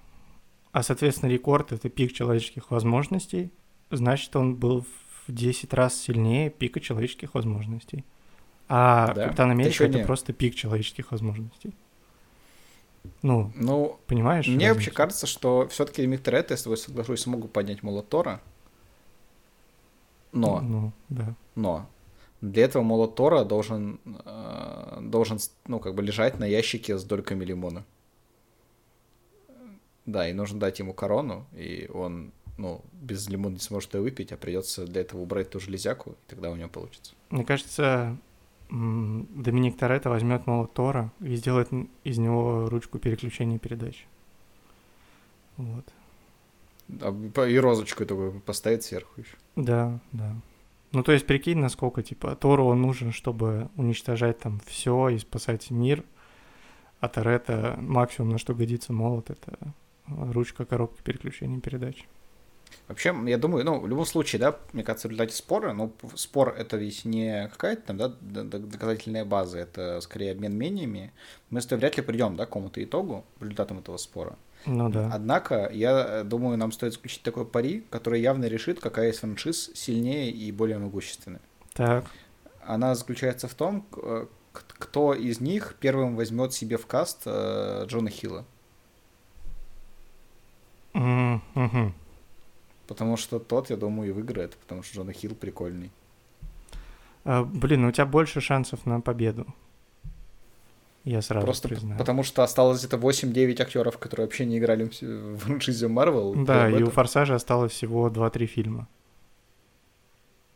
А, 0.72 0.84
соответственно, 0.84 1.32
рекорд— 1.32 1.72
это 1.74 1.90
пик 1.90 2.14
человеческих 2.14 2.70
возможностей. 2.70 3.52
Значит, 3.91 4.36
он 4.36 4.56
был 4.56 4.82
в 5.27 5.32
10 5.32 5.73
раз 5.73 5.95
сильнее 5.99 6.49
пика 6.49 6.80
человеческих 6.80 7.34
возможностей. 7.36 8.04
А 8.67 9.13
Да, 9.13 9.25
Капитан 9.25 9.51
Америка 9.51 9.84
это 9.84 9.99
просто 10.06 10.34
пик 10.34 10.56
человеческих 10.56 11.12
возможностей. 11.12 11.73
Ну, 13.21 13.51
Ну, 13.56 13.99
понимаешь? 14.08 14.47
мне 14.47 14.69
вообще 14.69 14.89
разницу? 14.91 14.95
кажется, 14.95 15.27
что 15.27 15.67
все-таки 15.67 16.06
Мик 16.06 16.21
Торетто, 16.21 16.54
я 16.54 16.58
с 16.58 16.63
тобой 16.63 16.77
соглашусь, 16.77 17.21
смогу 17.21 17.47
поднять 17.47 17.84
молот 17.84 18.08
Тора. 18.10 18.39
Но, 20.32 20.62
Ну, 20.62 20.91
да. 21.10 21.36
но, 21.56 21.89
для 22.41 22.63
этого 22.63 22.84
молот 22.84 23.15
Тора 23.15 23.43
должен, 23.43 23.99
э, 24.06 24.99
должен, 25.01 25.39
ну, 25.67 25.80
как 25.80 25.95
бы 25.95 26.04
лежать 26.04 26.39
на 26.39 26.45
ящике 26.45 26.97
с 26.97 27.04
дольками 27.04 27.43
лимона. 27.43 27.84
Да, 30.06 30.27
и 30.30 30.34
нужно 30.34 30.60
дать 30.60 30.80
ему 30.80 30.93
корону, 30.93 31.45
и 31.54 31.89
он, 31.93 32.32
ну, 32.62 32.82
без 32.93 33.28
лимона 33.28 33.54
не 33.54 33.60
сможет 33.60 33.93
ее 33.95 34.02
выпить, 34.02 34.32
а 34.32 34.38
придется 34.38 34.86
для 34.86 35.02
этого 35.02 35.21
убрать 35.21 35.50
ту 35.50 35.60
железяку, 35.60 36.12
и 36.12 36.30
тогда 36.30 36.52
у 36.52 36.56
него 36.56 36.69
получится. 36.69 37.13
Мне 37.32 37.43
кажется, 37.43 38.17
Доминик 38.69 39.78
Торетто 39.78 40.10
возьмет 40.10 40.45
молот 40.47 40.74
Тора 40.74 41.12
и 41.19 41.36
сделает 41.36 41.69
из 42.04 42.17
него 42.19 42.69
ручку 42.69 43.00
переключения 43.00 43.58
передач. 43.58 44.06
Вот. 45.58 45.86
А, 47.02 47.45
И 47.47 47.58
розочку 47.58 48.06
такую 48.06 48.39
поставить 48.41 48.84
сверху 48.84 49.19
еще. 49.19 49.36
Да, 49.56 50.00
да. 50.12 50.36
Ну, 50.91 51.04
то 51.04 51.13
есть, 51.13 51.26
прикинь, 51.26 51.58
насколько, 51.58 52.04
типа, 52.04 52.36
Тору 52.36 52.65
он 52.65 52.82
нужен, 52.82 53.12
чтобы 53.12 53.69
уничтожать 53.76 54.39
там 54.39 54.62
все 54.65 55.10
и 55.10 55.17
спасать 55.17 55.71
мир, 55.71 56.04
а 57.00 57.08
Торетто 57.08 57.78
максимум, 57.80 58.32
на 58.32 58.38
что 58.38 58.54
годится 58.54 58.93
молот, 58.93 59.30
это 59.30 59.74
ручка 60.08 60.65
коробки 60.65 61.02
переключения 61.02 61.60
передач. 61.60 62.06
Вообще, 62.88 63.16
я 63.28 63.38
думаю, 63.38 63.64
ну, 63.66 63.80
в 63.80 63.88
любом 63.88 64.06
случае, 64.06 64.40
да, 64.40 64.58
мне 64.74 64.84
кажется, 64.84 65.08
в 65.08 65.12
результате 65.12 65.36
спора, 65.36 65.74
ну, 65.74 65.94
спор 66.16 66.56
это 66.58 66.78
ведь 66.78 67.06
не 67.06 67.48
какая-то 67.50 67.94
там, 67.94 67.98
да, 67.98 68.08
доказательная 68.44 69.26
база, 69.26 69.60
это 69.60 70.02
скорее 70.02 70.32
обмен 70.32 70.54
мнениями. 70.54 71.12
Мы 71.50 71.62
с 71.62 71.66
тобой 71.66 71.82
вряд 71.82 71.98
ли 71.98 72.04
придем, 72.04 72.36
да, 72.36 72.46
к 72.46 72.50
какому-то 72.50 72.84
итогу 72.84 73.26
результатом 73.40 73.80
этого 73.80 73.98
спора. 73.98 74.36
Ну 74.66 74.90
да. 74.90 75.10
Однако, 75.12 75.70
я 75.74 76.06
э, 76.08 76.24
думаю, 76.24 76.58
нам 76.58 76.72
стоит 76.72 76.94
заключить 76.94 77.24
такой 77.24 77.46
пари, 77.46 77.84
который 77.90 78.22
явно 78.22 78.46
решит, 78.46 78.80
какая 78.80 79.12
из 79.12 79.20
франшиз 79.20 79.72
сильнее 79.74 80.30
и 80.30 80.52
более 80.52 80.78
могущественная. 80.78 81.42
Так, 81.74 82.06
Она 82.66 82.94
заключается 82.96 83.48
в 83.48 83.56
том, 83.56 83.86
э, 83.98 84.26
кто 84.54 85.14
из 85.14 85.40
них 85.40 85.76
первым 85.80 86.16
возьмет 86.16 86.54
себе 86.54 86.78
в 86.78 86.86
каст 86.86 87.22
э, 87.26 87.86
Джона 87.88 88.10
Хилла. 88.10 88.46
Мгм. 90.94 91.94
Потому 92.88 93.17
что 93.17 93.39
тот, 93.39 93.70
я 93.70 93.78
думаю, 93.78 94.10
и 94.10 94.12
выиграет, 94.12 94.56
потому 94.58 94.84
что 94.84 94.96
Джона 94.98 95.13
Хилл 95.13 95.36
прикольный. 95.36 95.91
А, 97.24 97.44
блин, 97.44 97.86
у 97.86 97.91
тебя 97.91 98.06
больше 98.06 98.41
шансов 98.41 98.86
на 98.86 99.00
победу. 99.02 99.46
Я 101.04 101.22
сразу 101.22 101.46
Просто 101.46 101.67
признаю. 101.67 101.98
потому 101.98 102.22
что 102.24 102.44
осталось 102.44 102.80
где-то 102.80 102.98
8-9 102.98 103.60
актеров, 103.60 103.98
которые 103.98 104.28
вообще 104.28 104.46
не 104.46 104.60
играли 104.60 104.84
в 105.02 105.38
франшизе 105.38 105.88
Марвел. 105.88 106.36
Да, 106.36 106.65
Прям 106.67 106.80
и 106.80 106.84
у 106.84 106.91
Форсажа 106.91 107.36
осталось 107.36 107.72
всего 107.72 108.10
2-3 108.10 108.46
фильма. 108.46 108.88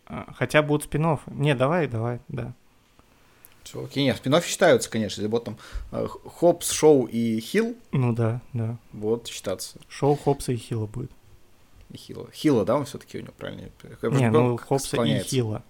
А, 0.05 0.31
Хотя 0.35 0.61
будут 0.61 0.83
спин 0.83 1.17
Не, 1.27 1.55
давай, 1.55 1.87
давай, 1.87 2.19
да. 2.27 2.53
Всё, 3.63 3.85
окей, 3.85 4.03
нет, 4.03 4.17
спин 4.17 4.39
считаются, 4.43 4.89
конечно. 4.91 5.21
Если 5.21 5.31
вот 5.31 5.45
там 5.45 5.57
э, 5.91 6.07
Хопс, 6.07 6.69
Шоу 6.69 7.05
и 7.05 7.39
Хилл, 7.39 7.75
Ну 7.91 8.13
да, 8.13 8.39
да. 8.53 8.77
вот 8.93 9.27
считаться. 9.27 9.79
Шоу 9.89 10.15
Хопса 10.15 10.51
и 10.51 10.57
Хилла 10.57 10.85
будет. 10.85 11.09
И 11.95 11.97
Хилла. 11.97 12.29
Хилла, 12.33 12.65
да, 12.65 12.75
он 12.75 12.83
все-таки 12.83 13.17
у 13.19 13.21
него 13.21 13.31
правильно? 13.37 13.69
Не, 14.03 14.29
ну 14.29 14.57
Хопса 14.57 15.01
и. 15.01 15.19
Хилла. 15.23 15.63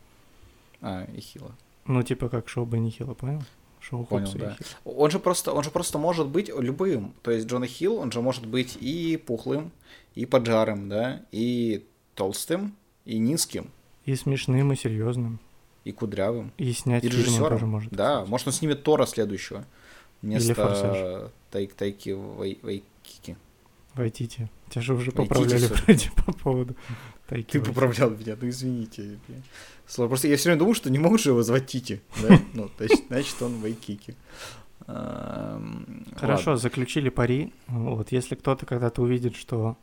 А, 0.82 1.04
и 1.16 1.20
Хилла. 1.22 1.52
Ну, 1.86 2.02
типа 2.02 2.30
как 2.30 2.50
шоу 2.50 2.66
Бенни 2.66 2.90
Хилла, 2.90 3.14
понял? 3.14 3.44
Шоу 3.80 4.06
Понял, 4.06 4.26
Хопса 4.26 4.40
да. 4.40 4.58
Он 4.86 5.12
же 5.12 5.20
просто, 5.20 5.54
он 5.54 5.64
же 5.64 5.70
просто 5.70 6.00
может 6.00 6.26
быть 6.28 6.50
любым. 6.50 7.14
То 7.22 7.30
есть 7.30 7.46
Джона 7.46 7.68
Хилл, 7.68 7.98
он 7.98 8.12
же 8.12 8.24
может 8.24 8.48
быть 8.48 8.76
и 8.82 9.18
пухлым, 9.18 9.72
и 10.16 10.26
поджарым, 10.26 10.90
да, 10.90 11.22
и 11.32 11.86
толстым, 12.16 12.76
и 13.06 13.20
низким, 13.20 13.70
И 14.06 14.16
смешным, 14.16 14.74
и 14.74 14.76
серьезным. 14.76 15.40
и 15.84 15.92
кудрявым. 15.92 16.52
И 16.58 16.74
снять 16.74 17.04
И 17.04 17.08
режиссером. 17.10 17.50
тоже 17.50 17.66
может. 17.68 17.92
Да, 17.92 18.16
кстати. 18.16 18.30
может 18.32 18.48
он 18.48 18.54
снимет 18.54 18.82
Тора 18.82 19.06
следующего. 19.06 19.64
Вместо 20.24 20.56
«Форсаж». 20.56 21.30
Тайк 21.52 21.76
Тайки 21.76 22.10
Вай- 22.10 22.58
Вайкики. 22.64 23.38
Вайтити. 23.96 24.50
Тебя 24.70 24.82
же 24.82 24.94
уже 24.94 25.12
поправляли 25.12 25.68
вроде 25.68 26.12
по 26.26 26.34
поводу 26.34 26.76
Тайки 27.28 27.54
Ты 27.54 27.62
поправлял 27.62 28.10
меня, 28.12 28.36
ну 28.40 28.50
извините. 28.50 29.18
Слово, 29.88 30.10
Просто 30.10 30.28
я 30.28 30.38
все 30.38 30.50
время 30.50 30.60
думал, 30.60 30.74
что 30.76 30.90
не 30.90 31.00
могут 31.00 31.22
же 31.22 31.30
его 31.30 31.44
звать 31.44 31.68
Тити. 31.68 32.02
Да? 32.22 32.40
Ну, 32.54 32.70
значит, 33.08 33.42
он 33.42 33.60
Вайкики. 33.62 34.16
Хорошо, 34.86 36.58
заключили 36.58 37.10
пари. 37.10 37.54
Вот, 37.68 38.12
если 38.12 38.36
кто-то 38.36 38.66
когда-то 38.66 39.02
увидит, 39.02 39.36
что 39.36 39.78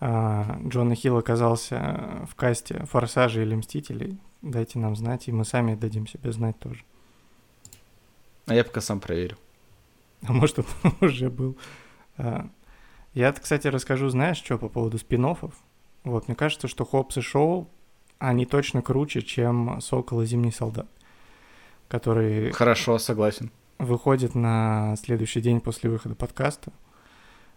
а, 0.00 0.60
Джона 0.66 0.94
Хилл 0.94 1.16
оказался 1.16 2.26
в 2.28 2.34
касте 2.34 2.84
Форсажа 2.86 3.40
или 3.40 3.54
Мстителей, 3.54 4.18
дайте 4.42 4.78
нам 4.78 4.96
знать, 4.96 5.28
и 5.28 5.32
мы 5.32 5.44
сами 5.44 5.74
дадим 5.74 6.06
себе 6.06 6.32
знать 6.32 6.58
тоже. 6.58 6.84
А 8.46 8.54
я 8.54 8.64
пока 8.64 8.80
сам 8.80 9.00
проверю. 9.00 9.38
А 10.26 10.32
может, 10.32 10.58
он 10.58 10.64
уже 11.00 11.30
был. 11.30 11.56
Я, 13.14 13.32
кстати, 13.32 13.66
расскажу, 13.66 14.08
знаешь, 14.08 14.38
что 14.38 14.58
по 14.58 14.68
поводу 14.68 14.98
спин 14.98 15.24
-оффов? 15.26 15.52
Вот, 16.04 16.28
мне 16.28 16.34
кажется, 16.34 16.66
что 16.66 16.84
Хопс 16.84 17.18
и 17.18 17.20
Шоу, 17.20 17.68
они 18.18 18.46
точно 18.46 18.82
круче, 18.82 19.22
чем 19.22 19.80
Сокол 19.80 20.22
и 20.22 20.26
Зимний 20.26 20.50
Солдат, 20.52 20.88
который 21.88 22.52
Хорошо, 22.52 22.98
согласен. 22.98 23.50
выходит 23.78 24.34
на 24.34 24.96
следующий 24.96 25.40
день 25.40 25.60
после 25.60 25.90
выхода 25.90 26.14
подкаста. 26.14 26.72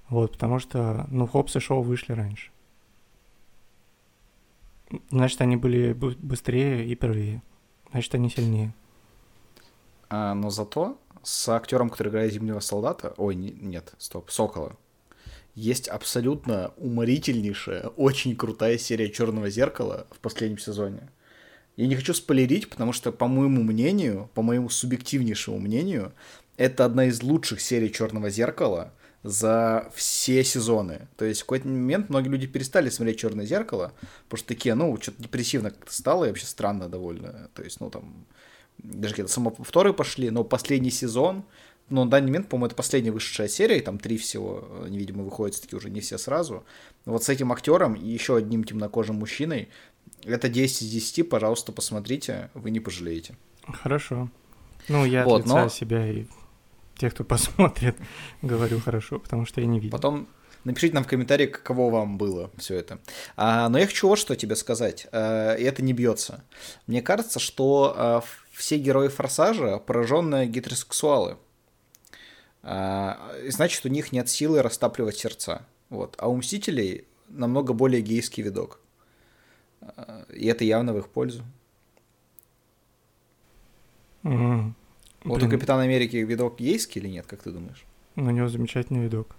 Вот, 0.10 0.34
потому 0.34 0.60
что, 0.60 1.08
ну, 1.10 1.26
Хопс 1.26 1.56
и 1.56 1.60
Шоу 1.60 1.82
вышли 1.82 2.14
раньше. 2.14 2.52
Значит, 5.10 5.42
они 5.42 5.56
были 5.56 5.94
быстрее 5.94 6.86
и 6.86 6.96
первее. 6.96 7.42
Значит, 7.92 8.14
они 8.16 8.30
сильнее. 8.30 8.74
А, 10.10 10.34
но 10.36 10.50
зато 10.50 10.98
с 11.24 11.50
актером, 11.50 11.90
который 11.90 12.10
играет 12.10 12.34
Зимнего 12.34 12.60
солдата, 12.60 13.14
ой, 13.18 13.34
не- 13.36 13.52
нет, 13.52 13.96
стоп, 13.98 14.30
Сокола, 14.30 14.76
есть 15.56 15.88
абсолютно 15.88 16.74
уморительнейшая, 16.78 17.88
очень 17.88 18.36
крутая 18.36 18.78
серия 18.78 19.10
Черного 19.10 19.50
зеркала 19.50 20.06
в 20.12 20.20
последнем 20.20 20.58
сезоне. 20.58 21.10
Я 21.78 21.88
не 21.88 21.96
хочу 21.96 22.14
спойлерить, 22.14 22.70
потому 22.70 22.94
что, 22.94 23.12
по 23.12 23.28
моему 23.28 23.64
мнению, 23.64 24.30
по 24.34 24.42
моему 24.42 24.70
субъективнейшему 24.70 25.60
мнению, 25.60 26.14
это 26.58 26.86
одна 26.86 27.06
из 27.06 27.22
лучших 27.22 27.60
серий 27.60 27.92
Черного 27.92 28.30
зеркала 28.30 28.94
за 29.24 29.90
все 29.96 30.44
сезоны. 30.44 31.08
То 31.18 31.26
есть 31.26 31.42
в 31.42 31.46
какой-то 31.46 31.68
момент 31.68 32.10
многие 32.10 32.30
люди 32.30 32.48
перестали 32.48 32.90
смотреть 32.90 33.20
Черное 33.20 33.46
зеркало, 33.46 33.94
потому 34.26 34.38
что 34.38 34.48
такие, 34.48 34.76
ну, 34.76 34.96
что-то 35.02 35.24
депрессивно 35.24 35.72
как-то 35.72 35.94
стало 35.94 36.26
и 36.26 36.28
вообще 36.28 36.46
странно 36.46 36.88
довольно. 36.88 37.50
То 37.56 37.64
есть, 37.64 37.80
ну, 37.80 37.90
там, 37.90 38.26
даже 38.78 39.14
какие-то 39.14 39.32
самоповторы 39.32 39.94
пошли, 39.94 40.30
но 40.30 40.44
последний 40.44 40.92
сезон, 40.92 41.44
ну, 41.90 42.04
на 42.04 42.10
данный 42.10 42.28
момент, 42.28 42.50
по-моему, 42.50 42.68
это 42.68 42.76
последняя 42.76 43.12
вышедшая 43.12 43.48
серия, 43.48 43.82
там 43.82 44.00
три 44.00 44.18
всего, 44.18 44.68
они, 44.86 44.98
видимо, 44.98 45.24
выходят 45.24 45.56
все-таки 45.56 45.76
уже 45.76 45.90
не 45.90 46.00
все 46.02 46.18
сразу. 46.18 46.64
Вот 47.06 47.24
с 47.24 47.30
этим 47.30 47.52
актером 47.52 47.94
и 47.94 48.08
еще 48.08 48.36
одним 48.38 48.64
темнокожим 48.64 49.18
мужчиной, 49.18 49.70
это 50.24 50.50
10 50.50 50.82
из 50.82 50.90
10, 50.90 51.30
пожалуйста, 51.30 51.72
посмотрите, 51.72 52.50
вы 52.56 52.72
не 52.72 52.80
пожалеете. 52.80 53.38
Хорошо. 53.68 54.30
Ну, 54.88 55.06
я 55.06 55.22
от 55.22 55.28
Вот, 55.28 55.44
лица 55.46 55.64
но- 55.64 55.70
себя 55.70 56.08
и 56.12 56.26
тех, 56.98 57.14
кто 57.14 57.24
посмотрит, 57.26 57.96
говорю 58.42 58.80
хорошо, 58.80 59.20
потому 59.20 59.46
что 59.46 59.62
я 59.62 59.68
не 59.68 59.80
видел. 59.80 59.92
Потом 59.96 60.28
напишите 60.64 60.96
нам 60.96 61.04
в 61.04 61.08
комментарии, 61.08 61.46
каково 61.46 61.92
вам 61.92 62.18
было 62.18 62.50
все 62.58 62.76
это. 62.76 63.00
А, 63.36 63.70
но 63.70 63.78
я 63.78 63.86
хочу 63.86 64.08
вот 64.08 64.18
что 64.18 64.36
тебе 64.36 64.56
сказать, 64.56 65.08
а, 65.12 65.54
и 65.54 65.64
это 65.64 65.84
не 65.84 65.94
бьется. 65.94 66.44
Мне 66.88 67.02
кажется, 67.02 67.40
что 67.40 67.94
а, 67.96 68.24
все 68.52 68.78
герои 68.78 69.08
Форсажа 69.10 69.78
пораженные 69.78 70.48
гетеросексуалы. 70.48 71.38
А, 72.68 73.32
значит, 73.50 73.86
у 73.86 73.90
них 73.90 74.12
нет 74.12 74.28
силы 74.28 74.62
растапливать 74.64 75.16
сердца. 75.18 75.66
Вот. 75.90 76.16
А 76.18 76.28
у 76.28 76.36
Мстителей 76.36 77.06
намного 77.30 77.74
более 77.74 78.02
гейский 78.02 78.42
видок. 78.44 78.80
А, 79.82 80.26
И 80.34 80.48
это 80.48 80.64
явно 80.64 80.94
в 80.94 80.98
их 80.98 81.08
пользу. 81.10 81.44
М. 84.24 84.76
Вот 85.24 85.38
Блин, 85.38 85.48
у 85.48 85.52
Капитана 85.52 85.84
Америки 85.84 86.18
видок 86.18 86.58
гейский 86.60 87.02
или 87.02 87.08
нет, 87.10 87.26
как 87.28 87.42
ты 87.44 87.52
думаешь? 87.52 87.86
У 88.16 88.22
него 88.22 88.48
замечательный 88.48 89.02
видок. 89.04 89.36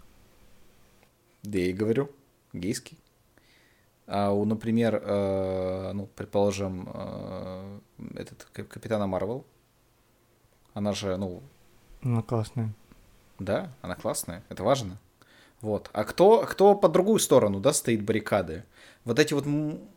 Да 1.43 1.59
я 1.59 1.67
и 1.71 1.73
говорю, 1.73 2.11
гейский. 2.53 2.99
А 4.07 4.31
у, 4.33 4.45
например, 4.45 5.01
э, 5.05 5.93
ну, 5.93 6.07
предположим, 6.15 6.89
э, 6.95 7.79
этот 8.15 8.47
Кап- 8.53 8.69
Капитана 8.69 9.07
Марвел, 9.09 9.45
она 10.75 10.93
же, 10.93 11.17
ну, 11.17 11.43
Ну, 12.03 12.23
классный. 12.23 12.69
Да, 13.38 13.72
она 13.83 13.94
классная, 13.94 14.42
это 14.49 14.62
важно. 14.62 14.99
Вот. 15.62 15.88
А 15.92 16.05
кто, 16.05 16.40
кто 16.42 16.75
по 16.75 16.88
другую 16.88 17.18
сторону, 17.18 17.61
да, 17.61 17.72
стоит 17.72 18.03
баррикады? 18.03 18.64
Вот 19.05 19.18
эти 19.18 19.33
вот 19.35 19.46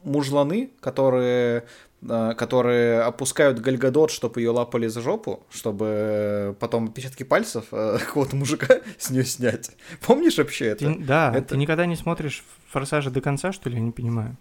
мужланы, 0.03 0.69
которые, 0.79 1.65
э, 2.01 2.33
которые 2.37 3.01
опускают 3.01 3.59
Гальгадот, 3.59 4.09
чтобы 4.11 4.39
ее 4.41 4.51
лапали 4.51 4.87
за 4.87 5.01
жопу, 5.01 5.43
чтобы 5.49 6.55
потом 6.59 6.85
отпечатки 6.85 7.23
пальцев 7.23 7.65
э, 7.71 7.97
какого-то 8.05 8.35
мужика 8.35 8.79
с 8.97 9.09
нее 9.09 9.25
снять. 9.25 9.71
Помнишь 10.05 10.37
вообще 10.37 10.67
это? 10.67 10.85
Ты- 10.93 10.99
да, 10.99 11.31
это- 11.35 11.49
ты 11.49 11.57
никогда 11.57 11.85
не 11.85 11.95
смотришь 11.95 12.43
«Форсажа» 12.69 13.09
до 13.11 13.19
конца, 13.21 13.51
что 13.51 13.69
ли? 13.69 13.75
Я 13.75 13.81
не 13.81 13.91
понимаю. 13.91 14.37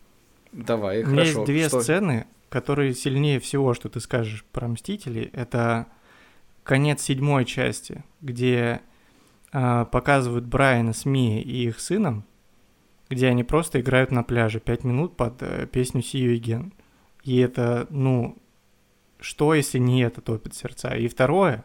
Давай, 0.53 1.03
У 1.03 1.07
меня 1.09 1.23
хорошо. 1.23 1.31
есть 1.41 1.45
две 1.47 1.69
Что- 1.69 1.81
сцены, 1.83 2.27
которые 2.49 2.95
сильнее 2.95 3.41
всего, 3.41 3.75
что 3.75 3.89
ты 3.89 4.01
скажешь 4.01 4.45
про 4.53 4.69
«Мстителей». 4.69 5.31
Это 5.33 5.87
конец 6.63 7.03
седьмой 7.03 7.45
части, 7.45 8.05
где 8.21 8.81
а, 8.85 8.88
показывают 9.51 10.45
Брайана 10.45 10.93
с 10.93 11.05
Мией 11.05 11.43
и 11.43 11.69
их 11.69 11.81
сыном, 11.81 12.25
где 13.09 13.29
они 13.29 13.45
просто 13.45 13.81
играют 13.81 14.11
на 14.11 14.23
пляже 14.23 14.61
пять 14.61 14.85
минут 14.85 15.17
под 15.17 15.43
э, 15.43 15.67
песню 15.67 16.03
«See 16.03 16.21
you 16.21 16.39
again». 16.39 16.73
И 17.23 17.39
это, 17.39 17.87
ну, 17.91 18.37
что, 19.21 19.55
если 19.55 19.79
не 19.79 20.03
это 20.03 20.21
топит 20.21 20.55
сердца? 20.55 20.95
И 20.95 21.09
второе, 21.09 21.65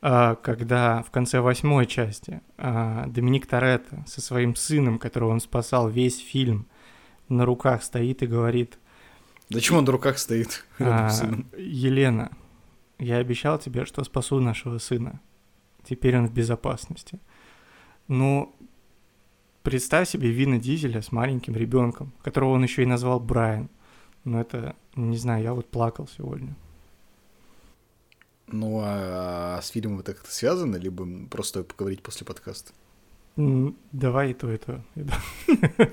а, 0.00 0.36
когда 0.36 1.02
в 1.02 1.10
конце 1.10 1.40
восьмой 1.40 1.86
части 1.86 2.40
а, 2.56 3.06
Доминик 3.06 3.46
Торетто 3.46 4.04
со 4.06 4.20
своим 4.20 4.54
сыном, 4.54 4.98
которого 4.98 5.30
он 5.30 5.40
спасал 5.40 5.88
весь 5.88 6.18
фильм, 6.18 6.66
на 7.28 7.44
руках 7.44 7.82
стоит 7.82 8.22
и 8.22 8.26
говорит, 8.26 8.78
Да 9.50 9.60
чему 9.60 9.78
он 9.78 9.84
на 9.84 9.92
руках 9.92 10.18
стоит? 10.18 10.66
а? 10.78 11.10
Елена, 11.56 12.30
я 12.98 13.16
обещал 13.16 13.58
тебе, 13.58 13.84
что 13.84 14.04
спасу 14.04 14.40
нашего 14.40 14.78
сына. 14.78 15.20
Теперь 15.88 16.16
он 16.16 16.26
в 16.26 16.32
безопасности. 16.32 17.20
Ну, 18.08 18.54
представь 19.62 20.08
себе 20.08 20.30
Вина 20.30 20.58
Дизеля 20.58 21.02
с 21.02 21.12
маленьким 21.12 21.54
ребенком, 21.54 22.12
которого 22.22 22.50
он 22.50 22.62
еще 22.62 22.82
и 22.82 22.86
назвал 22.86 23.20
Брайан. 23.20 23.68
Ну, 24.24 24.40
это, 24.40 24.74
не 24.96 25.16
знаю, 25.16 25.42
я 25.42 25.54
вот 25.54 25.70
плакал 25.70 26.08
сегодня. 26.08 26.56
Ну, 28.46 28.80
а 28.82 29.60
с 29.62 29.68
фильмом 29.68 30.00
это 30.00 30.14
как-то 30.14 30.32
связано, 30.32 30.76
либо 30.76 31.06
просто 31.28 31.62
поговорить 31.62 32.02
после 32.02 32.26
подкаста? 32.26 32.72
Давай 33.36 34.30
и 34.30 34.34
то, 34.34 34.52
и 34.52 34.58
то. 34.58 34.84
И. 34.94 35.04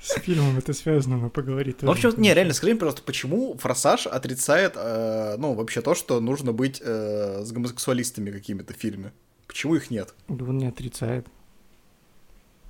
С 0.00 0.20
фильмом 0.20 0.56
это 0.56 0.72
связано, 0.72 1.18
но 1.18 1.28
поговорить 1.28 1.82
Ну, 1.82 1.92
в 1.92 1.96
тоже 1.96 2.08
общем, 2.08 2.22
не, 2.22 2.32
реально, 2.32 2.54
скажи 2.54 2.72
мне, 2.72 2.80
пожалуйста, 2.80 3.02
почему 3.02 3.58
«Форсаж» 3.58 4.06
отрицает, 4.06 4.72
э, 4.76 5.36
ну, 5.38 5.52
вообще 5.52 5.82
то, 5.82 5.94
что 5.94 6.18
нужно 6.20 6.52
быть 6.52 6.80
э, 6.82 7.42
с 7.44 7.52
гомосексуалистами 7.52 8.30
какими-то 8.30 8.72
в 8.72 8.78
фильме? 8.78 9.12
Почему 9.48 9.74
их 9.74 9.90
нет? 9.90 10.14
Да 10.28 10.44
он 10.44 10.58
не 10.58 10.66
отрицает. 10.66 11.26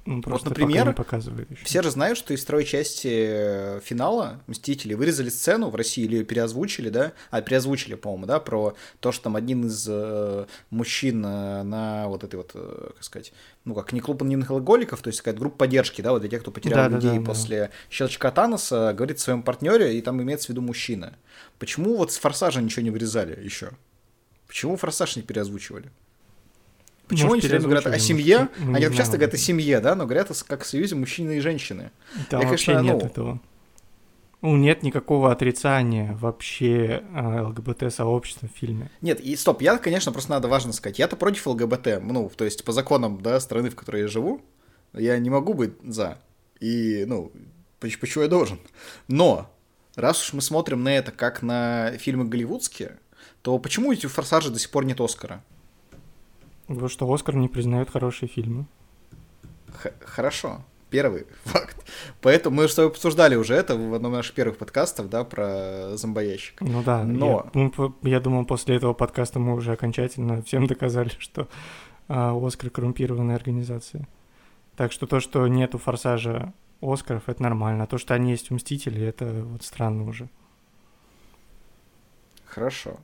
Он 0.09 0.23
просто 0.23 0.49
например, 0.49 0.79
пока 0.79 0.89
не 0.89 0.95
показывает 0.95 1.51
еще. 1.51 1.65
Все 1.67 1.83
же 1.83 1.91
знают, 1.91 2.17
что 2.17 2.33
из 2.33 2.43
второй 2.43 2.65
части 2.65 3.09
э, 3.11 3.81
финала 3.85 4.41
«Мстители» 4.47 4.95
вырезали 4.95 5.29
сцену 5.29 5.69
в 5.69 5.75
России 5.75 6.05
или 6.05 6.17
ее 6.17 6.25
переозвучили, 6.25 6.89
да? 6.89 7.13
А, 7.31 7.43
переозвучили, 7.43 7.95
по-моему, 7.95 8.25
да, 8.25 8.41
про 8.41 8.75
то, 9.01 9.13
что 9.13 9.25
там 9.25 9.37
один 9.37 9.67
из 9.67 9.87
э, 9.87 10.47
мужчин 10.71 11.23
э, 11.27 11.63
на 11.63 12.09
вот 12.09 12.25
этой 12.25 12.37
вот, 12.37 12.53
э, 12.55 12.91
как 12.95 13.05
сказать, 13.05 13.35
ну 13.67 13.75
как, 13.75 13.93
не 13.93 14.01
клуб 14.01 14.23
алкоголиков, 14.23 15.03
то 15.03 15.09
есть 15.09 15.21
какая-то 15.21 15.41
группа 15.41 15.59
поддержки, 15.59 16.01
да, 16.01 16.13
вот 16.13 16.21
для 16.21 16.31
тех, 16.31 16.41
кто 16.41 16.53
потерял 16.53 16.77
Да-да-да, 16.77 16.97
людей 16.97 17.19
да. 17.19 17.27
после 17.27 17.71
щелчка 17.91 18.31
Таноса, 18.31 18.95
говорит 18.95 19.21
своем 19.21 19.43
партнере, 19.43 19.99
и 19.99 20.01
там 20.01 20.23
имеется 20.23 20.47
в 20.47 20.51
виду 20.51 20.63
мужчина. 20.63 21.17
Почему 21.59 21.97
вот 21.97 22.13
с 22.13 22.17
«Форсажа» 22.17 22.63
ничего 22.63 22.83
не 22.83 22.91
вырезали 22.91 23.39
еще? 23.45 23.73
Почему 24.47 24.77
«Форсаж» 24.77 25.17
не 25.17 25.23
переозвучивали? 25.23 25.91
Почему 27.09 27.31
Может, 27.31 27.33
они 27.33 27.41
все 27.41 27.49
время 27.49 27.65
говорят 27.65 27.87
о 27.87 27.99
семье? 27.99 28.49
мы 28.59 28.79
не 28.79 28.85
Они 28.87 28.97
часто 28.97 29.17
говорят 29.17 29.35
о 29.35 29.39
семье, 29.39 29.81
да, 29.81 29.95
но 29.95 30.05
говорят 30.05 30.31
как 30.47 30.63
о 30.63 30.65
союзе 30.65 30.95
мужчины 30.95 31.39
и 31.39 31.41
женщины. 31.41 31.91
Там 32.29 32.43
Я, 32.43 32.49
вообще 32.49 32.75
конечно, 32.75 32.93
нет 32.93 33.03
ну- 33.03 33.07
этого. 33.09 33.41
Ну, 34.41 34.57
нет 34.57 34.83
никакого 34.85 35.33
отрицания 35.33 36.17
вообще 36.21 37.03
а, 37.13 37.49
ЛГБТ-сообщества 37.49 38.49
в 38.49 38.57
фильме. 38.57 38.89
Нет, 39.01 39.21
и 39.21 39.35
стоп, 39.35 39.63
я, 39.63 39.79
конечно, 39.79 40.13
просто 40.13 40.31
надо 40.31 40.47
важно 40.47 40.73
сказать, 40.73 40.99
я-то 41.01 41.17
против 41.17 41.47
ЛГБТ, 41.49 42.01
ну, 42.03 42.31
то 42.37 42.45
есть 42.45 42.63
по 42.65 42.71
законам, 42.71 43.21
да, 43.21 43.41
страны, 43.41 43.71
в 43.71 43.75
которой 43.75 44.03
я 44.03 44.09
живу, 44.09 44.41
я 44.93 45.19
не 45.19 45.29
могу 45.29 45.55
быть 45.55 45.73
за. 45.83 46.19
И, 46.61 47.05
ну, 47.07 47.33
поч- 47.81 47.99
почему 47.99 48.23
я 48.25 48.31
должен? 48.31 48.61
Но, 49.09 49.51
раз 49.97 50.23
уж 50.23 50.33
мы 50.35 50.41
смотрим 50.41 50.85
на 50.85 50.97
это 50.97 51.11
как 51.11 51.43
на 51.43 51.93
фильмы 51.99 52.25
голливудские, 52.27 52.99
то 53.43 53.59
почему 53.59 53.93
эти 53.93 54.07
форсажи 54.07 54.51
до 54.51 54.61
сих 54.61 54.71
пор 54.71 54.85
нет 54.85 55.01
Оскара? 55.01 55.43
Вот 56.69 56.93
что 56.93 57.13
Оскар 57.13 57.35
не 57.35 57.49
признает 57.49 57.91
хорошие 57.91 58.29
фильмы. 58.29 58.67
Х- 59.73 59.93
хорошо. 60.01 60.61
Первый 60.91 61.27
факт. 61.45 61.77
Поэтому 62.21 62.57
мы 62.57 62.69
с 62.69 62.75
тобой 62.75 62.91
обсуждали 62.91 63.37
уже 63.37 63.55
это 63.55 63.77
в 63.77 63.95
одном 63.95 64.13
из 64.13 64.17
наших 64.17 64.35
первых 64.35 64.59
подкастов, 64.59 65.09
да, 65.09 65.25
про 65.25 65.97
зомбоящик. 65.97 66.61
Ну 66.61 66.83
да, 66.83 67.05
Но... 67.05 67.51
я, 67.55 67.71
я 68.03 68.21
думал, 68.21 68.45
после 68.47 68.77
этого 68.77 68.95
подкаста 68.95 69.39
мы 69.39 69.55
уже 69.55 69.73
окончательно 69.73 70.43
всем 70.47 70.67
доказали, 70.67 71.11
что 71.19 71.49
а, 72.09 72.35
Оскар 72.35 72.71
коррумпированная 72.71 73.37
организация. 73.37 74.09
Так 74.77 74.93
что 74.93 75.07
то, 75.07 75.21
что 75.21 75.47
нету 75.49 75.79
форсажа 75.79 76.53
Оскаров, 76.81 77.29
это 77.29 77.43
нормально. 77.43 77.85
А 77.85 77.87
то, 77.87 77.99
что 77.99 78.15
они 78.15 78.31
есть 78.31 78.51
у 78.51 78.55
Мстителей, 78.55 79.05
это 79.07 79.27
вот 79.45 79.65
странно 79.65 80.09
уже. 80.09 80.29
Хорошо, 82.45 82.99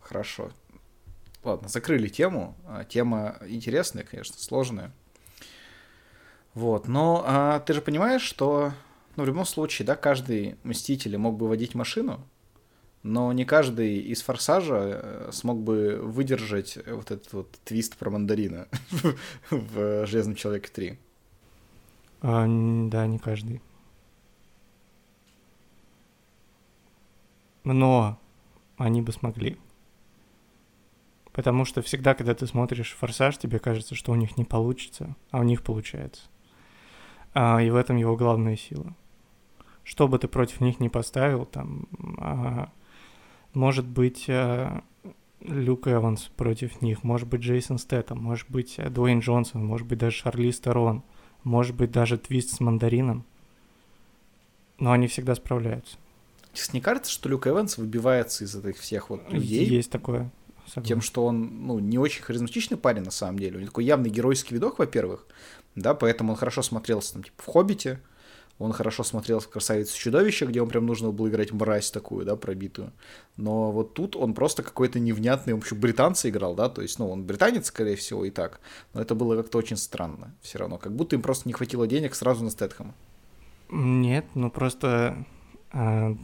хорошо. 0.00 0.50
Ладно, 1.48 1.68
закрыли 1.68 2.08
тему. 2.08 2.54
А, 2.66 2.84
тема 2.84 3.38
интересная, 3.48 4.04
конечно, 4.04 4.36
сложная. 4.36 4.92
Вот, 6.52 6.88
но 6.88 7.24
а, 7.26 7.60
ты 7.60 7.72
же 7.72 7.80
понимаешь, 7.80 8.20
что 8.20 8.72
ну, 9.16 9.22
в 9.22 9.26
любом 9.26 9.46
случае, 9.46 9.86
да, 9.86 9.96
каждый 9.96 10.56
Мститель 10.62 11.16
мог 11.16 11.38
бы 11.38 11.48
водить 11.48 11.74
машину, 11.74 12.20
но 13.02 13.32
не 13.32 13.46
каждый 13.46 13.96
из 13.96 14.20
Форсажа 14.20 14.76
э, 14.76 15.30
смог 15.32 15.62
бы 15.62 15.98
выдержать 16.02 16.76
вот 16.86 17.12
этот 17.12 17.32
вот 17.32 17.50
твист 17.64 17.96
про 17.96 18.10
мандарина 18.10 18.68
в 19.50 20.06
Железном 20.06 20.34
Человеке 20.34 20.68
3. 20.70 20.98
А, 22.20 22.44
да, 22.90 23.06
не 23.06 23.18
каждый. 23.18 23.62
Но 27.64 28.20
они 28.76 29.00
бы 29.00 29.12
смогли. 29.12 29.56
Потому 31.38 31.64
что 31.64 31.82
всегда, 31.82 32.14
когда 32.14 32.34
ты 32.34 32.48
смотришь 32.48 32.96
«Форсаж», 32.98 33.38
тебе 33.38 33.60
кажется, 33.60 33.94
что 33.94 34.10
у 34.10 34.16
них 34.16 34.36
не 34.36 34.44
получится, 34.44 35.14
а 35.30 35.38
у 35.38 35.44
них 35.44 35.62
получается. 35.62 36.22
А, 37.32 37.62
и 37.62 37.70
в 37.70 37.76
этом 37.76 37.96
его 37.96 38.16
главная 38.16 38.56
сила. 38.56 38.92
Что 39.84 40.08
бы 40.08 40.18
ты 40.18 40.26
против 40.26 40.60
них 40.60 40.80
не 40.80 40.88
поставил, 40.88 41.44
там, 41.44 41.86
а, 42.18 42.72
может 43.54 43.86
быть, 43.86 44.24
а, 44.28 44.82
Люк 45.40 45.86
Эванс 45.86 46.22
против 46.36 46.82
них, 46.82 47.04
может 47.04 47.28
быть, 47.28 47.42
Джейсон 47.42 47.78
Стэттем, 47.78 48.18
может 48.18 48.50
быть, 48.50 48.76
Дуэйн 48.90 49.20
Джонсон, 49.20 49.64
может 49.64 49.86
быть, 49.86 50.00
даже 50.00 50.16
Шарли 50.16 50.50
Сторон, 50.50 51.04
может 51.44 51.76
быть, 51.76 51.92
даже 51.92 52.18
твист 52.18 52.50
с 52.50 52.58
мандарином. 52.58 53.24
Но 54.80 54.90
они 54.90 55.06
всегда 55.06 55.36
справляются. 55.36 55.98
Тебе 56.52 56.70
не 56.72 56.80
кажется, 56.80 57.12
что 57.12 57.28
Люк 57.28 57.46
Эванс 57.46 57.78
выбивается 57.78 58.42
из 58.42 58.56
этих 58.56 58.80
всех 58.80 59.10
вот 59.10 59.32
людей? 59.32 59.64
Есть 59.66 59.92
такое. 59.92 60.32
Согласен. 60.68 60.88
Тем, 60.88 61.00
что 61.00 61.24
он, 61.24 61.66
ну, 61.66 61.78
не 61.78 61.98
очень 61.98 62.22
харизматичный 62.22 62.76
парень 62.76 63.02
на 63.02 63.10
самом 63.10 63.38
деле. 63.38 63.56
У 63.56 63.60
него 63.60 63.68
такой 63.68 63.84
явный 63.84 64.10
геройский 64.10 64.54
видок, 64.54 64.78
во-первых, 64.78 65.26
да, 65.74 65.94
поэтому 65.94 66.32
он 66.32 66.38
хорошо 66.38 66.62
смотрелся 66.62 67.14
там, 67.14 67.22
типа, 67.22 67.42
в 67.42 67.46
«Хоббите», 67.46 68.00
он 68.58 68.72
хорошо 68.72 69.04
смотрелся 69.04 69.46
в 69.46 69.50
«Красавице 69.50 69.96
чудовище», 69.96 70.44
где 70.44 70.60
он 70.60 70.68
прям 70.68 70.84
нужно 70.84 71.12
было 71.12 71.28
играть 71.28 71.52
мразь 71.52 71.90
такую, 71.92 72.26
да, 72.26 72.34
пробитую. 72.34 72.92
Но 73.36 73.70
вот 73.70 73.94
тут 73.94 74.16
он 74.16 74.34
просто 74.34 74.64
какой-то 74.64 74.98
невнятный, 74.98 75.54
он 75.54 75.60
еще 75.60 75.76
британца 75.76 76.28
играл, 76.28 76.54
да, 76.54 76.68
то 76.68 76.82
есть, 76.82 76.98
ну, 76.98 77.08
он 77.08 77.24
британец, 77.24 77.66
скорее 77.66 77.94
всего, 77.94 78.24
и 78.24 78.30
так. 78.30 78.60
Но 78.94 79.00
это 79.00 79.14
было 79.14 79.36
как-то 79.36 79.58
очень 79.58 79.76
странно 79.76 80.34
все 80.42 80.58
равно. 80.58 80.76
Как 80.78 80.92
будто 80.94 81.14
им 81.14 81.22
просто 81.22 81.48
не 81.48 81.52
хватило 81.52 81.86
денег 81.86 82.16
сразу 82.16 82.42
на 82.42 82.50
Стэтхэма. 82.50 82.94
Нет, 83.70 84.26
ну 84.34 84.50
просто... 84.50 85.24
А... 85.70 86.16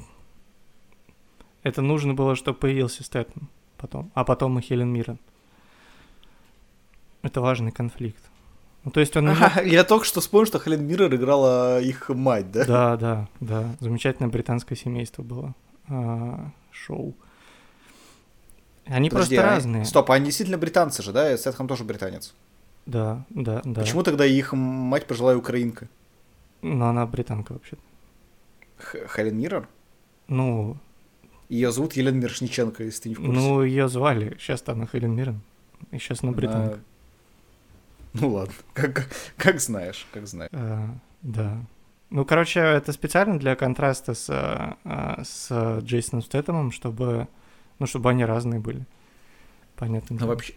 Это 1.62 1.83
нужно 1.83 2.14
было, 2.14 2.35
чтобы 2.35 2.59
появился 2.59 3.04
Стэтхэм 3.04 3.48
потом, 3.85 4.11
а 4.14 4.25
потом 4.25 4.59
и 4.59 4.62
Хелен 4.62 4.88
Миррен. 4.88 5.18
Это 7.23 7.40
важный 7.42 7.70
конфликт. 7.70 8.23
Ну, 8.85 8.90
то 8.90 9.01
есть 9.01 9.14
он... 9.16 9.29
Ага, 9.29 9.61
я 9.62 9.85
только 9.85 10.07
что 10.07 10.20
вспомнил, 10.20 10.47
что 10.47 10.59
Хелен 10.59 10.87
Миррен 10.87 11.14
играла 11.14 11.81
их 11.81 12.09
мать, 12.09 12.51
да? 12.51 12.64
Да, 12.64 12.97
да, 12.97 13.29
да. 13.40 13.77
Замечательное 13.81 14.31
британское 14.31 14.77
семейство 14.77 15.23
было. 15.23 15.55
А, 15.88 16.51
шоу. 16.70 17.14
Они 18.87 19.11
Подожди, 19.11 19.37
просто 19.37 19.53
а... 19.53 19.55
разные. 19.55 19.85
Стоп, 19.85 20.11
они 20.11 20.27
действительно 20.27 20.59
британцы 20.59 21.03
же, 21.03 21.12
да? 21.12 21.37
Сетхам 21.37 21.68
тоже 21.68 21.85
британец. 21.85 22.35
Да, 22.87 23.25
да, 23.29 23.61
да. 23.64 23.83
Почему 23.83 24.03
тогда 24.03 24.25
их 24.25 24.55
мать 24.55 25.07
пожилая 25.07 25.37
украинка? 25.37 25.88
Ну, 26.62 26.87
она 26.87 27.07
британка 27.07 27.53
вообще. 27.53 27.77
Хелен 29.14 29.38
Миррен? 29.38 29.66
Ну, 30.29 30.79
ее 31.48 31.72
зовут 31.72 31.94
Елена 31.94 32.16
Мирошниченко, 32.16 32.85
если 32.85 33.02
ты 33.02 33.09
не 33.11 33.14
в 33.14 33.18
курсе. 33.18 33.33
Ну, 33.33 33.62
ее 33.62 33.88
звали. 33.88 34.37
Сейчас 34.38 34.62
она 34.66 34.87
Хелен 34.87 35.14
Миррен. 35.14 35.40
И 35.90 35.98
сейчас 35.98 36.22
она 36.22 36.33
британка. 36.33 36.76
А... 36.76 36.80
Ну 38.14 38.33
ладно, 38.33 38.54
как, 38.72 39.09
как 39.37 39.61
знаешь, 39.61 40.07
как 40.12 40.26
знаешь. 40.26 40.50
А, 40.52 40.94
да. 41.22 41.59
Ну, 42.11 42.24
короче, 42.24 42.61
это 42.61 42.92
специально 42.92 43.38
для 43.38 43.57
контраста 43.57 44.14
с, 44.14 44.28
а, 44.30 45.22
с 45.24 45.80
Джейсоном 45.80 46.22
Стэттемом, 46.22 46.70
чтобы, 46.70 47.26
ну, 47.80 47.87
чтобы 47.87 48.11
они 48.11 48.24
разные 48.24 48.61
были. 48.61 48.87
Понятно. 49.74 50.16
Ну, 50.20 50.26
вообще, 50.28 50.54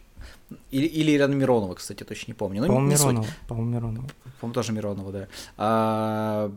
или, 0.71 0.85
или 0.85 1.11
Ирина 1.11 1.33
Миронова, 1.33 1.75
кстати, 1.75 2.03
точно 2.03 2.31
не 2.31 2.33
помню. 2.33 2.61
Ну, 2.61 2.67
по-моему, 2.67 2.91
Миронова. 2.91 3.27
По-моему, 3.47 3.71
Миронова. 3.71 4.07
По-моему, 4.39 4.53
тоже 4.53 4.71
Миронова, 4.71 5.11
да. 5.11 5.27
А, 5.57 6.51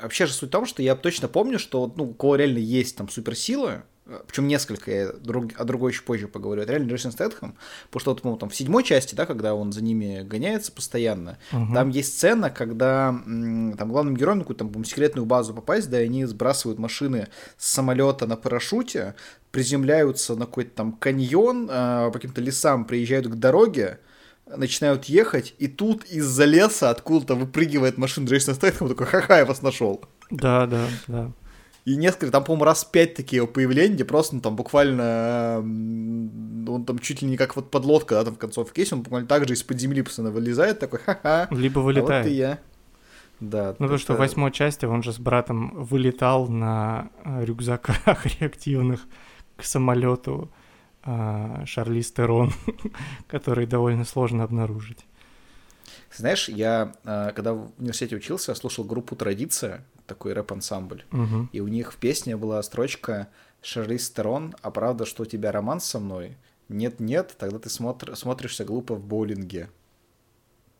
вообще 0.00 0.26
же 0.26 0.32
суть 0.32 0.48
в 0.48 0.52
том, 0.52 0.66
что 0.66 0.82
я 0.82 0.94
точно 0.94 1.28
помню, 1.28 1.58
что 1.58 1.92
ну, 1.96 2.04
у 2.04 2.14
кого 2.14 2.36
реально 2.36 2.58
есть 2.58 2.96
там 2.96 3.08
суперсила, 3.08 3.84
причем 4.26 4.48
несколько, 4.48 4.90
я 4.90 5.12
друг, 5.12 5.52
о 5.56 5.64
другой 5.64 5.92
еще 5.92 6.02
позже 6.02 6.28
поговорю, 6.28 6.62
это 6.62 6.72
реально 6.72 6.88
Джейсон 6.88 7.12
Стэтхэм, 7.12 7.56
потому 7.90 8.00
что 8.00 8.10
вот, 8.12 8.22
по 8.22 8.36
там 8.36 8.50
в 8.50 8.56
седьмой 8.56 8.84
части, 8.84 9.14
да, 9.14 9.26
когда 9.26 9.54
он 9.54 9.72
за 9.72 9.82
ними 9.82 10.22
гоняется 10.22 10.72
постоянно, 10.72 11.38
угу. 11.52 11.74
там 11.74 11.90
есть 11.90 12.14
сцена, 12.14 12.50
когда 12.50 13.08
там 13.08 13.88
главным 13.88 14.16
героем 14.16 14.38
на 14.38 14.44
какую-то 14.44 14.64
там, 14.64 14.84
секретную 14.84 15.26
базу 15.26 15.54
попасть, 15.54 15.90
да, 15.90 16.00
и 16.00 16.06
они 16.06 16.24
сбрасывают 16.24 16.78
машины 16.78 17.28
с 17.56 17.68
самолета 17.68 18.26
на 18.26 18.36
парашюте, 18.36 19.14
приземляются 19.50 20.34
на 20.34 20.46
какой-то 20.46 20.70
там 20.70 20.92
каньон, 20.92 21.68
э, 21.70 22.06
по 22.06 22.12
каким-то 22.12 22.40
лесам 22.40 22.84
приезжают 22.84 23.26
к 23.26 23.34
дороге, 23.34 24.00
начинают 24.46 25.04
ехать, 25.04 25.54
и 25.58 25.68
тут 25.68 26.04
из-за 26.04 26.44
леса 26.44 26.90
откуда-то 26.90 27.34
выпрыгивает 27.34 27.98
машина 27.98 28.26
Джейсона 28.26 28.54
Стэтхэма, 28.54 28.90
такой, 28.90 29.06
ха-ха, 29.06 29.38
я 29.38 29.44
вас 29.44 29.62
нашел. 29.62 30.02
Да, 30.30 30.66
да, 30.66 30.86
да. 31.06 31.32
И 31.84 31.96
несколько, 31.96 32.30
там, 32.30 32.44
по-моему, 32.44 32.64
раз 32.64 32.84
пять 32.84 33.14
такие 33.14 33.38
его 33.38 33.48
появления, 33.48 33.94
где 33.94 34.04
просто, 34.04 34.36
ну, 34.36 34.40
там, 34.40 34.54
буквально, 34.54 35.58
он 35.58 36.84
там 36.86 36.98
чуть 37.00 37.22
ли 37.22 37.28
не 37.28 37.36
как 37.36 37.56
вот 37.56 37.72
подлодка, 37.72 38.14
да, 38.14 38.24
там, 38.24 38.34
в 38.36 38.38
концовке 38.38 38.82
есть, 38.82 38.92
он 38.92 39.02
буквально 39.02 39.26
так 39.26 39.48
же 39.48 39.54
из-под 39.54 39.80
земли 39.80 40.02
постоянно 40.02 40.32
вылезает, 40.32 40.78
такой, 40.78 41.00
ха-ха. 41.00 41.48
Либо 41.50 41.80
вылетает. 41.80 42.26
А 42.26 42.28
вот 42.28 42.32
и 42.32 42.36
я. 42.36 42.58
Да. 43.40 43.70
Ну, 43.70 43.86
потому 43.86 43.98
что 43.98 44.14
в 44.14 44.18
восьмой 44.18 44.52
части 44.52 44.84
он 44.84 45.02
же 45.02 45.12
с 45.12 45.18
братом 45.18 45.70
вылетал 45.74 46.46
на 46.46 47.10
э, 47.24 47.44
рюкзаках 47.44 48.26
реактивных 48.40 49.04
к 49.56 49.64
самолету 49.64 50.48
э, 51.04 51.64
Шарли 51.66 52.02
Стерон, 52.02 52.52
который 53.26 53.66
довольно 53.66 54.04
сложно 54.04 54.44
обнаружить. 54.44 55.04
Знаешь, 56.14 56.48
я 56.48 56.92
э, 57.04 57.32
когда 57.34 57.54
в 57.54 57.72
университете 57.78 58.14
учился, 58.14 58.54
слушал 58.54 58.84
группу 58.84 59.16
Традиция, 59.16 59.84
такой 60.12 60.34
рэп-ансамбль. 60.34 61.04
Угу. 61.10 61.48
И 61.52 61.60
у 61.60 61.68
них 61.68 61.92
в 61.94 61.96
песне 61.96 62.36
была 62.36 62.62
строчка 62.62 63.28
«Шарли 63.62 63.96
Стерон, 63.96 64.54
а 64.60 64.70
правда, 64.70 65.06
что 65.06 65.22
у 65.22 65.26
тебя 65.26 65.52
роман 65.52 65.80
со 65.80 65.98
мной? 66.00 66.36
Нет-нет, 66.68 67.34
тогда 67.38 67.58
ты 67.58 67.70
смотр 67.70 68.14
смотришься 68.14 68.64
глупо 68.64 68.94
в 68.94 69.04
боулинге». 69.04 69.70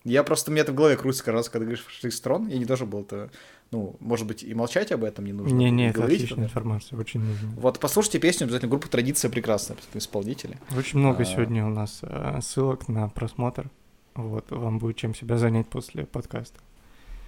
Я 0.04 0.22
просто, 0.24 0.50
мне 0.50 0.60
это 0.62 0.72
в 0.72 0.74
голове 0.74 0.96
крутится 0.96 1.24
каждый 1.24 1.36
раз, 1.38 1.48
когда 1.48 1.64
говоришь 1.64 1.84
Шарли 1.88 2.10
Стерон, 2.10 2.48
я 2.48 2.58
не 2.58 2.64
должен 2.66 2.90
был 2.90 3.02
это, 3.02 3.30
ну, 3.70 3.96
может 4.00 4.26
быть, 4.26 4.42
и 4.42 4.52
молчать 4.52 4.92
об 4.92 5.04
этом 5.04 5.24
не 5.24 5.32
нужно. 5.32 5.54
Не-не, 5.54 5.90
это 5.90 6.04
отличная 6.04 6.44
информация, 6.44 6.98
очень 6.98 7.20
нужно. 7.20 7.52
Вот, 7.56 7.78
послушайте 7.78 8.18
песню, 8.18 8.44
обязательно 8.44 8.68
группа 8.68 8.88
«Традиция» 8.88 9.30
прекрасная, 9.30 9.78
исполнители. 9.94 10.58
Очень 10.76 10.98
много 10.98 11.22
а... 11.22 11.24
сегодня 11.24 11.64
у 11.64 11.70
нас 11.70 12.00
э, 12.02 12.40
ссылок 12.42 12.88
на 12.88 13.08
просмотр. 13.08 13.70
Вот, 14.14 14.50
вам 14.50 14.78
будет 14.78 14.96
чем 14.96 15.14
себя 15.14 15.38
занять 15.38 15.68
после 15.68 16.04
подкаста. 16.04 16.60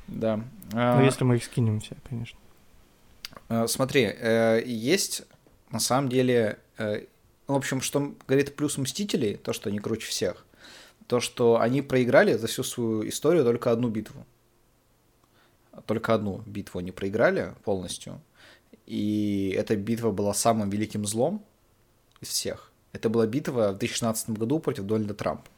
Да. 0.06 0.36
Ну, 0.36 0.44
а... 0.74 1.02
если 1.02 1.24
мы 1.24 1.36
их 1.36 1.44
скинем 1.44 1.80
все, 1.80 1.96
конечно. 2.08 2.38
А, 3.48 3.66
смотри, 3.66 4.02
э, 4.02 4.62
есть 4.64 5.22
на 5.70 5.80
самом 5.80 6.08
деле, 6.08 6.58
э, 6.78 7.06
в 7.46 7.54
общем, 7.54 7.80
что 7.80 8.14
говорит 8.26 8.54
плюс 8.56 8.78
Мстителей, 8.78 9.36
то, 9.36 9.52
что 9.52 9.68
они 9.68 9.78
круче 9.80 10.06
всех, 10.06 10.46
то, 11.06 11.20
что 11.20 11.60
они 11.60 11.82
проиграли 11.82 12.34
за 12.34 12.46
всю 12.46 12.62
свою 12.62 13.08
историю 13.08 13.44
только 13.44 13.70
одну 13.70 13.88
битву. 13.88 14.24
Только 15.86 16.14
одну 16.14 16.42
битву 16.46 16.78
они 16.78 16.92
проиграли 16.92 17.54
полностью. 17.64 18.20
И 18.86 19.54
эта 19.56 19.76
битва 19.76 20.12
была 20.12 20.34
самым 20.34 20.70
великим 20.70 21.04
злом 21.04 21.44
из 22.20 22.28
всех. 22.28 22.70
Это 22.92 23.08
была 23.08 23.26
битва 23.26 23.72
в 23.72 23.78
2016 23.78 24.30
году 24.30 24.60
против 24.60 24.84
Дональда 24.84 25.14
Трампа. 25.14 25.50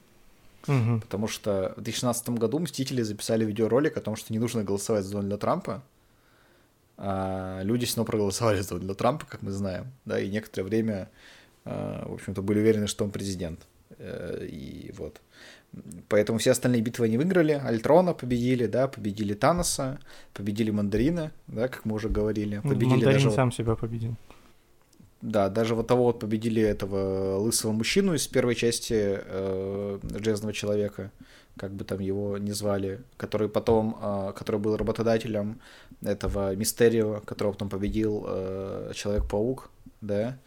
Угу. 0.66 1.00
Потому 1.00 1.28
что 1.28 1.72
в 1.76 1.82
2016 1.82 2.30
году 2.30 2.58
Мстители 2.58 3.02
записали 3.02 3.44
видеоролик 3.44 3.96
о 3.96 4.00
том, 4.00 4.16
что 4.16 4.32
не 4.32 4.38
нужно 4.38 4.64
голосовать 4.64 5.04
за 5.04 5.12
Дональда 5.12 5.38
Трампа. 5.38 5.82
А 6.98 7.60
люди 7.62 7.86
все 7.86 7.96
равно 7.96 8.06
проголосовали 8.06 8.60
за 8.60 8.70
Дональда 8.70 8.94
Трампа, 8.94 9.26
как 9.26 9.42
мы 9.42 9.50
знаем, 9.50 9.86
да, 10.04 10.18
и 10.18 10.28
некоторое 10.28 10.64
время, 10.64 11.10
а, 11.64 12.08
в 12.08 12.14
общем-то, 12.14 12.40
были 12.40 12.58
уверены, 12.60 12.86
что 12.86 13.04
он 13.04 13.10
президент. 13.10 13.66
Э, 13.98 14.46
и 14.48 14.92
вот. 14.96 15.20
Поэтому 16.08 16.38
все 16.38 16.52
остальные 16.52 16.80
битвы 16.80 17.06
они 17.06 17.18
выиграли. 17.18 17.52
Альтрона 17.52 18.14
победили, 18.14 18.66
да, 18.66 18.88
победили 18.88 19.34
Таноса, 19.34 19.98
победили 20.32 20.70
Мандарина, 20.70 21.32
да, 21.48 21.68
как 21.68 21.84
мы 21.84 21.96
уже 21.96 22.08
говорили. 22.08 22.60
Победили 22.60 22.90
Мандарин 22.90 23.24
даже... 23.24 23.30
сам 23.30 23.52
себя 23.52 23.74
победил. 23.74 24.14
Да, 25.22 25.48
даже 25.48 25.74
вот 25.74 25.86
того 25.86 26.04
вот 26.04 26.20
победили 26.20 26.62
этого 26.62 27.38
лысого 27.38 27.72
мужчину 27.72 28.14
из 28.14 28.26
первой 28.26 28.54
части 28.54 28.94
э, 28.94 29.98
Железного 30.02 30.52
Человека, 30.52 31.10
как 31.56 31.72
бы 31.72 31.84
там 31.84 32.00
его 32.00 32.36
не 32.36 32.52
звали, 32.52 33.00
который 33.16 33.48
потом, 33.48 33.98
э, 34.00 34.32
который 34.36 34.60
был 34.60 34.76
работодателем 34.76 35.60
этого 36.02 36.54
Мистерио, 36.54 37.20
которого 37.24 37.52
потом 37.52 37.70
победил 37.70 38.24
э, 38.28 38.92
Человек-паук, 38.94 39.70
да, 40.02 40.38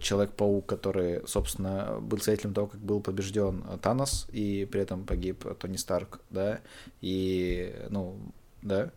Человек-паук, 0.00 0.66
который, 0.66 1.26
собственно, 1.26 1.98
был 2.00 2.18
свидетелем 2.18 2.54
того, 2.54 2.66
как 2.68 2.80
был 2.80 3.00
побежден 3.00 3.64
Танос, 3.82 4.28
и 4.32 4.68
при 4.70 4.82
этом 4.82 5.04
погиб 5.04 5.44
Тони 5.58 5.76
Старк, 5.76 6.20
да, 6.30 6.60
и, 7.00 7.74
ну, 7.88 8.16
да, 8.62 8.90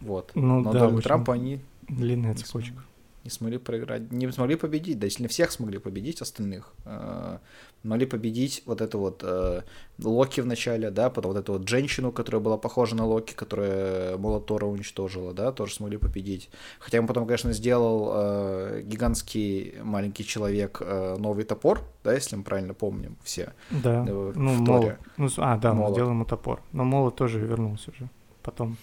вот. 0.00 0.32
Ну, 0.34 0.60
Но 0.60 0.72
да, 0.72 0.80
Дональд 0.80 1.04
Трамп 1.04 1.30
они 1.30 1.60
Длинная 1.88 2.34
цепочка. 2.34 2.82
Не 3.24 3.30
смогли 3.30 3.58
проиграть, 3.58 4.10
не 4.12 4.30
смогли 4.32 4.56
победить, 4.56 4.98
да, 4.98 5.06
если 5.06 5.22
не 5.22 5.28
всех 5.28 5.52
смогли 5.52 5.78
победить 5.78 6.20
остальных, 6.20 6.72
э, 6.84 7.38
могли 7.84 8.06
победить 8.06 8.62
вот 8.66 8.80
эту 8.80 8.98
вот 8.98 9.22
э, 9.24 9.62
Локи 10.02 10.40
в 10.40 10.46
начале, 10.46 10.90
да, 10.90 11.10
потом 11.10 11.32
вот 11.32 11.38
эту 11.40 11.52
вот 11.52 11.68
женщину, 11.68 12.12
которая 12.12 12.40
была 12.42 12.56
похожа 12.56 12.96
на 12.96 13.06
Локи, 13.06 13.34
которая 13.34 14.16
молот 14.18 14.46
Тора 14.46 14.66
уничтожила, 14.66 15.32
да, 15.32 15.52
тоже 15.52 15.74
смогли 15.74 15.98
победить. 15.98 16.50
Хотя 16.78 16.98
он 17.00 17.06
потом, 17.06 17.26
конечно, 17.26 17.52
сделал 17.52 18.10
э, 18.14 18.82
гигантский 18.84 19.74
маленький 19.82 20.24
человек 20.24 20.78
э, 20.80 21.16
новый 21.18 21.44
топор, 21.44 21.82
да, 22.04 22.12
если 22.14 22.36
мы 22.36 22.42
правильно 22.42 22.74
помним 22.74 23.16
все. 23.22 23.52
Да. 23.70 24.04
э, 24.08 24.32
Ну, 24.34 24.54
в 24.54 24.60
молот. 24.60 24.82
Торе. 24.82 24.98
Ну, 25.16 25.28
а, 25.38 25.56
да, 25.58 25.74
Молот. 25.74 25.94
сделал 25.94 26.10
ему 26.10 26.24
топор. 26.24 26.60
Но 26.72 26.84
молот 26.84 27.16
тоже 27.16 27.38
вернулся 27.38 27.90
уже. 27.90 28.08
Потом. 28.42 28.76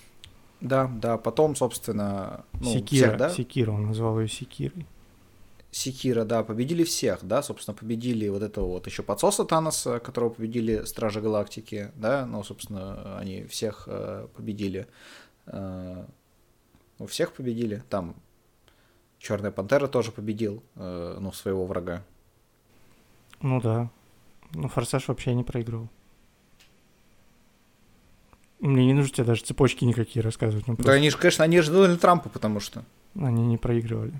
Да, 0.62 0.88
да, 0.88 1.18
потом, 1.18 1.56
собственно, 1.56 2.46
ну, 2.54 2.66
Секира. 2.66 3.08
всех, 3.08 3.18
да, 3.18 3.30
Секира, 3.30 3.72
он 3.72 3.88
назвал 3.88 4.20
ее 4.20 4.28
Секирой. 4.28 4.86
Секира, 5.72 6.26
да, 6.26 6.44
победили 6.44 6.84
всех, 6.84 7.20
да, 7.24 7.44
собственно, 7.44 7.76
победили 7.76 8.28
вот 8.28 8.42
этого 8.42 8.66
вот 8.66 8.88
еще 8.88 9.04
подсоса 9.04 9.46
Таноса, 9.46 10.00
которого 10.00 10.32
победили 10.32 10.84
Стражи 10.84 11.22
Галактики, 11.22 11.92
да, 11.96 12.26
ну, 12.26 12.44
собственно, 12.44 13.18
они 13.20 13.44
всех 13.46 13.84
э, 13.88 14.28
победили. 14.36 14.88
Э, 15.46 16.06
ну, 16.98 17.06
всех 17.06 17.34
победили, 17.34 17.84
там 17.90 18.16
Черная 19.20 19.52
Пантера 19.52 19.88
тоже 19.88 20.12
победил, 20.12 20.64
э, 20.76 21.18
ну, 21.20 21.32
своего 21.32 21.66
врага. 21.66 22.04
Ну 23.42 23.62
да. 23.62 23.90
Ну, 24.54 24.68
Форсаж 24.70 25.08
вообще 25.08 25.34
не 25.36 25.44
проигрывал. 25.44 25.88
Мне 28.60 28.86
не 28.86 28.94
нужно 28.94 29.14
тебе 29.14 29.26
даже 29.26 29.44
цепочки 29.44 29.86
никакие 29.86 30.22
рассказывать. 30.24 30.68
Ну, 30.68 30.74
Да 30.74 30.78
просто 30.78 30.94
они 30.94 31.10
же, 31.10 31.18
конечно, 31.18 31.44
они 31.46 31.62
же 31.62 31.72
Дональда 31.72 31.98
Трампа, 31.98 32.30
потому 32.30 32.60
что. 32.60 32.84
они 33.16 33.46
не 33.48 33.58
проигрывали. 33.58 34.14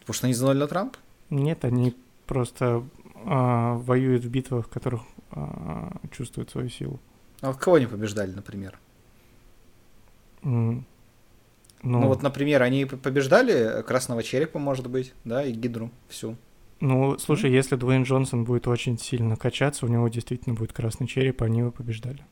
Потому 0.00 0.14
что 0.14 0.26
они 0.26 0.34
за 0.34 0.42
Дональда 0.42 0.68
Трампа? 0.68 0.98
Нет, 1.30 1.64
они 1.64 1.94
просто 2.26 2.84
а, 3.24 3.74
воюют 3.76 4.24
в 4.24 4.28
битвах, 4.30 4.66
в 4.66 4.68
которых 4.70 5.02
а, 5.30 5.96
чувствуют 6.10 6.50
свою 6.50 6.68
силу. 6.68 7.00
А 7.40 7.54
кого 7.54 7.76
они 7.76 7.86
побеждали, 7.86 8.32
например? 8.32 8.78
М, 10.42 10.84
Ну, 11.82 12.06
вот, 12.08 12.22
например, 12.22 12.62
они 12.62 12.84
побеждали 12.84 13.82
Красного 13.82 14.22
Черепа, 14.22 14.58
может 14.58 14.88
быть, 14.90 15.14
да, 15.24 15.42
и 15.44 15.52
Гидру 15.52 15.90
всю. 16.08 16.36
Ну, 16.80 17.18
слушай, 17.18 17.50
если 17.50 17.76
Дуэйн 17.76 18.02
Джонсон 18.04 18.44
будет 18.44 18.66
очень 18.68 18.98
сильно 18.98 19.36
качаться, 19.36 19.86
у 19.86 19.88
него 19.88 20.08
действительно 20.08 20.54
будет 20.54 20.72
красный 20.72 21.06
череп, 21.06 21.42
они 21.42 21.60
его 21.60 21.70
побеждали. 21.70 22.24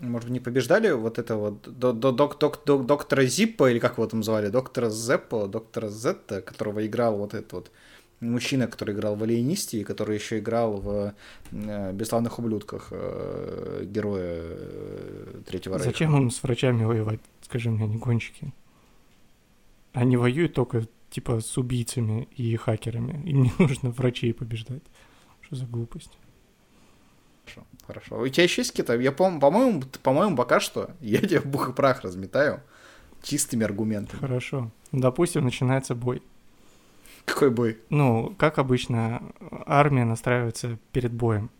Может 0.00 0.28
быть, 0.28 0.32
не 0.32 0.40
побеждали 0.40 0.90
вот 0.92 1.18
это 1.18 1.36
вот 1.36 1.78
до- 1.78 1.92
до- 1.92 2.12
док- 2.12 2.38
док- 2.38 2.64
док- 2.64 2.86
доктора 2.86 3.24
Зиппа, 3.26 3.70
или 3.70 3.78
как 3.78 3.98
его 3.98 4.06
там 4.06 4.22
звали, 4.22 4.48
доктора 4.48 4.88
Зеппа, 4.90 5.46
доктора 5.46 5.88
Зетта, 5.88 6.40
которого 6.40 6.86
играл 6.86 7.16
вот 7.18 7.34
этот 7.34 7.52
вот 7.52 7.70
мужчина, 8.20 8.66
который 8.66 8.94
играл 8.94 9.16
в 9.16 9.22
«Алиенисте», 9.22 9.80
и 9.80 9.84
который 9.84 10.14
еще 10.16 10.38
играл 10.38 10.80
в 10.80 11.14
э, 11.52 11.92
«Бесславных 11.92 12.38
ублюдках» 12.38 12.88
э, 12.92 13.84
героя 13.84 14.40
э, 14.42 15.40
Третьего 15.46 15.74
Рейха. 15.76 15.90
Зачем 15.90 16.16
им 16.16 16.30
с 16.30 16.42
врачами 16.42 16.84
воевать? 16.84 17.20
Скажи 17.42 17.70
мне, 17.70 17.84
они 17.84 17.96
гонщики. 17.96 18.52
Они 19.92 20.16
воюют 20.16 20.54
только, 20.54 20.86
типа, 21.10 21.40
с 21.40 21.58
убийцами 21.58 22.28
и 22.36 22.56
хакерами. 22.56 23.22
Им 23.28 23.42
не 23.42 23.52
нужно 23.58 23.90
врачей 23.90 24.32
побеждать. 24.32 24.82
Что 25.42 25.56
за 25.56 25.66
глупость? 25.66 26.12
Хорошо, 27.54 27.66
хорошо. 27.86 28.20
У 28.20 28.28
тебя 28.28 28.44
еще 28.44 28.62
есть 28.62 28.70
какие-то... 28.70 28.98
Я, 28.98 29.10
пом- 29.10 29.40
по-моему, 29.40 29.82
по-моему, 30.02 30.36
пока 30.36 30.60
что 30.60 30.90
я 31.00 31.20
тебе 31.20 31.40
в 31.40 31.46
бух 31.46 31.70
и 31.70 31.72
прах 31.72 32.02
разметаю 32.02 32.60
чистыми 33.22 33.64
аргументами. 33.64 34.20
Хорошо. 34.20 34.70
Допустим, 34.92 35.44
начинается 35.44 35.94
бой. 35.94 36.22
Какой 37.24 37.50
бой? 37.50 37.78
Ну, 37.90 38.34
как 38.38 38.58
обычно, 38.58 39.22
армия 39.66 40.04
настраивается 40.04 40.78
перед 40.92 41.12
боем. 41.12 41.50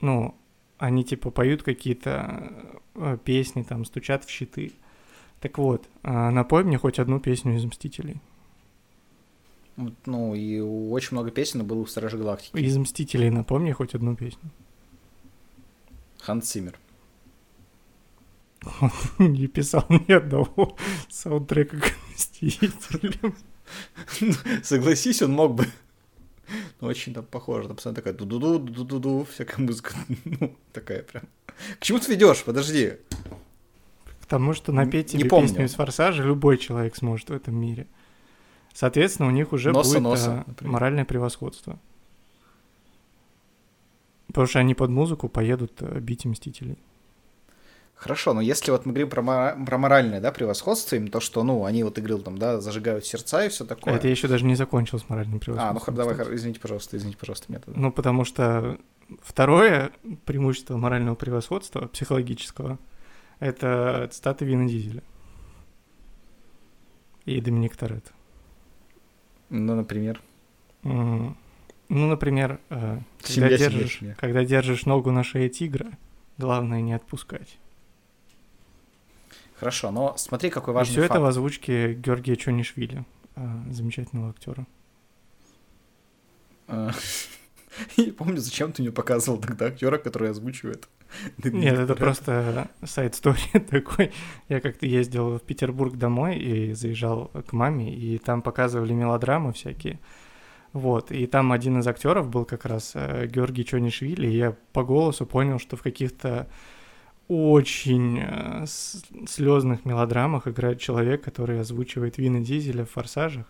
Ну, 0.00 0.34
они 0.78 1.04
типа 1.04 1.30
поют 1.30 1.62
какие-то 1.62 2.52
э, 2.96 3.16
песни, 3.24 3.62
там, 3.62 3.84
стучат 3.84 4.24
в 4.24 4.30
щиты. 4.30 4.72
Так 5.40 5.58
вот, 5.58 5.88
а, 6.02 6.30
напой 6.30 6.64
мне 6.64 6.78
хоть 6.78 6.98
одну 6.98 7.20
песню 7.20 7.56
из 7.56 7.64
«Мстителей». 7.64 8.20
Ну, 9.76 10.34
и 10.34 10.60
очень 10.60 11.16
много 11.16 11.30
песен 11.30 11.64
было 11.64 11.78
у 11.80 11.86
Стражи 11.86 12.18
Галактики. 12.18 12.56
Из 12.56 12.76
«Мстителей» 12.76 13.30
напомни 13.30 13.72
хоть 13.72 13.94
одну 13.94 14.14
песню. 14.14 14.50
Ханс 16.20 16.48
Циммер. 16.48 16.78
Не 19.18 19.46
писал 19.46 19.84
ни 19.88 20.12
одного 20.12 20.76
саундтрека 21.08 21.78
к 21.80 21.92
«Мстителям». 22.14 23.34
Согласись, 24.62 25.22
он 25.22 25.32
мог 25.32 25.54
бы. 25.54 25.66
Ну, 26.80 26.88
очень 26.88 27.14
там 27.14 27.24
похоже. 27.24 27.68
Там 27.68 27.76
постоянно 27.76 27.96
такая 27.96 28.14
ду-ду-ду, 28.14 28.58
ду-ду-ду, 28.58 29.26
всякая 29.30 29.62
музыка. 29.62 29.94
Ну, 30.24 30.56
такая 30.72 31.02
прям. 31.02 31.24
К 31.78 31.82
чему 31.82 31.98
ты 31.98 32.12
ведешь? 32.12 32.42
Подожди. 32.44 32.94
Потому 34.20 34.52
что 34.52 34.72
напеть 34.72 35.14
Не 35.14 35.20
тебе 35.20 35.30
песню 35.30 35.64
из 35.64 35.74
«Форсажа» 35.74 36.22
любой 36.22 36.58
человек 36.58 36.96
сможет 36.96 37.30
в 37.30 37.32
этом 37.32 37.54
мире. 37.54 37.86
Соответственно, 38.72 39.28
у 39.28 39.32
них 39.32 39.52
уже 39.52 39.70
Носа 39.72 39.90
будет 39.90 40.02
носа, 40.02 40.44
а, 40.46 40.64
моральное 40.64 41.04
превосходство. 41.04 41.78
Потому 44.28 44.46
что 44.46 44.60
они 44.60 44.74
под 44.74 44.90
музыку 44.90 45.28
поедут 45.28 45.82
а, 45.82 46.00
бить 46.00 46.24
Мстителей. 46.24 46.78
Хорошо, 47.94 48.32
но 48.34 48.40
если 48.40 48.72
вот 48.72 48.84
мы 48.84 48.92
говорим 48.92 49.10
про, 49.10 49.22
мора- 49.22 49.64
про 49.64 49.78
моральное, 49.78 50.20
да, 50.20 50.32
превосходство, 50.32 50.96
им 50.96 51.06
то, 51.08 51.20
что, 51.20 51.44
ну, 51.44 51.64
они 51.64 51.84
вот 51.84 51.98
игры 51.98 52.18
там, 52.18 52.36
да, 52.36 52.60
зажигают 52.60 53.06
сердца 53.06 53.44
и 53.44 53.48
все 53.48 53.64
такое. 53.64 53.94
Это 53.94 54.08
я 54.08 54.10
еще 54.10 54.26
даже 54.26 54.44
не 54.44 54.56
закончил 54.56 54.98
с 54.98 55.08
моральным 55.08 55.38
превосходством. 55.38 55.70
А, 55.70 55.74
ну 55.74 55.78
хор- 55.80 55.94
давай, 55.94 56.14
кстати. 56.16 56.34
извините, 56.34 56.58
пожалуйста, 56.58 56.96
извините, 56.96 57.18
пожалуйста, 57.18 57.46
меня 57.48 57.60
тогда. 57.60 57.78
Ну, 57.78 57.92
потому 57.92 58.24
что 58.24 58.78
второе 59.22 59.92
преимущество 60.24 60.76
морального 60.78 61.14
превосходства, 61.14 61.86
психологического, 61.86 62.78
это 63.38 64.08
цитаты 64.10 64.46
Вина 64.46 64.66
Дизеля. 64.68 65.02
И 67.24 67.40
Доминик 67.40 67.76
Торетто. 67.76 68.10
Ну, 69.52 69.74
например. 69.76 70.20
Ну, 70.82 71.36
например, 71.88 72.58
э, 72.70 72.98
когда 73.20 73.28
Семья, 73.34 73.56
семья, 73.58 73.70
держишь, 73.70 73.98
семья. 73.98 74.14
когда 74.18 74.44
держишь 74.46 74.86
ногу 74.86 75.10
на 75.10 75.22
шее 75.22 75.50
тигра, 75.50 75.90
главное 76.38 76.80
не 76.80 76.94
отпускать. 76.94 77.58
Хорошо, 79.58 79.90
но 79.90 80.16
смотри, 80.16 80.48
какой 80.48 80.72
И 80.72 80.74
важный 80.74 80.92
все 80.92 81.00
факт. 81.02 81.10
это 81.12 81.20
в 81.20 81.26
озвучке 81.26 81.92
Георгия 81.92 82.34
Чонишвили, 82.36 83.04
э, 83.36 83.46
замечательного 83.70 84.30
актера. 84.30 84.66
А, 86.66 86.92
Я 87.98 88.06
не 88.06 88.10
помню, 88.12 88.38
зачем 88.38 88.72
ты 88.72 88.80
мне 88.82 88.90
показывал 88.90 89.38
тогда 89.38 89.66
актера, 89.66 89.98
который 89.98 90.30
озвучивает. 90.30 90.88
Нет, 91.44 91.78
это 91.78 91.94
просто 91.94 92.68
сайт 92.84 93.14
стори 93.14 93.40
такой. 93.70 94.12
Я 94.48 94.60
как-то 94.60 94.86
ездил 94.86 95.38
в 95.38 95.42
Петербург 95.42 95.96
домой 95.96 96.38
и 96.38 96.72
заезжал 96.72 97.30
к 97.46 97.52
маме, 97.52 97.94
и 97.94 98.18
там 98.18 98.42
показывали 98.42 98.92
мелодрамы 98.92 99.52
всякие. 99.52 99.98
Вот, 100.72 101.12
и 101.12 101.26
там 101.26 101.52
один 101.52 101.80
из 101.80 101.86
актеров 101.86 102.30
был 102.30 102.46
как 102.46 102.64
раз 102.64 102.92
э, 102.94 103.26
Георгий 103.26 103.64
Чонишвили, 103.64 104.26
и 104.26 104.36
я 104.36 104.56
по 104.72 104.84
голосу 104.84 105.26
понял, 105.26 105.58
что 105.58 105.76
в 105.76 105.82
каких-то 105.82 106.48
очень 107.28 108.18
э, 108.20 108.64
слезных 109.28 109.84
мелодрамах 109.84 110.48
играет 110.48 110.80
человек, 110.80 111.22
который 111.22 111.60
озвучивает 111.60 112.16
Вина 112.16 112.40
Дизеля 112.40 112.86
в 112.86 112.90
«Форсажах». 112.90 113.46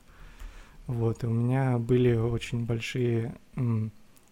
Вот, 0.89 1.23
и 1.23 1.27
у 1.29 1.31
меня 1.31 1.79
были 1.79 2.15
очень 2.15 2.65
большие 2.67 3.37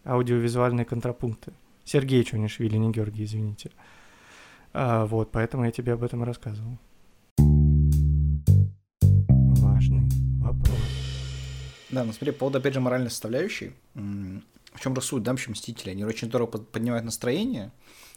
аудиовизуальные 0.05 0.85
контрапункты. 0.85 1.53
Сергей 1.91 2.23
Чонишвили, 2.23 2.77
не 2.77 2.93
Георгий, 2.93 3.25
извините. 3.25 3.73
А, 4.73 5.07
вот, 5.07 5.33
поэтому 5.33 5.65
я 5.65 5.73
тебе 5.73 5.95
об 5.95 6.05
этом 6.05 6.23
рассказывал. 6.23 6.79
Важный 9.59 10.09
вопрос. 10.41 10.79
Да, 11.91 12.05
ну 12.05 12.13
смотри, 12.13 12.31
по 12.31 12.39
поводу, 12.39 12.59
опять 12.59 12.75
же, 12.75 12.81
моральной 12.81 13.11
составляющей. 13.11 13.73
в 13.95 14.81
чем 14.81 15.01
суть, 15.01 15.25
да, 15.25 15.33
вообще 15.33 15.51
Мстители? 15.51 15.91
Они 15.91 16.05
очень 16.05 16.29
здорово 16.29 16.47
поднимают 16.47 17.05
настроение, 17.05 17.73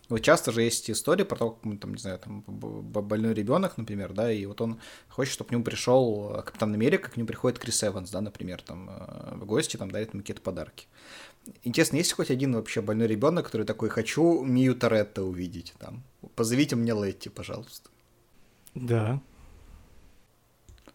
вот 0.09 0.21
часто 0.21 0.51
же 0.51 0.61
есть 0.61 0.91
истории 0.91 1.24
про 1.24 1.38
то, 1.38 1.51
как, 1.51 1.80
там, 1.80 1.93
не 1.93 1.99
знаю, 1.99 2.19
там, 2.19 2.43
больной 2.45 3.34
ребенок, 3.34 3.78
например, 3.78 4.11
да, 4.13 4.32
и 4.32 4.45
вот 4.45 4.59
он 4.59 4.80
хочет, 5.07 5.34
чтобы 5.34 5.47
к 5.47 5.51
нему 5.51 5.63
пришел 5.63 6.43
Капитан 6.45 6.74
Америка, 6.74 7.09
к 7.09 7.17
нему 7.17 7.26
приходит 7.26 7.57
Крис 7.57 7.84
Эванс, 7.84 8.11
да, 8.11 8.19
например, 8.19 8.61
там, 8.61 8.89
э, 8.89 9.36
в 9.36 9.45
гости, 9.45 9.78
там, 9.78 9.89
дарит 9.89 10.13
ему 10.13 10.21
какие-то 10.21 10.41
подарки. 10.41 10.88
Интересно, 11.64 11.98
есть 11.98 12.14
хоть 12.14 12.32
один 12.32 12.54
вообще 12.56 12.82
больной 12.82 13.08
ребенок, 13.08 13.46
который 13.46 13.66
такой, 13.66 13.89
хочу 13.89 14.44
Мию 14.44 14.76
Торетто 14.76 15.24
увидеть, 15.24 15.74
там, 15.78 16.04
позовите 16.36 16.76
мне 16.76 16.94
Летти, 16.94 17.30
пожалуйста. 17.30 17.89
Да. 18.76 19.22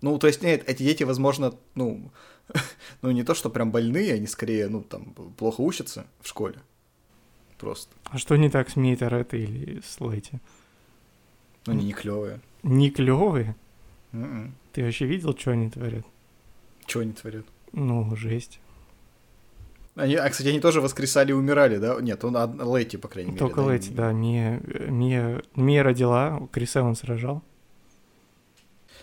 Ну, 0.01 0.19
то 0.19 0.27
есть, 0.27 0.43
нет, 0.43 0.63
эти 0.67 0.83
дети, 0.83 1.03
возможно, 1.05 1.55
ну, 1.75 2.11
ну, 3.03 3.11
не 3.11 3.25
то, 3.25 3.35
что 3.35 3.51
прям 3.51 3.71
больные, 3.71 4.15
они 4.15 4.27
скорее, 4.27 4.69
ну, 4.69 4.83
там, 4.83 5.13
плохо 5.37 5.61
учатся 5.61 6.07
в 6.21 6.29
школе 6.29 6.61
просто. 7.59 7.95
А 8.05 8.19
что 8.19 8.37
не 8.37 8.49
так 8.49 8.71
с 8.71 8.77
Мейтерет 8.77 9.35
или 9.35 9.81
с 9.81 10.01
Лэти? 10.01 10.41
Ну, 11.67 11.73
они 11.73 11.87
не 11.87 11.93
клевые. 11.93 12.41
Не 12.63 12.91
клевые? 12.91 13.57
Mm-mm. 14.13 14.23
М-м. 14.23 14.55
Ты 14.73 14.85
вообще 14.85 15.05
видел, 15.05 15.37
что 15.37 15.51
они 15.51 15.69
творят? 15.69 16.07
Что 16.87 17.01
они 17.01 17.13
творят? 17.13 17.45
Ну, 17.73 18.17
жесть. 18.17 18.61
Они, 19.99 20.15
а, 20.15 20.31
кстати, 20.31 20.49
они 20.49 20.61
тоже 20.61 20.81
воскресали 20.81 21.31
и 21.31 21.35
умирали, 21.35 21.79
да? 21.79 22.01
Нет, 22.01 22.25
он 22.25 22.37
Лэти, 22.37 22.97
по 22.97 23.09
крайней 23.09 23.33
мере. 23.33 23.39
Только 23.41 23.57
да? 23.57 23.67
Лэти, 23.67 23.91
да. 23.91 24.13
Мия, 24.13 24.61
Мия, 24.89 25.43
Мия 25.57 25.83
родила, 25.83 26.49
Крис 26.53 26.77
Эванс 26.77 27.01
сражал. 27.01 27.43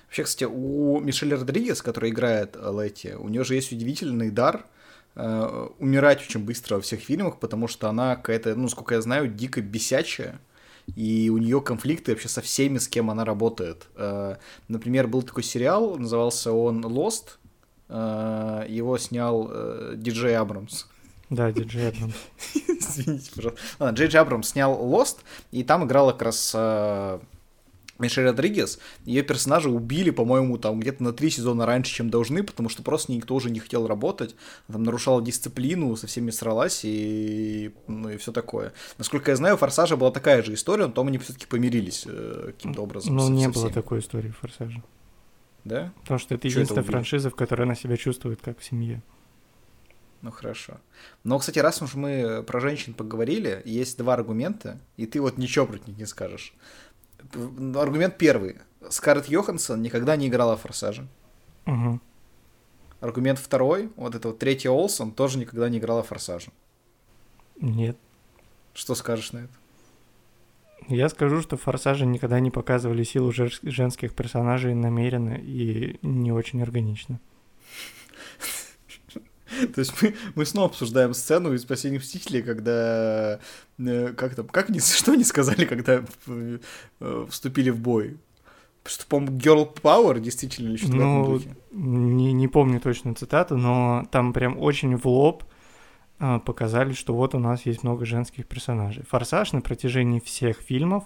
Вообще, 0.06 0.24
кстати, 0.24 0.46
у 0.46 1.02
Мишель 1.02 1.34
Родригес, 1.34 1.82
который 1.82 2.12
играет 2.12 2.56
Лэти, 2.56 3.16
у 3.20 3.28
нее 3.28 3.44
же 3.44 3.56
есть 3.56 3.74
удивительный 3.74 4.32
дар 4.32 4.66
э, 5.16 5.68
умирать 5.80 6.22
очень 6.22 6.46
быстро 6.46 6.76
во 6.76 6.82
всех 6.82 7.02
фильмах, 7.02 7.40
потому 7.40 7.68
что 7.68 7.90
она 7.90 8.16
какая-то, 8.16 8.56
ну, 8.56 8.70
сколько 8.70 8.96
я 8.96 9.02
знаю, 9.02 9.28
дико 9.28 9.62
бесячая, 9.62 10.40
и 10.96 11.30
у 11.30 11.38
нее 11.40 11.60
конфликты 11.60 12.14
вообще 12.14 12.30
со 12.30 12.42
всеми, 12.42 12.78
с 12.78 12.88
кем 12.88 13.12
она 13.12 13.26
работает. 13.26 13.88
Э, 13.96 14.38
например, 14.70 15.08
был 15.08 15.24
такой 15.24 15.44
сериал, 15.44 15.98
назывался 15.98 16.54
он 16.54 16.86
Lost, 16.86 17.32
э, 17.32 17.45
его 17.90 18.98
снял 18.98 19.50
э, 19.52 19.94
Диджей 19.96 20.36
Абрамс. 20.38 20.86
Да, 21.30 21.52
Диджей 21.52 21.90
Абрамс. 21.90 22.16
Извините, 22.68 23.32
пожалуйста. 23.36 23.62
А, 23.80 23.92
Джей 23.92 24.08
Абрамс 24.10 24.50
снял 24.50 24.74
Lost, 24.74 25.18
и 25.52 25.64
там 25.64 25.86
играла 25.86 26.12
как 26.12 26.24
раз 26.24 26.52
э, 26.56 27.20
Мишель 27.98 28.26
Родригес, 28.26 28.80
ее 29.06 29.24
персонажа 29.24 29.70
убили, 29.70 30.10
по-моему, 30.10 30.58
там 30.58 30.80
где-то 30.80 31.04
на 31.04 31.14
три 31.14 31.30
сезона 31.30 31.66
раньше, 31.66 31.94
чем 31.94 32.10
должны, 32.10 32.44
потому 32.44 32.70
что 32.70 32.84
просто 32.84 33.12
никто 33.14 33.34
уже 33.36 33.50
не 33.50 33.60
хотел 33.60 33.88
работать, 33.88 34.36
там 34.72 34.84
нарушала 34.84 35.22
дисциплину, 35.22 35.96
со 35.96 36.08
всеми 36.08 36.32
сралась 36.32 36.82
и, 36.84 37.74
ну, 37.88 38.10
и 38.10 38.18
все 38.18 38.32
такое. 38.32 38.74
Насколько 38.98 39.32
я 39.32 39.38
знаю, 39.38 39.56
у 39.56 39.58
Форсажа 39.58 39.96
была 39.96 40.12
такая 40.12 40.44
же 40.44 40.54
история, 40.54 40.84
но 40.84 40.90
потом 40.90 41.08
они 41.08 41.18
все-таки 41.20 41.46
помирились 41.46 42.04
э, 42.06 42.52
каким-то 42.58 42.82
образом. 42.82 43.16
Ну, 43.16 43.30
не 43.30 43.48
было 43.48 43.72
такой 43.72 44.00
истории 44.00 44.30
в 44.30 44.38
Форсаже. 44.40 44.84
Да? 45.66 45.92
Потому 46.02 46.20
что 46.20 46.36
это 46.36 46.48
единственная 46.48 46.84
это 46.84 46.92
франшиза, 46.92 47.30
в 47.30 47.36
которой 47.36 47.64
она 47.64 47.76
себя 47.76 47.98
чувствует 47.98 48.42
как 48.42 48.60
в 48.60 48.64
семье. 48.64 49.04
Ну 50.22 50.32
хорошо. 50.32 50.78
Но, 51.24 51.38
кстати, 51.38 51.60
раз 51.60 51.82
уж 51.82 51.96
мы 51.96 52.44
про 52.44 52.60
женщин 52.60 52.94
поговорили, 52.94 53.62
есть 53.66 53.98
два 53.98 54.14
аргумента, 54.14 54.80
и 54.98 55.06
ты 55.06 55.20
вот 55.20 55.38
ничего 55.38 55.66
про 55.68 55.78
них 55.78 55.98
не 55.98 56.06
скажешь 56.06 56.54
аргумент 57.76 58.18
первый. 58.18 58.58
Скарлетт 58.90 59.28
Йоханссон 59.28 59.82
никогда 59.82 60.16
не 60.16 60.28
играла 60.28 60.58
в 60.58 60.62
«Форсаже». 60.62 61.08
Угу. 61.66 62.00
Аргумент 63.00 63.40
второй, 63.40 63.92
вот 63.96 64.16
это 64.16 64.30
вот 64.30 64.40
третий 64.40 64.70
Олсон 64.70 65.12
тоже 65.12 65.38
никогда 65.38 65.70
не 65.70 65.80
играла 65.80 66.04
в 66.04 66.08
«Форсаже». 66.08 66.52
Нет. 67.60 67.98
Что 68.74 68.96
скажешь 68.96 69.32
на 69.32 69.40
это? 69.40 69.54
Я 70.88 71.10
скажу, 71.10 71.42
что 71.42 71.58
в 71.58 71.62
«Форсаже» 71.62 72.06
никогда 72.06 72.40
не 72.40 72.52
показывали 72.52 73.04
силу 73.04 73.32
женских 73.32 74.14
персонажей 74.14 74.74
намеренно 74.76 75.36
и 75.36 75.98
не 76.02 76.32
очень 76.32 76.62
органично. 76.62 77.20
То 79.74 79.80
есть 79.80 79.94
мы, 80.02 80.16
мы 80.36 80.46
снова 80.46 80.68
обсуждаем 80.68 81.14
сцену 81.14 81.54
из 81.54 81.66
«Последних 81.66 82.02
мстителей», 82.02 82.42
когда... 82.42 83.40
Э, 83.80 84.14
как 84.16 84.36
там, 84.36 84.48
как 84.48 84.70
они, 84.70 84.80
что 84.82 85.14
они 85.14 85.24
сказали, 85.24 85.66
когда 85.66 86.04
э, 86.28 86.60
вступили 87.30 87.70
в 87.72 87.80
бой? 87.80 88.18
Что, 88.84 89.08
по-моему, 89.08 89.38
Girl 89.38 89.82
Power 89.82 90.20
действительно 90.20 90.70
или 90.70 90.78
что-то 90.78 90.96
ну, 90.96 91.24
в 91.24 91.24
этом 91.24 91.34
духе. 91.34 91.58
Не, 91.72 92.34
не 92.34 92.48
помню 92.48 92.80
точно 92.80 93.16
цитату, 93.16 93.58
но 93.58 94.06
там 94.12 94.34
прям 94.34 94.60
очень 94.60 94.96
в 94.96 95.08
лоб 95.08 95.44
показали, 96.18 96.94
что 96.94 97.14
вот 97.14 97.36
у 97.36 97.40
нас 97.40 97.66
есть 97.66 97.84
много 97.84 98.06
женских 98.06 98.48
персонажей. 98.48 99.04
«Форсаж» 99.04 99.52
на 99.52 99.62
протяжении 99.62 100.20
всех 100.20 100.58
фильмов 100.58 101.04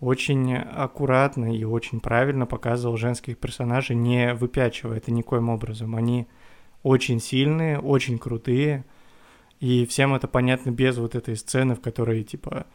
очень 0.00 0.56
аккуратно 0.56 1.56
и 1.56 1.62
очень 1.64 2.00
правильно 2.00 2.44
показывал 2.44 2.96
женских 2.96 3.38
персонажей, 3.38 3.94
не 3.94 4.34
выпячивая 4.34 4.96
это 4.96 5.12
никоим 5.12 5.48
образом. 5.48 5.94
Они 5.94 6.26
очень 6.82 7.20
сильные, 7.20 7.78
очень 7.78 8.18
крутые, 8.18 8.84
и 9.60 9.86
всем 9.86 10.12
это 10.14 10.26
понятно 10.26 10.70
без 10.70 10.98
вот 10.98 11.14
этой 11.14 11.36
сцены, 11.36 11.76
в 11.76 11.80
которой, 11.80 12.24
типа, 12.24 12.66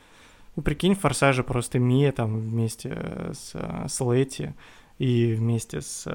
ну, 0.56 0.64
прикинь, 0.64 0.96
в 0.96 1.02
«Форсаже» 1.02 1.44
просто 1.44 1.80
Мия 1.80 2.14
там 2.14 2.40
вместе 2.40 3.32
с, 3.34 3.54
с 3.88 4.00
Летти 4.00 4.54
и 4.98 5.34
вместе 5.34 5.82
с, 5.82 6.08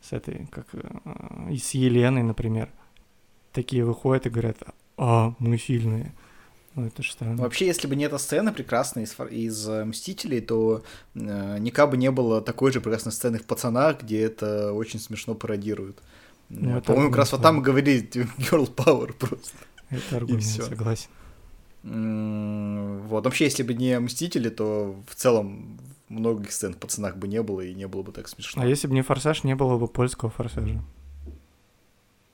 с 0.00 0.12
этой, 0.12 0.46
как, 0.46 0.66
и 1.50 1.56
с 1.56 1.70
Еленой, 1.70 2.22
например, 2.22 2.68
такие 3.56 3.84
выходят 3.84 4.26
и 4.26 4.30
говорят, 4.30 4.58
а, 4.96 5.34
мы 5.38 5.58
сильные. 5.58 6.12
Ну, 6.74 6.86
это 6.86 7.02
что? 7.02 7.24
Вообще, 7.24 7.66
если 7.66 7.88
бы 7.88 7.96
не 7.96 8.04
эта 8.04 8.18
сцена 8.18 8.52
прекрасная 8.52 9.04
из, 9.04 9.18
из 9.30 9.66
«Мстителей», 9.66 10.42
то 10.42 10.84
э, 11.14 11.56
никак 11.58 11.90
бы 11.90 11.96
не 11.96 12.10
было 12.10 12.42
такой 12.42 12.70
же 12.70 12.82
прекрасной 12.82 13.12
сцены 13.12 13.38
в 13.38 13.44
«Пацанах», 13.44 14.02
где 14.02 14.20
это 14.20 14.72
очень 14.74 15.00
смешно 15.00 15.34
пародируют. 15.34 16.02
Ну, 16.50 16.82
По-моему, 16.82 17.08
как 17.08 17.18
раз 17.20 17.32
вот 17.32 17.40
там 17.40 17.62
говорили 17.62 18.06
girl 18.38 18.72
power 18.74 19.14
просто. 19.14 19.56
Это 19.88 20.16
аргумент, 20.16 20.44
согласен. 20.44 21.08
Вот, 21.82 23.24
вообще, 23.24 23.44
если 23.44 23.62
бы 23.62 23.72
не 23.72 23.98
Мстители, 23.98 24.50
то 24.50 24.94
в 25.08 25.14
целом 25.14 25.78
многих 26.10 26.52
сцен 26.52 26.74
в 26.74 26.76
пацанах 26.76 27.16
бы 27.16 27.26
не 27.26 27.42
было, 27.42 27.62
и 27.62 27.72
не 27.72 27.88
было 27.88 28.02
бы 28.02 28.12
так 28.12 28.28
смешно. 28.28 28.62
А 28.62 28.66
если 28.66 28.86
бы 28.86 28.94
не 28.94 29.02
Форсаж, 29.02 29.44
не 29.44 29.54
было 29.54 29.78
бы 29.78 29.88
польского 29.88 30.30
Форсажа? 30.30 30.82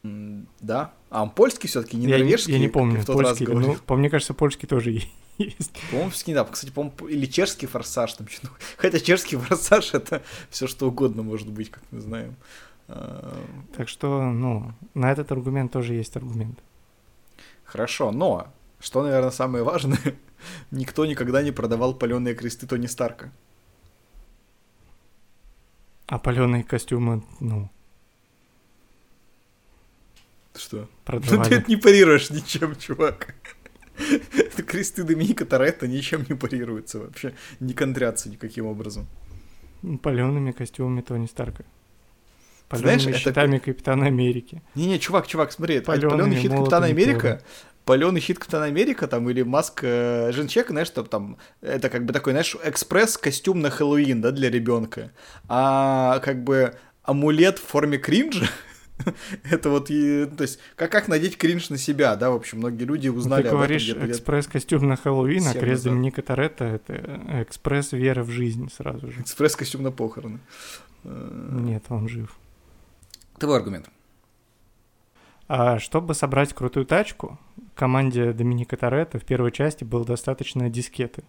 Да. 0.02 0.94
А 1.10 1.22
он 1.22 1.30
польский 1.30 1.68
все-таки, 1.68 1.96
не 1.96 2.08
норвежский? 2.08 2.52
Я 2.52 2.58
не 2.58 2.68
помню, 2.68 3.00
в 3.00 3.04
тот 3.04 3.14
польский, 3.14 3.46
раз 3.46 3.54
ну, 3.54 3.76
по 3.86 3.96
мне 3.96 4.10
кажется, 4.10 4.34
польский 4.34 4.66
тоже 4.66 4.90
есть. 5.38 5.72
По-моему, 5.90 6.10
да. 6.28 6.44
Кстати, 6.44 6.70
по-моему, 6.70 7.08
или 7.08 7.26
чешский 7.26 7.66
форсаж 7.66 8.14
там 8.14 8.28
что 8.28 8.48
Хотя 8.76 8.98
чешский 8.98 9.36
форсаж 9.36 9.94
это 9.94 10.22
все 10.50 10.66
что 10.66 10.88
угодно 10.88 11.22
может 11.22 11.48
быть, 11.48 11.70
как 11.70 11.82
мы 11.90 12.00
знаем. 12.00 12.36
Так 13.76 13.88
что, 13.88 14.22
ну, 14.22 14.72
на 14.94 15.12
этот 15.12 15.30
аргумент 15.32 15.72
тоже 15.72 15.94
есть 15.94 16.16
аргумент. 16.16 16.58
Хорошо, 17.64 18.10
но, 18.10 18.48
что, 18.80 19.02
наверное, 19.02 19.30
самое 19.30 19.64
важное, 19.64 20.16
никто 20.70 21.06
никогда 21.06 21.42
не 21.42 21.52
продавал 21.52 21.94
паленые 21.94 22.34
кресты 22.34 22.66
Тони 22.66 22.86
Старка. 22.86 23.32
А 26.06 26.18
паленые 26.18 26.64
костюмы, 26.64 27.22
ну... 27.40 27.70
Что? 30.54 30.88
Продавали. 31.04 31.38
Ну 31.38 31.44
ты 31.44 31.54
это 31.56 31.70
не 31.70 31.76
парируешь 31.76 32.30
ничем, 32.30 32.76
чувак. 32.76 33.34
Кресты 34.66 35.04
Доминика 35.04 35.44
Торетто 35.44 35.86
ничем 35.86 36.24
не 36.28 36.34
парируются 36.34 36.98
вообще, 36.98 37.34
не 37.60 37.74
контрятся 37.74 38.30
никаким 38.30 38.66
образом. 38.66 39.06
Палеными 40.02 40.52
костюмами 40.52 41.02
Тони 41.02 41.26
Старка. 41.26 41.64
Знаешь, 42.70 43.06
это... 43.06 43.18
щитами 43.18 43.58
Капитана 43.58 44.06
Америки. 44.06 44.62
Не-не, 44.74 44.98
чувак, 44.98 45.26
чувак, 45.26 45.52
смотри, 45.52 45.80
паленый 45.80 46.40
щит 46.40 46.52
Капитана 46.52 46.86
Америка, 46.86 47.42
паленый 47.84 48.20
щит 48.20 48.38
Капитана 48.38 48.64
Америка, 48.64 49.06
там, 49.06 49.28
или 49.28 49.42
маска 49.42 49.86
э, 49.86 50.32
Женчека, 50.32 50.72
знаешь, 50.72 50.86
что 50.86 51.02
там, 51.02 51.36
это 51.60 51.90
как 51.90 52.06
бы 52.06 52.12
такой, 52.12 52.32
знаешь, 52.32 52.56
экспресс-костюм 52.64 53.60
на 53.60 53.70
Хэллоуин, 53.70 54.20
да, 54.22 54.30
для 54.30 54.48
ребенка. 54.50 55.10
А 55.48 56.20
как 56.20 56.44
бы 56.44 56.74
амулет 57.02 57.58
в 57.58 57.66
форме 57.66 57.98
кринжа, 57.98 58.46
это 59.50 59.70
вот, 59.70 59.88
то 59.88 60.42
есть, 60.42 60.58
как, 60.76 60.90
как 60.90 61.08
надеть 61.08 61.36
кринж 61.36 61.70
на 61.70 61.78
себя, 61.78 62.16
да, 62.16 62.30
в 62.30 62.34
общем, 62.34 62.58
многие 62.58 62.84
люди 62.84 63.08
узнали 63.08 63.42
Ты 63.42 63.50
говоришь 63.50 63.88
экспресс-костюм 63.88 64.88
на 64.88 64.96
Хэллоуин, 64.96 65.46
а 65.48 65.54
крест 65.54 65.84
Доминика 65.84 66.22
Торетто— 66.22 66.64
это 66.66 67.20
экспресс 67.42 67.92
веры 67.92 68.22
в 68.22 68.30
жизнь 68.30 68.70
сразу 68.74 69.10
же. 69.10 69.20
Экспресс-костюм 69.20 69.82
на 69.82 69.90
похороны. 69.90 70.40
Нет, 71.04 71.84
он 71.88 72.08
жив. 72.08 72.36
Твой 73.38 73.56
аргумент. 73.56 73.88
А 75.48 75.78
чтобы 75.78 76.14
собрать 76.14 76.54
крутую 76.54 76.86
тачку, 76.86 77.38
команде 77.74 78.32
Доминика 78.32 78.76
Торетто 78.76 79.18
в 79.18 79.24
первой 79.24 79.52
части 79.52 79.84
было 79.84 80.04
достаточно 80.04 80.70
дискеты. 80.70 81.24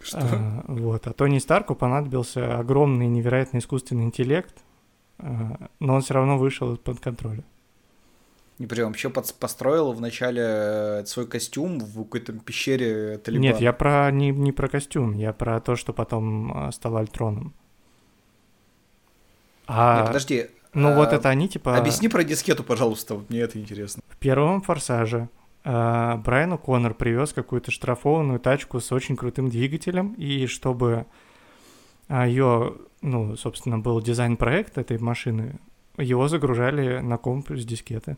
Что? 0.00 0.18
А, 0.20 0.64
вот. 0.68 1.06
А 1.06 1.12
Тони 1.12 1.38
Старку 1.38 1.74
понадобился 1.74 2.58
огромный 2.58 3.06
невероятный 3.06 3.60
искусственный 3.60 4.04
интеллект, 4.04 4.54
но 5.18 5.94
он 5.94 6.00
все 6.00 6.14
равно 6.14 6.38
вышел 6.38 6.74
из-под 6.74 7.00
контроля. 7.00 7.44
И 8.58 8.66
прям 8.66 8.88
вообще 8.88 9.10
под, 9.10 9.34
построил 9.34 9.92
вначале 9.92 10.42
э, 10.44 11.04
свой 11.06 11.26
костюм 11.26 11.80
в 11.80 12.04
какой-то 12.04 12.32
пещере 12.34 13.18
Талибан. 13.18 13.42
Нет, 13.42 13.60
я 13.60 13.72
про 13.72 14.10
не, 14.12 14.30
не 14.30 14.52
про 14.52 14.68
костюм, 14.68 15.14
я 15.14 15.32
про 15.32 15.60
то, 15.60 15.74
что 15.74 15.92
потом 15.92 16.70
стал 16.72 16.96
Альтроном. 16.96 17.52
А... 19.66 19.98
Нет, 19.98 20.06
подожди. 20.06 20.46
Ну 20.72 20.90
а... 20.90 20.94
вот 20.94 21.12
это 21.12 21.28
они 21.28 21.48
типа... 21.48 21.76
Объясни 21.76 22.08
про 22.08 22.22
дискету, 22.22 22.62
пожалуйста, 22.62 23.20
мне 23.28 23.40
это 23.40 23.58
интересно. 23.58 24.02
В 24.08 24.16
первом 24.16 24.62
«Форсаже» 24.62 25.28
Uh, 25.66 26.18
Брайан 26.18 26.52
О'Коннор 26.52 26.92
привез 26.92 27.32
какую-то 27.32 27.70
штрафованную 27.70 28.38
тачку 28.38 28.80
с 28.80 28.92
очень 28.92 29.16
крутым 29.16 29.48
двигателем, 29.48 30.12
и 30.12 30.46
чтобы 30.46 31.06
uh, 32.10 32.28
ее, 32.28 32.74
ну, 33.04 33.36
собственно, 33.36 33.78
был 33.78 34.00
дизайн-проект 34.00 34.78
этой 34.78 34.98
машины, 34.98 35.60
его 35.98 36.26
загружали 36.26 37.00
на 37.00 37.18
комп 37.18 37.50
с 37.50 37.64
дискеты. 37.64 38.16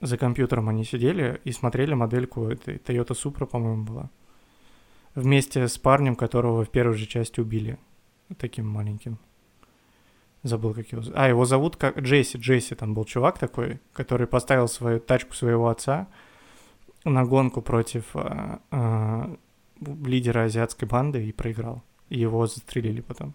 За 0.00 0.16
компьютером 0.16 0.70
они 0.70 0.82
сидели 0.82 1.42
и 1.44 1.52
смотрели 1.52 1.92
модельку 1.92 2.46
этой 2.46 2.76
Toyota 2.76 3.10
Supra, 3.10 3.44
по-моему, 3.44 3.84
была. 3.84 4.10
Вместе 5.14 5.68
с 5.68 5.76
парнем, 5.76 6.16
которого 6.16 6.64
в 6.64 6.70
первой 6.70 6.96
же 6.96 7.04
части 7.04 7.38
убили. 7.38 7.78
Таким 8.38 8.66
маленьким. 8.66 9.18
Забыл, 10.42 10.72
как 10.72 10.90
его 10.90 11.02
зовут. 11.02 11.18
А, 11.18 11.28
его 11.28 11.44
зовут 11.44 11.76
как 11.76 11.98
Джесси. 11.98 12.38
Джесси 12.38 12.74
там 12.74 12.94
был 12.94 13.04
чувак 13.04 13.38
такой, 13.38 13.78
который 13.92 14.26
поставил 14.26 14.68
свою 14.68 15.00
тачку 15.00 15.34
своего 15.34 15.68
отца 15.68 16.08
на 17.04 17.26
гонку 17.26 17.60
против 17.60 18.04
а, 18.14 18.60
а, 18.70 19.36
лидера 19.80 20.44
азиатской 20.44 20.88
банды 20.88 21.26
и 21.26 21.32
проиграл. 21.32 21.82
Его 22.10 22.46
застрелили 22.46 23.00
потом. 23.00 23.34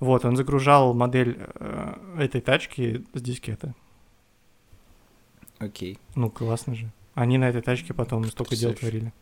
Вот, 0.00 0.24
он 0.24 0.36
загружал 0.36 0.94
модель 0.94 1.38
э, 1.38 1.94
этой 2.18 2.40
тачки 2.40 3.04
с 3.14 3.22
дискеты. 3.22 3.74
Окей. 5.58 5.98
Ну, 6.14 6.30
классно 6.30 6.74
же. 6.74 6.90
Они 7.14 7.38
на 7.38 7.48
этой 7.48 7.62
тачке 7.62 7.94
потом 7.94 8.24
столько 8.26 8.56
дел 8.56 8.74
творили. 8.74 9.12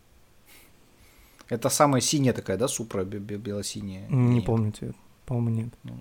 Это 1.49 1.69
самая 1.69 2.01
синяя 2.01 2.33
такая, 2.33 2.57
да, 2.57 2.67
Супра 2.67 3.05
белосиняя? 3.05 4.09
Не 4.09 4.37
нет. 4.37 4.47
помню 4.47 4.73
цвет. 4.73 4.97
По-моему, 5.27 5.51
нет. 5.51 5.75
Ну, 5.85 5.99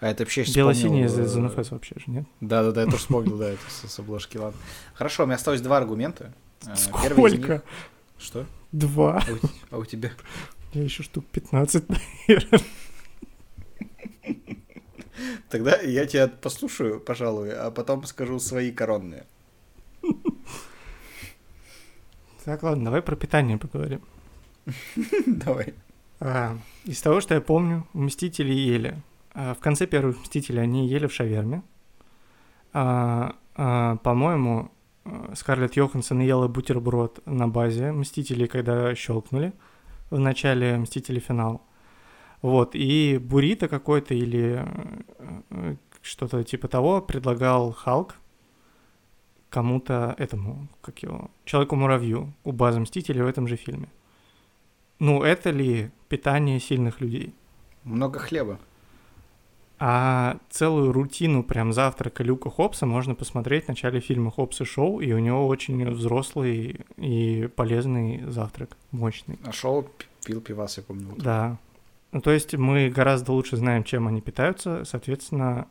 а 0.00 0.08
это 0.08 0.24
вообще 0.24 0.44
Белосиняя 0.54 1.06
из 1.06 1.12
ЗНФС 1.12 1.70
вообще 1.70 1.94
же, 1.96 2.04
нет? 2.08 2.26
Да-да-да, 2.40 2.82
я 2.82 2.86
тоже 2.86 2.98
вспомнил, 2.98 3.38
да, 3.38 3.48
это 3.52 3.62
с 3.70 3.98
обложки, 3.98 4.36
ладно. 4.36 4.58
Хорошо, 4.92 5.22
у 5.22 5.26
меня 5.26 5.36
осталось 5.36 5.60
два 5.60 5.78
аргумента. 5.78 6.34
Э, 6.66 6.74
Сколько? 6.76 7.62
Что? 8.18 8.44
Два. 8.72 9.22
А 9.70 9.78
у 9.78 9.82
а 9.82 9.86
тебя? 9.86 10.10
Я 10.74 10.82
еще 10.82 11.04
штук 11.04 11.24
15, 11.26 11.84
наверное. 12.28 12.60
Тогда 15.48 15.80
я 15.80 16.04
тебя 16.06 16.26
послушаю, 16.26 16.98
пожалуй, 17.00 17.52
а 17.54 17.70
потом 17.70 18.04
скажу 18.04 18.40
свои 18.40 18.72
коронные. 18.72 19.24
Так, 22.44 22.62
ладно, 22.64 22.84
давай 22.86 23.02
про 23.02 23.14
питание 23.14 23.56
поговорим. 23.56 24.02
Давай. 25.26 25.74
А, 26.20 26.58
из 26.84 27.00
того, 27.00 27.20
что 27.20 27.34
я 27.34 27.40
помню, 27.40 27.86
Мстители 27.94 28.52
ели. 28.52 29.00
А, 29.32 29.54
в 29.54 29.60
конце 29.60 29.86
первых 29.86 30.20
Мстителей 30.20 30.62
они 30.62 30.86
ели 30.86 31.06
в 31.06 31.12
шаверме. 31.14 31.62
А, 32.74 33.36
а, 33.54 33.96
по-моему, 33.96 34.70
Скарлетт 35.34 35.76
Йоханссон 35.76 36.20
ела 36.20 36.48
бутерброд 36.48 37.24
на 37.26 37.48
базе 37.48 37.92
Мстителей, 37.92 38.46
когда 38.46 38.94
щелкнули 38.94 39.54
в 40.14 40.20
начале 40.20 40.76
Мстители 40.76 41.18
финал. 41.18 41.62
Вот, 42.42 42.74
и 42.74 43.18
Бурита 43.18 43.68
какой-то 43.68 44.14
или 44.14 44.64
э, 45.50 45.76
что-то 46.02 46.44
типа 46.44 46.68
того 46.68 47.00
предлагал 47.00 47.72
Халк 47.72 48.16
кому-то 49.50 50.14
этому, 50.18 50.68
как 50.82 51.02
его, 51.02 51.30
Человеку-муравью 51.44 52.32
у 52.44 52.52
базы 52.52 52.80
Мстителей 52.80 53.22
в 53.22 53.26
этом 53.26 53.48
же 53.48 53.56
фильме. 53.56 53.88
Ну, 54.98 55.22
это 55.22 55.50
ли 55.50 55.90
питание 56.08 56.60
сильных 56.60 57.00
людей? 57.00 57.34
Много 57.82 58.18
хлеба. 58.18 58.58
А 59.78 60.38
целую 60.50 60.92
рутину 60.92 61.42
прям 61.42 61.72
завтрака 61.72 62.22
Люка 62.22 62.48
Хопса 62.48 62.86
можно 62.86 63.14
посмотреть 63.14 63.64
в 63.64 63.68
начале 63.68 64.00
фильма 64.00 64.30
«Хопс 64.30 64.60
и 64.60 64.64
Шоу», 64.64 65.00
и 65.00 65.12
у 65.12 65.18
него 65.18 65.46
очень 65.48 65.90
взрослый 65.90 66.80
и 66.96 67.48
полезный 67.56 68.22
завтрак, 68.30 68.76
мощный. 68.92 69.38
А 69.44 69.52
Шоу 69.52 69.90
пил 70.24 70.40
пивас, 70.40 70.76
я 70.76 70.84
помню. 70.84 71.14
Да, 71.16 71.58
ну, 72.14 72.20
то 72.20 72.30
есть 72.30 72.54
мы 72.54 72.90
гораздо 72.90 73.32
лучше 73.32 73.56
знаем, 73.56 73.82
чем 73.82 74.06
они 74.06 74.20
питаются, 74.20 74.84
соответственно, 74.84 75.66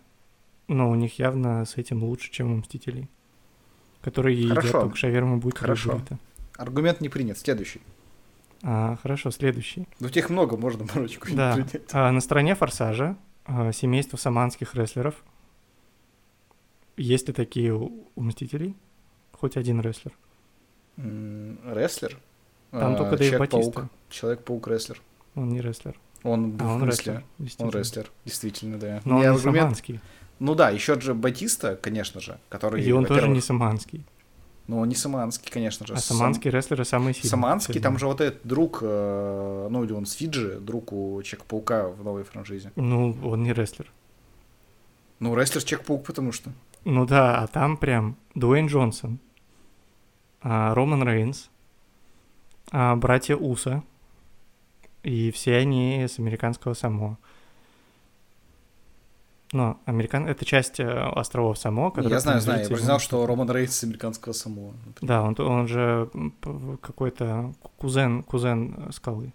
ну, 0.67 0.89
у 0.89 0.95
них 0.95 1.17
явно 1.17 1.63
с 1.63 1.77
этим 1.77 2.03
лучше, 2.03 2.29
чем 2.31 2.51
у 2.51 2.57
Мстителей, 2.57 3.07
которые 4.01 4.49
хорошо. 4.49 4.67
едят 4.67 4.81
только 4.81 4.97
шаверму 4.97 5.37
будет 5.37 5.57
Хорошо. 5.57 6.01
Аргумент 6.57 6.99
не 6.99 7.07
принят. 7.07 7.37
Следующий. 7.37 7.79
А, 8.61 8.97
хорошо, 9.01 9.31
следующий. 9.31 9.87
Ну, 10.01 10.09
тех 10.09 10.29
много, 10.29 10.57
можно 10.57 10.85
парочку 10.93 11.27
да. 11.31 11.53
принять. 11.53 11.81
А, 11.93 12.11
на 12.11 12.19
стороне 12.19 12.55
«Форсажа» 12.55 13.15
семейство 13.47 14.17
саманских 14.17 14.75
рестлеров. 14.75 15.15
Есть 16.95 17.27
ли 17.27 17.33
такие 17.33 17.73
у, 17.73 18.07
у 18.15 18.21
«Мстителей»? 18.21 18.75
Хоть 19.33 19.57
один 19.57 19.81
рестлер. 19.81 20.13
рестлер? 20.97 22.17
Там 22.71 22.93
а, 22.93 22.97
только 22.97 23.17
Дэйв 23.17 23.39
Батиста. 23.39 23.89
Человек-паук 24.09 24.67
рестлер. 24.67 25.01
Он 25.35 25.49
не 25.49 25.61
рестлер. 25.61 25.99
Он, 26.23 26.57
а, 26.59 26.75
он 26.75 26.87
рестлер. 26.87 27.23
Он 27.59 27.69
рестлер, 27.69 28.09
действительно, 28.25 28.79
да. 28.79 29.01
Но 29.05 29.17
он 29.17 29.31
не 29.31 29.37
самоанский. 29.37 29.99
Ну 30.39 30.55
да, 30.55 30.69
еще 30.69 30.99
же 30.99 31.13
Батиста, 31.13 31.75
конечно 31.75 32.19
же, 32.19 32.39
который... 32.49 32.83
И 32.83 32.91
он 32.91 33.05
тоже 33.05 33.27
не 33.27 33.41
саманский. 33.41 34.05
Ну, 34.67 34.83
не 34.85 34.95
саманский, 34.95 35.51
конечно 35.51 35.85
же. 35.85 35.93
А 35.93 35.97
самоанские 35.97 36.51
Сам... 36.51 36.57
рестлеры 36.57 36.85
самые 36.85 37.13
сильные. 37.13 37.29
Самоанский, 37.29 37.81
там 37.81 37.99
же 37.99 38.07
вот 38.07 38.21
этот 38.21 38.45
друг, 38.45 38.79
э, 38.81 39.67
ну, 39.69 39.83
или 39.83 39.91
он 39.91 40.05
с 40.05 40.13
Фиджи, 40.13 40.59
друг 40.61 40.93
у 40.93 41.21
Чек-паука 41.21 41.89
в 41.89 42.03
новой 42.03 42.23
франшизе. 42.23 42.71
Ну, 42.77 43.17
он 43.23 43.43
не 43.43 43.51
рестлер. 43.51 43.91
Ну, 45.19 45.35
рестлер 45.35 45.63
Чек-паук, 45.63 46.05
потому 46.05 46.31
что. 46.31 46.51
Ну 46.85 47.05
да, 47.05 47.39
а 47.39 47.47
там 47.47 47.75
прям 47.75 48.15
Дуэйн 48.35 48.67
Джонсон, 48.67 49.19
а, 50.41 50.73
Роман 50.73 51.03
Рейнс, 51.03 51.49
а, 52.71 52.95
братья 52.95 53.35
Уса, 53.35 53.83
и 55.03 55.31
все 55.31 55.57
они 55.57 56.03
с 56.07 56.19
американского 56.19 56.73
Самоа. 56.73 57.17
Но 59.53 59.79
американ... 59.85 60.25
это 60.27 60.45
часть 60.45 60.79
э, 60.79 60.89
островов 60.89 61.59
Само. 61.59 61.93
Я 61.95 62.19
знаю, 62.19 62.41
знаю. 62.41 62.63
Я 62.63 62.67
признал, 62.67 62.99
что 62.99 63.25
Роман 63.25 63.49
Рейнс 63.51 63.75
с 63.75 63.83
американского 63.83 64.33
Самоа. 64.33 64.73
Да, 65.01 65.21
он, 65.21 65.35
он 65.39 65.67
же 65.67 66.09
какой-то 66.81 67.53
кузен, 67.77 68.23
кузен 68.23 68.91
скалы. 68.91 69.31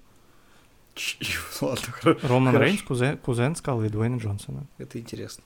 Ладно, 1.61 2.17
Роман 2.23 2.53
хорошо. 2.53 2.65
Рейнс 2.65 2.83
кузен, 2.83 3.19
кузен 3.19 3.55
скалы 3.55 3.89
Дуэйна 3.89 4.17
Джонсона. 4.17 4.67
Это 4.79 4.99
интересно. 4.99 5.45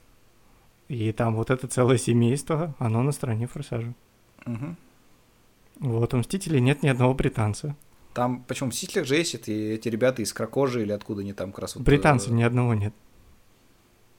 И 0.89 1.13
там 1.13 1.37
вот 1.37 1.51
это 1.51 1.69
целое 1.69 1.99
семейство, 1.99 2.75
оно 2.79 3.03
на 3.03 3.13
стороне 3.13 3.47
Форсажа. 3.47 3.95
Угу. 4.47 4.77
Вот, 5.81 6.15
у 6.15 6.17
Мстителей 6.17 6.61
нет 6.61 6.83
ни 6.83 6.89
одного 6.89 7.13
британца. 7.13 7.77
Там, 8.15 8.43
почему 8.45 8.71
в 8.71 8.73
Мстителях 8.73 9.07
же 9.07 9.17
есть 9.17 9.35
эти, 9.35 9.51
эти 9.51 9.89
ребята 9.89 10.23
из 10.23 10.33
Кракожи 10.33 10.83
или 10.83 10.93
откуда 10.93 11.21
они 11.21 11.35
там 11.35 11.51
как 11.51 11.61
раз 11.61 11.77
вот... 11.77 11.85
Британцев 11.85 12.31
э... 12.31 12.35
ни 12.35 12.43
одного 12.43 12.75
нет. 12.75 12.95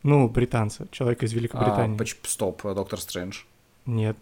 Ну, 0.03 0.27
британца, 0.27 0.87
человека 0.91 1.25
из 1.25 1.33
Великобритании. 1.33 1.97
А, 1.99 2.27
стоп, 2.27 2.61
Доктор 2.63 2.99
Стрэндж. 2.99 3.43
Нет. 3.85 4.17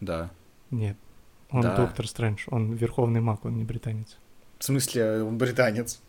Да. 0.00 0.30
Нет. 0.70 0.96
Он 1.50 1.62
да. 1.62 1.76
Доктор 1.76 2.06
Стрэндж, 2.06 2.44
он 2.48 2.72
верховный 2.72 3.20
маг, 3.20 3.44
он 3.44 3.56
не 3.56 3.64
британец. 3.64 4.18
В 4.58 4.64
смысле, 4.64 5.24
он 5.24 5.36
британец? 5.36 6.00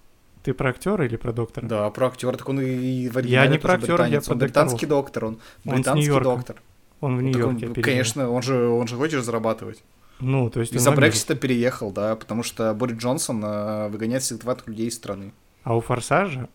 Ты 0.43 0.53
про 0.53 0.69
актера 0.69 1.05
или 1.05 1.15
про 1.15 1.33
доктора? 1.33 1.67
Да, 1.67 1.89
про 1.89 2.07
актера, 2.07 2.35
так 2.37 2.49
он 2.49 2.61
и 2.61 3.09
в 3.09 3.19
Я 3.25 3.47
не 3.47 3.57
про 3.57 3.73
актера, 3.73 4.05
я 4.05 4.21
про 4.21 4.33
Он 4.33 4.39
британский 4.39 4.85
доктор, 4.85 5.25
он 5.25 5.39
британский 5.63 6.11
он 6.11 6.23
доктор. 6.23 6.61
Он 6.99 7.17
в 7.17 7.21
Нью-Йорке. 7.21 7.67
Он, 7.67 7.73
конечно, 7.73 8.29
он 8.29 8.43
же, 8.43 8.67
он 8.67 8.87
же 8.87 8.95
хочет 8.95 9.23
зарабатывать. 9.23 9.83
Ну, 10.19 10.51
то 10.51 10.59
есть... 10.59 10.73
Из-за 10.73 10.91
Брексита 10.91 11.35
переехал, 11.35 11.91
да, 11.91 12.15
потому 12.15 12.43
что 12.43 12.73
Борис 12.75 12.97
Джонсон 12.97 13.43
э, 13.43 13.87
выгоняет 13.89 14.21
всех 14.21 14.39
людей 14.67 14.87
из 14.87 14.95
страны. 14.95 15.33
А 15.63 15.75
у 15.75 15.81
Форсажа, 15.81 16.47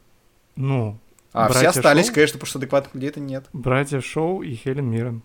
ну... 0.55 0.99
А 1.37 1.49
все 1.49 1.69
остались, 1.69 2.07
Шоу, 2.07 2.15
конечно, 2.15 2.39
потому 2.39 2.49
что 2.49 2.59
адекватных 2.59 2.95
людей-то 2.95 3.21
нет. 3.21 3.47
Братья 3.53 4.01
Шоу 4.01 4.43
и 4.43 4.55
Хелен 4.55 4.87
Миррен. 4.87 5.23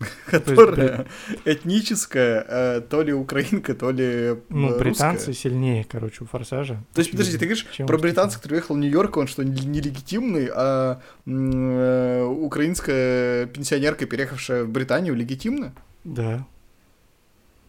Которая 0.26 1.06
этническая, 1.44 2.44
э, 2.48 2.80
то 2.80 3.02
ли 3.02 3.12
украинка, 3.12 3.74
то 3.74 3.90
ли 3.90 4.36
Ну, 4.48 4.78
британцы 4.78 5.34
сильнее, 5.34 5.84
короче, 5.84 6.24
у 6.24 6.26
Форсажа. 6.26 6.82
То 6.94 7.00
есть, 7.00 7.10
подожди, 7.10 7.36
ты 7.36 7.44
говоришь 7.46 7.66
про 7.86 7.98
британца, 7.98 8.38
который 8.38 8.54
уехал 8.54 8.76
в 8.76 8.78
Нью-Йорк, 8.78 9.16
он 9.18 9.26
что, 9.26 9.42
нелегитимный, 9.42 10.50
а 10.54 11.00
э, 11.26 12.24
украинская 12.24 13.46
пенсионерка, 13.46 14.06
переехавшая 14.06 14.64
в 14.64 14.70
Британию, 14.70 15.14
легитимна? 15.14 15.74
Да. 16.04 16.46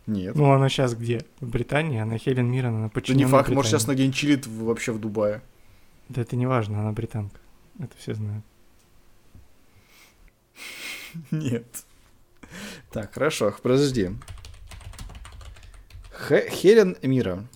Нет. 0.08 0.36
Ну, 0.36 0.52
она 0.52 0.70
сейчас 0.70 0.96
где? 0.96 1.26
В 1.42 1.50
Британии? 1.50 2.00
Она 2.00 2.18
Хелен 2.18 2.50
Миррен, 2.50 2.76
она 2.76 2.90
почему? 2.90 3.18
Да 3.18 3.26
не 3.26 3.30
факт, 3.30 3.50
может, 3.50 3.72
сейчас 3.72 3.88
на 3.88 3.96
день 3.96 4.12
чилит 4.12 4.48
вообще 4.48 4.92
в 4.92 5.00
Дубае. 5.00 5.42
Да 6.12 6.22
это 6.24 6.36
не 6.36 6.46
важно, 6.46 6.82
она 6.82 6.92
британка. 6.92 7.40
Это 7.80 7.96
все 7.98 8.14
знают. 8.14 8.44
Нет. 11.32 11.86
Так, 12.92 13.14
хорошо, 13.14 13.56
подожди. 13.64 14.12
Х- 16.12 16.50
Хелен 16.50 16.98
Мира. 17.02 17.48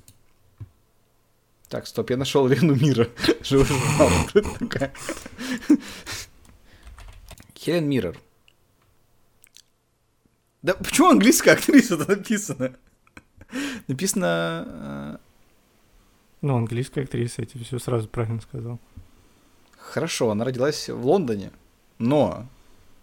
Так, 1.68 1.86
стоп, 1.86 2.12
я 2.12 2.18
нашел 2.18 2.48
Лену 2.48 2.76
Мира. 2.76 3.10
Хелен 7.56 7.90
Миррор. 7.90 8.18
Да 10.62 10.76
почему 10.76 11.10
английская 11.10 11.52
актриса-то 11.52 12.10
написано? 12.10 12.78
Написано... 13.88 15.20
Ну, 16.46 16.58
английская 16.58 17.02
актриса, 17.02 17.42
я 17.42 17.48
тебе 17.48 17.64
все 17.64 17.80
сразу 17.80 18.08
правильно 18.08 18.40
сказал. 18.40 18.80
Хорошо, 19.80 20.30
она 20.30 20.46
родилась 20.46 20.90
в 20.90 21.04
Лондоне, 21.04 21.52
но 21.98 22.46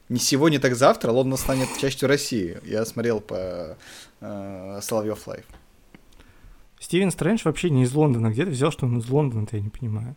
не 0.09 0.20
сегодня, 0.20 0.61
так 0.61 0.76
завтра 0.76 1.11
Лондон 1.11 1.36
станет 1.36 1.66
частью 1.76 2.09
России. 2.09 2.61
Я 2.62 2.84
смотрел 2.84 3.20
по 3.20 3.76
э, 4.20 4.78
Соловьев 4.80 5.26
Live. 5.26 5.45
Стивен 6.78 7.11
Стрэндж 7.11 7.40
вообще 7.45 7.70
не 7.70 7.82
из 7.82 7.93
Лондона. 7.93 8.30
Где 8.30 8.45
ты 8.45 8.53
взял, 8.53 8.70
что 8.70 8.86
он 8.86 8.99
из 8.99 9.09
Лондона-то, 9.09 9.57
я 9.57 9.62
не 9.64 9.70
понимаю. 9.70 10.14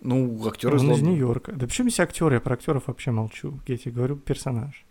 Ну, 0.00 0.40
актер 0.46 0.70
он 0.70 0.76
из 0.76 0.82
из 0.82 0.88
Лондона. 0.88 1.08
Нью-Йорка. 1.08 1.50
Да 1.50 1.66
почему 1.66 1.90
все 1.90 2.04
актеры? 2.04 2.36
Я 2.36 2.40
про 2.40 2.54
актеров 2.54 2.86
вообще 2.86 3.10
молчу. 3.10 3.58
Я 3.66 3.76
тебе 3.76 3.90
говорю 3.90 4.14
персонаж. 4.14 4.83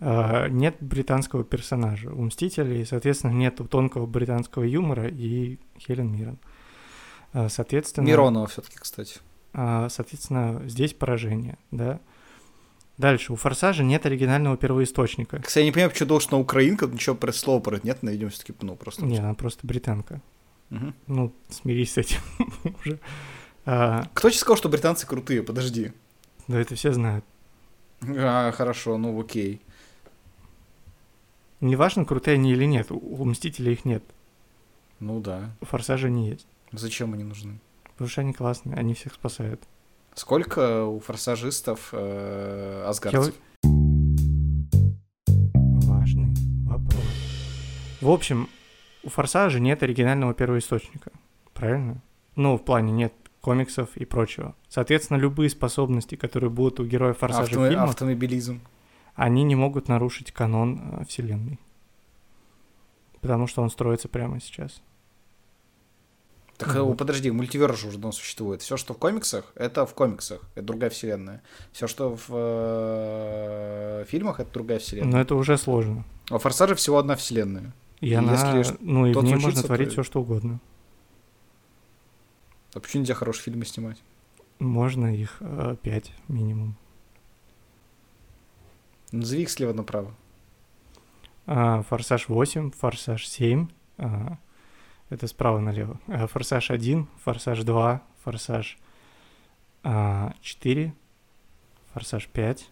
А, 0.00 0.48
нет 0.48 0.76
британского 0.80 1.44
персонажа. 1.44 2.10
У 2.10 2.22
Мстителей, 2.22 2.84
соответственно, 2.84 3.32
нет 3.32 3.60
тонкого 3.70 4.06
британского 4.06 4.62
юмора 4.64 5.08
и 5.08 5.58
Хелен 5.78 6.12
Миррен. 6.12 6.38
А, 7.32 7.48
соответственно... 7.48 8.06
Миронова 8.06 8.46
все-таки, 8.46 8.76
кстати. 8.78 9.18
А, 9.52 9.88
соответственно, 9.88 10.62
здесь 10.66 10.92
поражение, 10.92 11.58
да. 11.70 12.00
Дальше, 12.98 13.32
у 13.34 13.36
«Форсажа» 13.36 13.82
нет 13.82 14.06
оригинального 14.06 14.56
первоисточника. 14.56 15.38
Кстати, 15.42 15.58
я 15.58 15.64
не 15.66 15.72
понимаю, 15.72 15.90
почему 15.90 16.08
должен 16.08 16.30
на 16.32 16.38
украинка, 16.38 16.86
ничего 16.86 17.14
про 17.14 17.30
слово 17.32 17.60
про 17.60 17.76
это 17.76 17.86
нет, 17.86 18.02
найдем 18.02 18.30
все-таки, 18.30 18.54
ну, 18.62 18.74
просто. 18.74 19.04
Не, 19.04 19.18
она 19.18 19.34
просто 19.34 19.66
британка. 19.66 20.22
Мгм. 20.70 20.94
Ну, 21.06 21.32
смирись 21.50 21.92
с 21.92 21.98
этим 21.98 22.20
уже. 22.80 22.98
А, 23.66 24.08
Кто 24.14 24.30
тебе 24.30 24.38
сказал, 24.38 24.56
что 24.56 24.68
британцы 24.70 25.06
крутые? 25.06 25.42
Подожди. 25.42 25.92
да 26.48 26.58
это 26.58 26.74
все 26.74 26.92
знают. 26.92 27.24
А, 28.02 28.50
хорошо, 28.52 28.96
ну 28.96 29.18
окей. 29.20 29.60
Неважно, 31.60 32.04
крутые 32.04 32.34
они 32.34 32.52
или 32.52 32.64
нет, 32.64 32.90
у- 32.90 33.24
«Мстителей» 33.24 33.72
их 33.72 33.84
нет. 33.84 34.02
Ну 35.00 35.20
да. 35.20 35.50
У 35.60 35.64
«Форсажа» 35.66 36.08
не 36.08 36.28
есть. 36.30 36.46
Зачем 36.72 37.14
они 37.14 37.24
нужны? 37.24 37.58
Потому 37.92 38.08
что 38.10 38.20
они 38.20 38.32
классные, 38.32 38.76
они 38.76 38.94
всех 38.94 39.14
спасают. 39.14 39.62
Сколько 40.14 40.84
у 40.84 40.98
форсажистов 41.00 41.90
э, 41.92 42.84
асгардцев? 42.86 43.34
Важный 45.86 46.34
вопрос. 46.66 47.04
В 48.00 48.10
общем, 48.10 48.48
у 49.02 49.08
«Форсажа» 49.08 49.60
нет 49.60 49.82
оригинального 49.82 50.34
первоисточника. 50.34 51.10
Правильно? 51.54 52.02
Ну, 52.34 52.56
в 52.58 52.64
плане 52.64 52.92
нет 52.92 53.12
комиксов 53.40 53.96
и 53.96 54.04
прочего. 54.04 54.54
Соответственно, 54.68 55.18
любые 55.18 55.48
способности, 55.50 56.16
которые 56.16 56.50
будут 56.50 56.80
у 56.80 56.84
героя 56.84 57.12
«Форсажа» 57.14 57.58
в 57.58 57.68
фильмах, 57.68 57.90
Автомобилизм. 57.90 58.60
Они 59.16 59.42
не 59.42 59.54
могут 59.56 59.88
нарушить 59.88 60.30
канон 60.32 60.80
э, 61.00 61.04
вселенной. 61.06 61.58
Потому 63.20 63.46
что 63.46 63.62
он 63.62 63.70
строится 63.70 64.08
прямо 64.08 64.40
сейчас. 64.40 64.80
Так 66.58 66.74
э, 66.76 66.80
Вот. 66.80 66.96
подожди, 66.96 67.30
мультиверс 67.30 67.80
же 67.80 67.88
уже 67.88 67.96
давно 67.98 68.12
существует. 68.12 68.62
Все, 68.62 68.76
что 68.76 68.94
в 68.94 68.98
комиксах, 68.98 69.52
это 69.56 69.84
в 69.86 69.94
комиксах. 69.94 70.42
Это 70.54 70.66
другая 70.66 70.90
вселенная. 70.90 71.42
Все, 71.72 71.86
что 71.86 72.14
в 72.16 72.28
э, 72.30 74.04
фильмах, 74.08 74.40
это 74.40 74.52
другая 74.52 74.78
вселенная. 74.78 75.12
Но 75.12 75.20
это 75.20 75.34
уже 75.34 75.58
сложно. 75.58 76.04
А 76.30 76.38
Форсаже 76.38 76.74
всего 76.74 76.98
одна 76.98 77.16
вселенная. 77.16 77.72
И, 78.00 78.08
И 78.08 78.12
она, 78.14 78.56
если 78.56 78.76
ну 78.80 79.06
и 79.06 79.12
в 79.14 79.22
ней 79.22 79.30
случится, 79.32 79.46
можно 79.46 79.62
творить 79.62 79.88
то- 79.88 79.92
все, 79.94 80.02
что 80.02 80.20
угодно. 80.20 80.60
А 82.74 82.80
почему 82.80 83.00
нельзя 83.00 83.14
хорошие 83.14 83.44
фильмы 83.44 83.64
снимать? 83.64 84.02
Можно 84.58 85.14
их 85.14 85.36
э, 85.40 85.76
пять 85.82 86.12
минимум. 86.28 86.76
Назови 89.12 89.42
их 89.42 89.50
слева 89.50 89.72
направо. 89.72 90.14
А, 91.46 91.82
Форсаж 91.82 92.28
8, 92.28 92.70
Форсаж 92.72 93.26
7, 93.26 93.68
а, 93.98 94.38
это 95.10 95.26
справа 95.26 95.60
налево. 95.60 96.00
А, 96.08 96.26
Форсаж 96.26 96.70
1, 96.70 97.06
Форсаж 97.24 97.62
2, 97.62 98.02
Форсаж 98.24 98.78
а, 99.84 100.34
4, 100.40 100.92
Форсаж 101.92 102.26
5, 102.28 102.70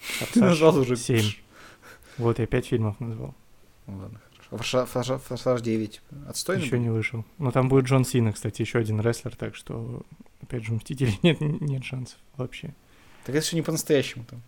Ты 0.32 0.40
назвал 0.40 0.78
уже 0.78 0.96
7. 0.96 1.24
Вот 2.18 2.38
я 2.38 2.46
пять 2.46 2.66
фильмов 2.66 2.98
назвал. 3.00 3.34
Ладно, 3.86 4.20
хорошо. 4.32 4.56
Форсаж, 4.56 4.88
форсаж, 4.88 5.20
форсаж 5.22 5.60
9. 5.62 6.02
Отстойный 6.28 6.64
Еще 6.64 6.76
был? 6.76 6.82
не 6.82 6.90
вышел. 6.90 7.24
Но 7.38 7.50
там 7.50 7.68
будет 7.68 7.86
Джон 7.86 8.04
Сина, 8.04 8.32
кстати, 8.32 8.62
еще 8.62 8.78
один 8.78 9.00
рестлер, 9.00 9.34
так 9.36 9.54
что, 9.54 10.02
опять 10.42 10.64
же, 10.64 10.72
Мстителей 10.72 11.18
нет, 11.22 11.40
нет 11.40 11.84
шансов 11.84 12.18
вообще. 12.36 12.74
Так 13.24 13.34
это 13.34 13.44
все 13.44 13.56
не 13.56 13.62
по-настоящему 13.62 14.24
там. 14.24 14.42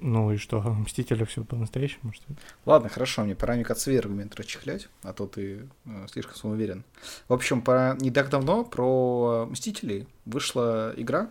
Ну 0.00 0.32
и 0.32 0.36
что, 0.36 0.58
у 0.60 0.74
Мстителя 0.74 1.24
все 1.24 1.44
по-настоящему, 1.44 2.12
что 2.12 2.24
ли? 2.28 2.36
Ладно, 2.66 2.88
хорошо, 2.88 3.24
мне 3.24 3.34
пора 3.34 3.56
свои 3.74 3.96
аргументы 3.96 4.36
расчехлять, 4.42 4.88
а 5.02 5.12
то 5.12 5.26
ты 5.26 5.68
э, 5.86 6.06
слишком 6.10 6.34
самоуверен. 6.34 6.84
В 7.28 7.32
общем, 7.32 7.62
по... 7.62 7.96
не 8.00 8.10
так 8.10 8.28
давно 8.28 8.64
про 8.64 9.46
Мстителей 9.50 10.06
вышла 10.24 10.92
игра 10.96 11.30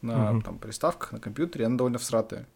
на 0.00 0.32
Мгм. 0.32 0.42
там, 0.42 0.58
приставках, 0.58 1.12
на 1.12 1.20
компьютере, 1.20 1.66
она 1.66 1.76
довольно 1.76 1.98
всратая. 1.98 2.46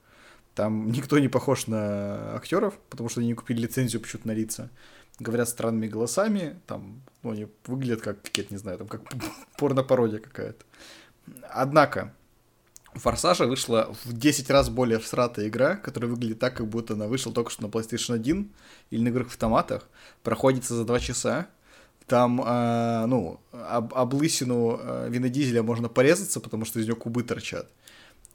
Там 0.54 0.90
никто 0.92 1.18
не 1.18 1.28
похож 1.28 1.66
на 1.66 2.34
актеров, 2.36 2.78
потому 2.88 3.08
что 3.08 3.20
они 3.20 3.28
не 3.28 3.34
купили 3.34 3.60
лицензию 3.60 4.00
почему-то 4.00 4.28
на 4.28 4.32
лица. 4.32 4.70
Говорят 5.18 5.48
странными 5.48 5.88
голосами, 5.88 6.60
там, 6.66 7.02
ну, 7.22 7.32
они 7.32 7.48
выглядят 7.66 8.00
как 8.02 8.22
какие-то, 8.22 8.54
не 8.54 8.58
знаю, 8.58 8.78
там, 8.78 8.88
как 8.88 9.02
порно-пародия 9.58 10.20
какая-то. 10.20 10.64
Однако, 11.50 12.14
у 12.94 12.98
Форсажа 12.98 13.46
вышла 13.46 13.94
в 14.04 14.12
10 14.12 14.50
раз 14.50 14.70
более 14.70 14.98
всратая 14.98 15.48
игра, 15.48 15.76
которая 15.76 16.10
выглядит 16.10 16.38
так, 16.38 16.56
как 16.56 16.68
будто 16.68 16.94
она 16.94 17.06
вышла 17.06 17.32
только 17.32 17.50
что 17.50 17.62
на 17.62 17.66
PlayStation 17.66 18.14
1 18.14 18.50
или 18.90 19.02
на 19.02 19.08
играх 19.08 19.28
в 19.28 19.30
автоматах. 19.30 19.88
Проходится 20.22 20.74
за 20.74 20.84
2 20.84 21.00
часа. 21.00 21.48
Там, 22.06 22.42
а, 22.44 23.06
ну, 23.06 23.40
об, 23.52 23.92
об 23.94 24.14
лысину 24.14 24.78
а, 24.80 25.08
Вина 25.08 25.28
Дизеля 25.28 25.62
можно 25.62 25.88
порезаться, 25.90 26.40
потому 26.40 26.64
что 26.64 26.80
из 26.80 26.86
него 26.86 26.96
кубы 26.96 27.22
торчат. 27.22 27.70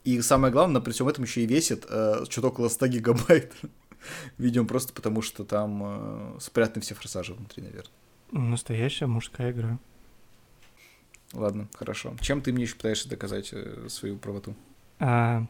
И 0.04 0.20
самое 0.20 0.52
главное, 0.52 0.80
при 0.80 0.92
всем 0.92 1.08
этом 1.08 1.24
еще 1.24 1.42
и 1.42 1.46
весит 1.46 1.86
э, 1.88 2.24
что-то 2.28 2.48
около 2.48 2.68
100 2.68 2.86
гигабайт. 2.88 3.52
Видимо, 4.38 4.66
просто 4.66 4.92
потому 4.92 5.22
что 5.22 5.44
там 5.44 6.36
э, 6.36 6.40
спрятаны 6.40 6.82
все 6.82 6.94
форсажи 6.94 7.32
внутри, 7.32 7.62
наверное. 7.62 7.90
Настоящая 8.30 9.06
мужская 9.06 9.50
игра. 9.50 9.78
Ладно, 11.34 11.68
хорошо. 11.74 12.14
Чем 12.20 12.40
ты 12.40 12.52
мне 12.52 12.62
еще 12.62 12.76
пытаешься 12.76 13.08
доказать 13.08 13.50
э, 13.52 13.88
свою 13.88 14.16
правоту? 14.16 14.54
А, 15.00 15.44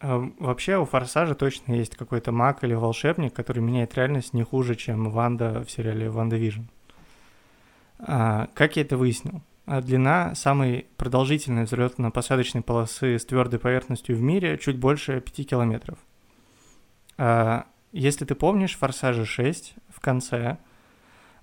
а, 0.00 0.30
вообще 0.38 0.78
у 0.78 0.84
Форсажа 0.84 1.34
точно 1.34 1.72
есть 1.74 1.96
какой-то 1.96 2.30
маг 2.30 2.62
или 2.62 2.74
волшебник, 2.74 3.34
который 3.34 3.60
меняет 3.60 3.94
реальность 3.94 4.32
не 4.32 4.44
хуже, 4.44 4.76
чем 4.76 5.10
Ванда 5.10 5.64
в 5.64 5.70
сериале 5.70 6.08
WandaVision. 6.08 6.62
А, 7.98 8.48
как 8.54 8.76
я 8.76 8.82
это 8.82 8.96
выяснил? 8.96 9.42
А 9.66 9.80
длина 9.80 10.34
самой 10.34 10.86
продолжительной 10.98 11.64
взлетно-посадочной 11.64 12.62
полосы 12.62 13.18
с 13.18 13.24
твердой 13.24 13.58
поверхностью 13.58 14.14
в 14.14 14.20
мире 14.20 14.58
чуть 14.58 14.78
больше 14.78 15.20
5 15.20 15.48
километров. 15.48 15.98
А, 17.16 17.66
если 17.92 18.24
ты 18.24 18.34
помнишь, 18.34 18.74
в 18.74 18.78
Форсаже 18.78 19.24
6 19.24 19.74
в 19.88 20.00
конце 20.00 20.58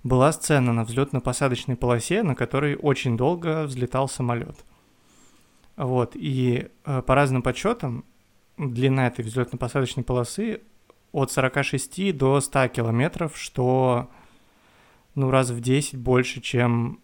была 0.02 0.32
сцена 0.32 0.72
на 0.72 0.84
взлетно-посадочной 0.84 1.76
полосе, 1.76 2.22
на 2.22 2.34
которой 2.34 2.76
очень 2.76 3.16
долго 3.16 3.64
взлетал 3.64 4.08
самолет. 4.08 4.56
Вот, 5.76 6.12
и 6.14 6.68
э, 6.84 7.02
по 7.02 7.14
разным 7.14 7.42
подсчетам 7.42 8.04
длина 8.58 9.06
этой 9.06 9.24
взлетно-посадочной 9.24 10.04
полосы 10.04 10.60
от 11.12 11.30
46 11.30 12.16
до 12.16 12.40
100 12.40 12.68
километров, 12.68 13.36
что 13.36 14.10
ну 15.14 15.30
раз 15.30 15.50
в 15.50 15.60
10 15.60 15.98
больше, 15.98 16.40
чем, 16.40 17.00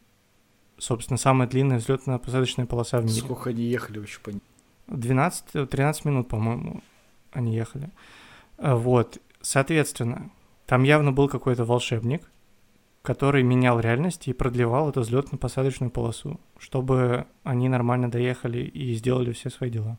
собственно, 0.78 1.18
самая 1.18 1.48
длинная 1.48 1.78
взлетно-посадочная 1.78 2.66
полоса 2.66 3.00
в 3.00 3.04
мире. 3.04 3.20
Сколько 3.20 3.50
они 3.50 3.62
ехали 3.64 3.98
вообще 3.98 4.20
по 4.20 4.32
12-13 4.88 6.00
минут, 6.04 6.28
по-моему, 6.28 6.82
они 7.32 7.54
ехали. 7.54 7.90
А, 8.56 8.76
Вот, 8.76 9.18
соответственно, 9.40 10.30
там 10.66 10.82
явно 10.82 11.12
был 11.12 11.28
какой-то 11.28 11.64
волшебник, 11.64 12.22
который 13.02 13.42
менял 13.42 13.80
реальность 13.80 14.28
и 14.28 14.32
продлевал 14.32 14.90
эту 14.90 15.00
взлетно-посадочную 15.00 15.90
полосу, 15.90 16.40
чтобы 16.58 17.26
они 17.42 17.68
нормально 17.68 18.10
доехали 18.10 18.58
и 18.58 18.94
сделали 18.94 19.32
все 19.32 19.50
свои 19.50 19.70
дела. 19.70 19.98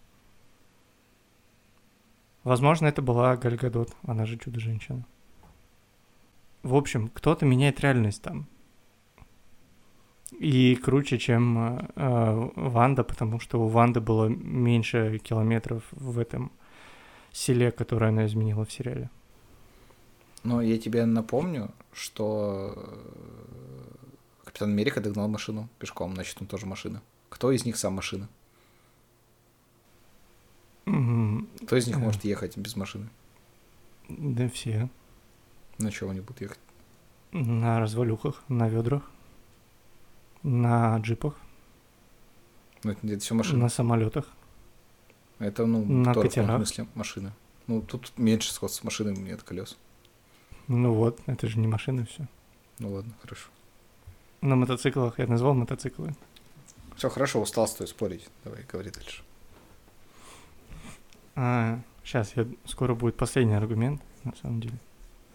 Возможно, 2.44 2.88
это 2.88 3.02
была 3.02 3.36
Галь 3.36 3.56
Гадот, 3.56 3.96
она 4.04 4.26
же 4.26 4.38
чудо-женщина. 4.38 5.06
В 6.64 6.76
общем, 6.76 7.08
кто-то 7.08 7.46
меняет 7.46 7.80
реальность 7.80 8.22
там. 8.22 8.48
И 10.32 10.76
круче, 10.76 11.18
чем 11.18 11.58
э, 11.58 11.88
э, 11.96 12.50
Ванда, 12.56 13.04
потому 13.04 13.40
что 13.40 13.62
у 13.62 13.68
Ванды 13.68 14.00
было 14.00 14.28
меньше 14.28 15.18
километров 15.20 15.84
в 15.92 16.20
этом 16.20 16.52
селе, 17.32 17.72
которое 17.72 18.10
она 18.10 18.26
изменила 18.26 18.64
в 18.64 18.72
сериале. 18.72 19.10
Но 20.44 20.62
я 20.62 20.78
тебе 20.78 21.06
напомню, 21.06 21.72
что 21.92 22.74
э, 22.76 24.46
Капитан 24.46 24.72
Америка 24.72 25.02
догнал 25.02 25.28
машину 25.28 25.70
пешком, 25.80 26.14
значит, 26.14 26.38
он 26.40 26.48
тоже 26.48 26.66
машина. 26.66 27.02
Кто 27.30 27.52
из 27.52 27.66
них 27.66 27.78
сам 27.78 27.94
машина? 27.94 28.30
Mm-hmm. 30.86 31.66
Кто 31.66 31.76
из 31.76 31.88
них 31.88 31.98
может 31.98 32.24
ехать 32.24 32.58
без 32.58 32.76
машины? 32.76 33.10
Да 34.08 34.50
все. 34.50 34.90
На 35.78 35.92
чем 35.92 36.10
они 36.10 36.22
будут 36.22 36.42
ехать? 36.42 36.60
На 37.32 37.80
развалюхах, 37.80 38.44
на 38.48 38.68
ведрах, 38.68 39.04
на 40.42 40.98
джипах. 40.98 41.36
Ну, 42.84 42.92
это, 42.92 43.08
это 43.08 43.20
все 43.20 43.36
машины. 43.36 43.62
На 43.62 43.70
самолетах. 43.70 44.26
Это, 45.38 45.66
ну, 45.66 45.86
на 45.86 46.14
тоже 46.14 46.30
в 46.30 46.34
смысле 46.34 46.88
машина. 46.96 47.34
Ну, 47.68 47.82
тут 47.82 48.12
меньше 48.18 48.52
сходства 48.52 48.82
с 48.82 48.84
машинами, 48.84 49.18
нет 49.20 49.44
колес. 49.44 49.78
Ну 50.70 50.94
вот, 50.94 51.20
это 51.26 51.48
же 51.48 51.58
не 51.58 51.68
машины 51.68 52.06
все. 52.06 52.28
Ну 52.78 52.94
ладно, 52.94 53.12
хорошо. 53.22 53.50
На 54.42 54.56
мотоциклах 54.56 55.18
я 55.18 55.26
назвал 55.26 55.56
мотоциклы. 55.56 56.16
Все, 56.96 57.10
хорошо, 57.10 57.42
устал 57.42 57.68
с 57.68 57.74
тобой 57.74 57.88
спорить. 57.88 58.28
Давай, 58.44 58.64
говори 58.72 58.92
дальше. 58.92 59.24
А, 61.36 61.80
сейчас, 62.04 62.36
я, 62.36 62.46
скоро 62.66 62.94
будет 62.94 63.18
последний 63.18 63.56
аргумент, 63.56 64.02
на 64.24 64.36
самом 64.36 64.62
деле. 64.62 64.78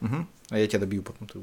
Угу. 0.02 0.26
А 0.50 0.58
я 0.58 0.68
тебя 0.68 0.80
добью 0.80 1.02
потом 1.02 1.26
ты. 1.26 1.40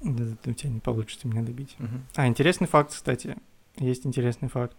Да, 0.00 0.24
да, 0.44 0.50
у 0.50 0.54
тебя 0.54 0.70
не 0.70 0.80
получится 0.80 1.26
меня 1.26 1.42
добить. 1.42 1.74
Угу. 1.80 1.98
А, 2.14 2.28
интересный 2.28 2.68
факт, 2.68 2.92
кстати. 2.92 3.36
Есть 3.76 4.06
интересный 4.06 4.48
факт. 4.48 4.76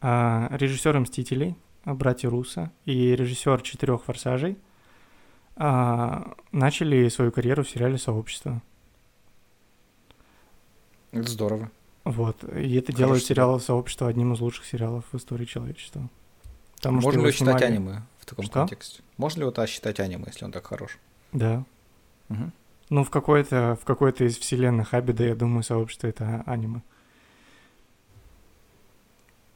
А, 0.00 0.48
режиссеры 0.52 1.00
«Мстителей», 1.00 1.56
братья 1.84 2.30
Руссо 2.30 2.70
и 2.84 3.16
режиссер 3.16 3.62
«Четырех 3.62 4.04
форсажей» 4.04 4.58
а, 5.56 6.34
начали 6.52 7.08
свою 7.08 7.32
карьеру 7.32 7.64
в 7.64 7.70
сериале 7.70 7.98
«Сообщество». 7.98 8.62
Это 11.12 11.28
здорово. 11.30 11.70
Вот. 12.04 12.44
И 12.44 12.74
это 12.76 12.92
Хорошо. 12.92 12.98
делает 12.98 13.24
сериал 13.24 13.58
«Сообщество» 13.60 14.08
одним 14.08 14.32
из 14.34 14.40
лучших 14.40 14.66
сериалов 14.66 15.04
в 15.10 15.16
истории 15.16 15.44
человечества. 15.44 16.08
Потому 16.76 16.96
Можно 16.96 17.10
ли 17.10 17.14
его 17.16 17.26
его 17.28 17.32
считать 17.32 17.58
снимали- 17.58 17.64
аниме 17.64 18.02
в 18.18 18.26
таком 18.26 18.44
Что? 18.44 18.52
контексте? 18.60 19.02
Можно 19.16 19.38
ли 19.38 19.42
его 19.44 19.50
тогда 19.50 19.66
считать 19.66 19.98
аниме, 19.98 20.24
если 20.26 20.44
он 20.44 20.52
так 20.52 20.66
хорош? 20.66 20.98
Да. 21.32 21.64
Угу. 22.28 22.50
Ну, 22.90 23.02
в 23.04 23.10
какой-то, 23.10 23.76
в 23.80 23.84
какой-то 23.84 24.24
из 24.24 24.36
вселенных 24.38 24.94
Абида, 24.94 25.24
я 25.24 25.34
думаю, 25.34 25.62
«Сообщество»— 25.62 26.06
это 26.08 26.42
аниме. 26.46 26.82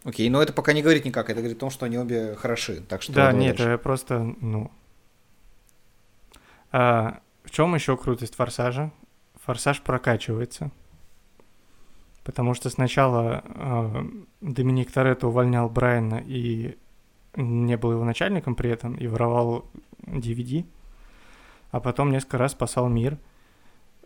Окей, 0.03 0.31
но 0.31 0.43
это 0.43 0.53
пока 0.55 0.73
не 0.73 0.83
говорит 0.83 1.05
никак, 1.05 1.29
это 1.29 1.41
говорит 1.41 1.59
о 1.59 1.61
том, 1.61 1.71
что 1.71 1.85
они 1.85 1.99
обе 1.99 2.35
хороши. 2.35 2.81
Так 2.89 3.03
что 3.03 3.13
Да, 3.13 3.33
нет, 3.33 3.61
это 3.61 3.77
просто, 3.77 4.35
ну... 4.41 4.71
А, 6.73 7.21
в 7.45 7.51
чем 7.51 7.75
еще 7.75 7.97
крутость 7.97 8.37
«Форсажа»? 8.37 8.93
«Форсаж» 9.45 9.81
прокачивается. 9.83 10.71
Потому 12.25 12.55
что 12.55 12.71
сначала 12.71 13.43
а, 13.45 14.07
Доминик 14.41 14.93
Торетто 14.93 15.29
увольнял 15.29 15.69
Брайана 15.69 16.23
и 16.25 16.77
не 17.37 17.77
был 17.77 17.93
его 17.93 18.05
начальником 18.05 18.55
при 18.55 18.71
этом, 18.71 18.95
и 18.95 19.07
воровал 19.07 19.65
DVD, 20.03 20.65
а 21.71 21.81
потом 21.81 22.11
несколько 22.11 22.39
раз 22.39 22.53
спасал 22.53 22.89
мир, 22.89 23.19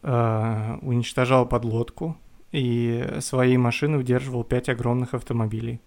а, 0.03 0.79
уничтожал 0.83 1.47
подлодку 1.47 2.17
и 2.53 3.17
своей 3.21 3.57
машины 3.57 3.99
удерживал 3.99 4.45
пять 4.45 4.69
огромных 4.69 5.15
автомобилей. 5.15 5.81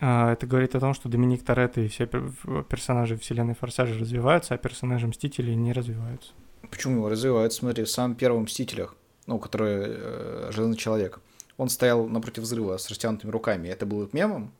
А, 0.00 0.32
Это 0.32 0.46
говорит 0.46 0.74
о 0.74 0.80
том, 0.80 0.94
что 0.94 1.08
Доминик 1.08 1.42
Торетто 1.44 1.80
и 1.80 1.88
все 1.88 2.04
пер- 2.04 2.64
персонажи 2.64 3.16
вселенной 3.16 3.54
Форсажа 3.54 3.98
развиваются, 3.98 4.54
а 4.54 4.58
персонажи 4.58 5.06
Мстителей 5.06 5.54
не 5.54 5.72
развиваются. 5.72 6.32
Почему 6.70 6.96
его 6.96 7.08
развивают? 7.08 7.52
Смотри, 7.52 7.84
в 7.84 7.90
самом 7.90 8.16
первом 8.16 8.42
«Мстителях», 8.42 8.96
ну, 9.26 9.38
который 9.38 9.84
э, 9.86 10.50
«Железный 10.52 10.76
человек», 10.76 11.20
он 11.56 11.68
стоял 11.68 12.06
напротив 12.08 12.42
взрыва 12.42 12.76
с 12.76 12.88
растянутыми 12.88 13.30
руками. 13.30 13.68
Это 13.68 13.86
было 13.86 14.08
мемом, 14.12 14.52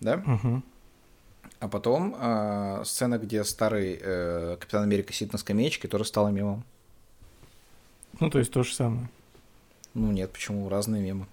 да? 0.00 0.18
Мгм. 0.18 0.62
А 1.60 1.68
потом 1.68 2.14
э, 2.18 2.82
сцена, 2.84 3.18
где 3.18 3.44
старый 3.44 3.98
э, 4.00 4.56
Капитан 4.60 4.84
Америка 4.84 5.12
сидит 5.12 5.32
на 5.32 5.38
скамеечке, 5.38 5.88
тоже 5.88 6.04
стала 6.04 6.28
мемом. 6.28 6.64
Ну, 8.20 8.30
то 8.30 8.38
есть 8.38 8.52
то 8.52 8.62
же 8.62 8.72
самое. 8.74 9.08
Ну 9.92 10.10
нет, 10.12 10.32
почему? 10.32 10.68
Разные 10.68 11.02
мемы. 11.02 11.26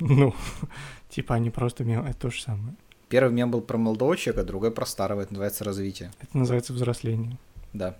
Ну, 0.00 0.34
типа 1.08 1.34
они 1.34 1.50
просто 1.50 1.84
мем, 1.84 2.04
это 2.04 2.18
то 2.18 2.30
же 2.30 2.42
самое. 2.42 2.74
Первый 3.08 3.32
мем 3.32 3.50
был 3.50 3.60
про 3.60 3.76
молодого 3.76 4.16
человека, 4.16 4.46
другой 4.46 4.70
про 4.70 4.86
старого. 4.86 5.20
Это 5.20 5.32
называется 5.32 5.64
развитие. 5.64 6.12
Это 6.20 6.38
называется 6.38 6.72
взросление. 6.72 7.38
Да. 7.72 7.96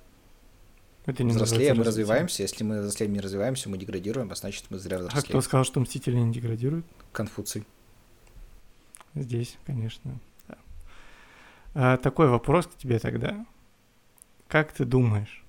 Это 1.07 1.25
не 1.25 1.33
Взрослеем 1.33 1.79
мы 1.79 1.85
развиваемся. 1.85 2.43
Если 2.43 2.63
мы 2.63 2.81
взрослеем 2.81 3.13
не 3.13 3.21
развиваемся, 3.21 3.69
мы 3.69 3.79
деградируем, 3.79 4.31
а 4.31 4.35
значит 4.35 4.67
мы 4.71 4.79
зря 4.79 4.99
А 4.99 5.01
кто 5.01 5.09
взрослеем. 5.09 5.43
сказал, 5.43 5.65
что 5.65 5.81
Мстители 5.81 6.17
не 6.17 6.33
деградируют? 6.33 6.87
Конфуций. 7.13 7.67
Здесь, 9.15 9.59
конечно. 9.67 10.21
да. 10.47 10.59
А, 11.75 11.97
такой 11.97 12.29
вопрос 12.29 12.67
к 12.67 12.77
тебе 12.77 12.99
тогда. 12.99 13.45
Как 14.47 14.73
ты 14.73 14.85
думаешь, 14.85 15.45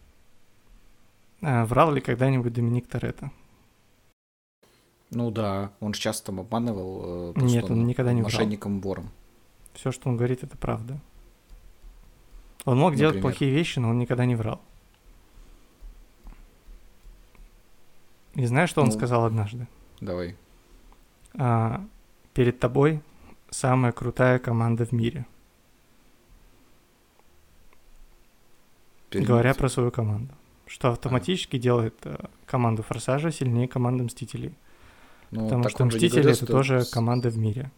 а, 1.41 1.65
врал 1.65 1.91
ли 1.91 2.01
когда-нибудь 2.01 2.53
Доминик 2.53 2.87
Торетто? 2.87 3.31
Ну 5.11 5.29
да, 5.29 5.71
он 5.81 5.93
же 5.93 5.99
часто 5.99 6.27
там 6.27 6.39
обманывал. 6.39 7.31
э, 7.31 7.33
Нет, 7.41 7.59
просто 7.61 7.73
он 7.73 7.85
никогда 7.85 8.13
не 8.13 8.21
врал. 8.21 8.31
Мошенником, 8.31 8.79
вором. 8.81 9.09
Все, 9.73 9.91
что 9.91 10.09
он 10.09 10.17
говорит, 10.17 10.43
это 10.43 10.57
правда. 10.57 10.99
Он 12.65 12.77
мог 12.77 12.95
делать 12.95 13.15
Например? 13.15 13.31
плохие 13.33 13.51
вещи, 13.51 13.79
но 13.79 13.89
он 13.89 13.97
никогда 13.99 14.25
не 14.25 14.35
врал. 14.35 14.61
И 18.35 18.45
знаешь, 18.45 18.69
что 18.69 18.81
он 18.81 18.87
Ну. 18.87 18.93
сказал 18.93 19.25
однажды? 19.25 19.67
Давай. 19.99 20.37
А, 21.37 21.83
перед 22.33 22.59
тобой 22.59 23.01
самая 23.49 23.91
крутая 23.91 24.39
команда 24.39 24.85
в 24.85 24.91
мире. 24.93 25.25
Перед- 29.09 29.27
Говоря 29.27 29.53
про 29.53 29.67
свою 29.67 29.91
команду. 29.91 30.33
Что 30.67 30.89
автоматически 30.91 31.57
делает 31.57 31.95
э, 32.05 32.15
команду 32.45 32.81
Форсажа 32.83 33.31
сильнее 33.31 33.67
команды 33.67 34.05
Мстителей. 34.05 34.53
Ну, 35.31 35.45
потому 35.45 35.69
что 35.69 35.85
Мстители 35.85 36.09
говорил, 36.09 36.29
это 36.31 36.35
что 36.37 36.45
тоже 36.47 36.83
команда 36.91 37.29
в 37.29 37.37
мире. 37.37 37.71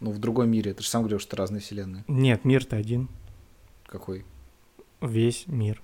Ну, 0.00 0.12
в 0.12 0.18
другом 0.18 0.50
мире. 0.50 0.74
Ты 0.74 0.82
же 0.82 0.88
сам 0.88 1.02
говорил, 1.02 1.18
что 1.18 1.36
разные 1.36 1.60
вселенные. 1.60 2.04
Нет, 2.06 2.44
мир-то 2.44 2.76
один. 2.76 3.08
Какой? 3.86 4.24
Весь 5.00 5.46
мир. 5.46 5.82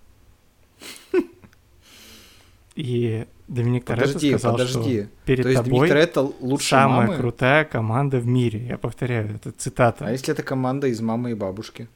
И 2.74 3.26
Доминик 3.48 3.84
Торетто 3.84 4.08
Подожди, 4.08 4.30
сказал, 4.30 4.52
подожди. 4.52 5.02
что 5.02 5.10
перед 5.24 5.42
То 5.44 5.48
есть 5.50 5.64
тобой 5.64 5.88
это 5.88 6.20
лучше 6.40 6.68
самая 6.68 7.06
мамы? 7.06 7.16
крутая 7.18 7.64
команда 7.64 8.18
в 8.18 8.26
мире. 8.26 8.66
Я 8.66 8.76
повторяю, 8.76 9.36
это 9.36 9.52
цитата. 9.52 10.04
А 10.04 10.10
если 10.10 10.34
это 10.34 10.42
команда 10.42 10.88
из 10.88 11.00
мамы 11.00 11.30
и 11.30 11.34
бабушки? 11.34 11.88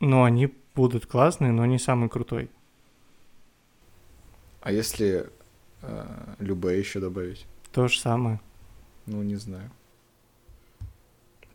Ну, 0.00 0.22
они 0.22 0.52
будут 0.74 1.06
классные, 1.06 1.50
но 1.50 1.64
не 1.64 1.78
самый 1.78 2.08
крутой. 2.08 2.50
А 4.60 4.70
если 4.70 5.30
э, 5.86 6.34
Любе 6.38 6.78
еще 6.78 7.00
добавить? 7.00 7.46
То 7.72 7.88
же 7.88 7.98
самое. 7.98 8.40
Ну, 9.06 9.22
не 9.22 9.36
знаю. 9.36 9.70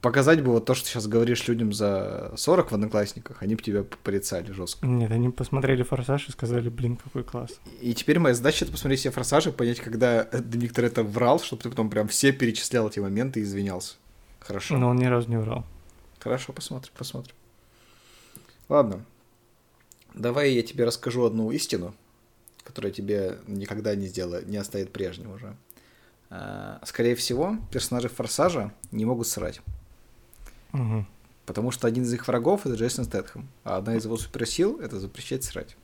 Показать 0.01 0.41
бы 0.41 0.51
вот 0.51 0.65
то, 0.65 0.75
что 0.75 0.87
сейчас 0.87 1.07
говоришь 1.07 1.45
людям 1.49 1.73
за 1.73 2.31
40 2.37 2.71
в 2.71 2.73
Одноклассниках, 2.73 3.43
они 3.43 3.55
бы 3.55 3.61
тебя 3.61 3.83
порицали 3.83 4.49
жестко. 4.53 4.87
Нет, 4.87 5.11
они 5.11 5.29
посмотрели 5.29 5.83
«Форсаж» 5.83 6.29
и 6.29 6.31
сказали, 6.31 6.69
блин, 6.69 6.95
какой 6.95 7.25
класс. 7.25 7.59
И 7.81 7.93
теперь 7.93 8.17
моя 8.19 8.33
задача 8.33 8.63
это 8.63 8.71
посмотреть 8.71 9.01
все 9.01 9.11
форсажи, 9.11 9.51
понять, 9.51 9.81
когда 9.81 10.29
Виктор 10.31 10.85
это 10.85 11.03
врал, 11.03 11.41
чтобы 11.41 11.63
ты 11.63 11.69
потом 11.69 11.89
прям 11.89 12.07
все 12.07 12.31
перечислял 12.31 12.87
эти 12.87 12.99
моменты 12.99 13.41
и 13.41 13.43
извинялся. 13.43 13.95
Хорошо. 14.39 14.77
Но 14.77 14.87
он 14.87 14.95
ни 14.95 15.05
разу 15.05 15.29
не 15.29 15.37
врал. 15.37 15.65
Хорошо, 16.19 16.53
посмотрим, 16.53 16.93
посмотрим. 16.97 17.35
Ладно. 18.69 19.03
Давай 20.13 20.53
я 20.53 20.63
тебе 20.63 20.85
расскажу 20.85 21.25
одну 21.25 21.51
истину, 21.51 21.93
которая 22.69 22.91
тебе 22.91 23.39
никогда 23.47 23.95
не 23.95 24.05
сделает, 24.05 24.47
не 24.47 24.57
оставит 24.57 24.93
прежним 24.93 25.31
уже. 25.31 25.55
А, 26.29 26.79
Скорее 26.85 27.15
всего, 27.15 27.57
персонажи 27.71 28.09
Форсажа 28.09 28.71
не 28.91 29.05
могут 29.05 29.27
срать. 29.27 29.61
Мгм. 30.71 31.07
Потому 31.47 31.71
что 31.71 31.87
один 31.87 32.03
из 32.03 32.13
их 32.13 32.27
врагов 32.27 32.67
это 32.67 32.75
Джейсон 32.75 33.05
Стэтхэм, 33.05 33.49
а 33.63 33.77
одна 33.77 33.95
из 33.95 34.05
его 34.05 34.17
суперсил 34.17 34.79
это 34.79 34.99
запрещать 34.99 35.43
срать. 35.43 35.75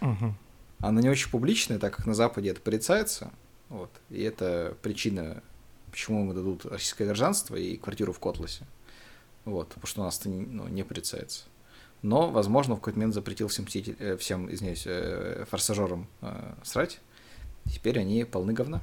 Мгм. 0.00 0.36
Она 0.80 1.00
не 1.00 1.08
очень 1.08 1.30
публичная, 1.30 1.78
так 1.78 1.96
как 1.96 2.06
на 2.06 2.14
Западе 2.14 2.50
это 2.50 2.60
порицается. 2.60 3.32
Вот. 3.70 3.90
И 4.10 4.22
это 4.22 4.76
причина, 4.82 5.42
почему 5.90 6.20
ему 6.20 6.34
дадут 6.34 6.66
российское 6.66 7.06
гражданство 7.06 7.56
и 7.56 7.78
квартиру 7.78 8.12
в 8.12 8.20
Котласе. 8.20 8.66
Вот. 9.46 9.68
Потому 9.68 9.86
что 9.86 10.02
у 10.02 10.04
нас 10.04 10.20
это 10.20 10.28
ну, 10.28 10.68
не 10.68 10.82
порицается. 10.82 11.44
Но, 12.02 12.30
возможно, 12.30 12.74
в 12.74 12.78
какой-то 12.78 12.98
момент 12.98 13.14
запретил 13.14 13.48
всем, 13.48 13.64
мститель- 13.64 13.96
э, 13.98 14.16
всем 14.16 14.52
извиняюсь, 14.52 14.84
э, 14.86 15.44
форсажерам 15.50 16.06
э, 16.20 16.54
срать. 16.62 17.00
Теперь 17.66 17.98
они 17.98 18.24
полны 18.24 18.52
говна. 18.52 18.80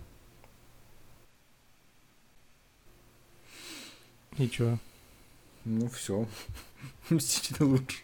И 4.38 4.50
чё? 4.50 4.78
Ну 5.64 5.88
все. 5.90 6.28
Мстители 7.10 7.64
лучше. 7.64 8.00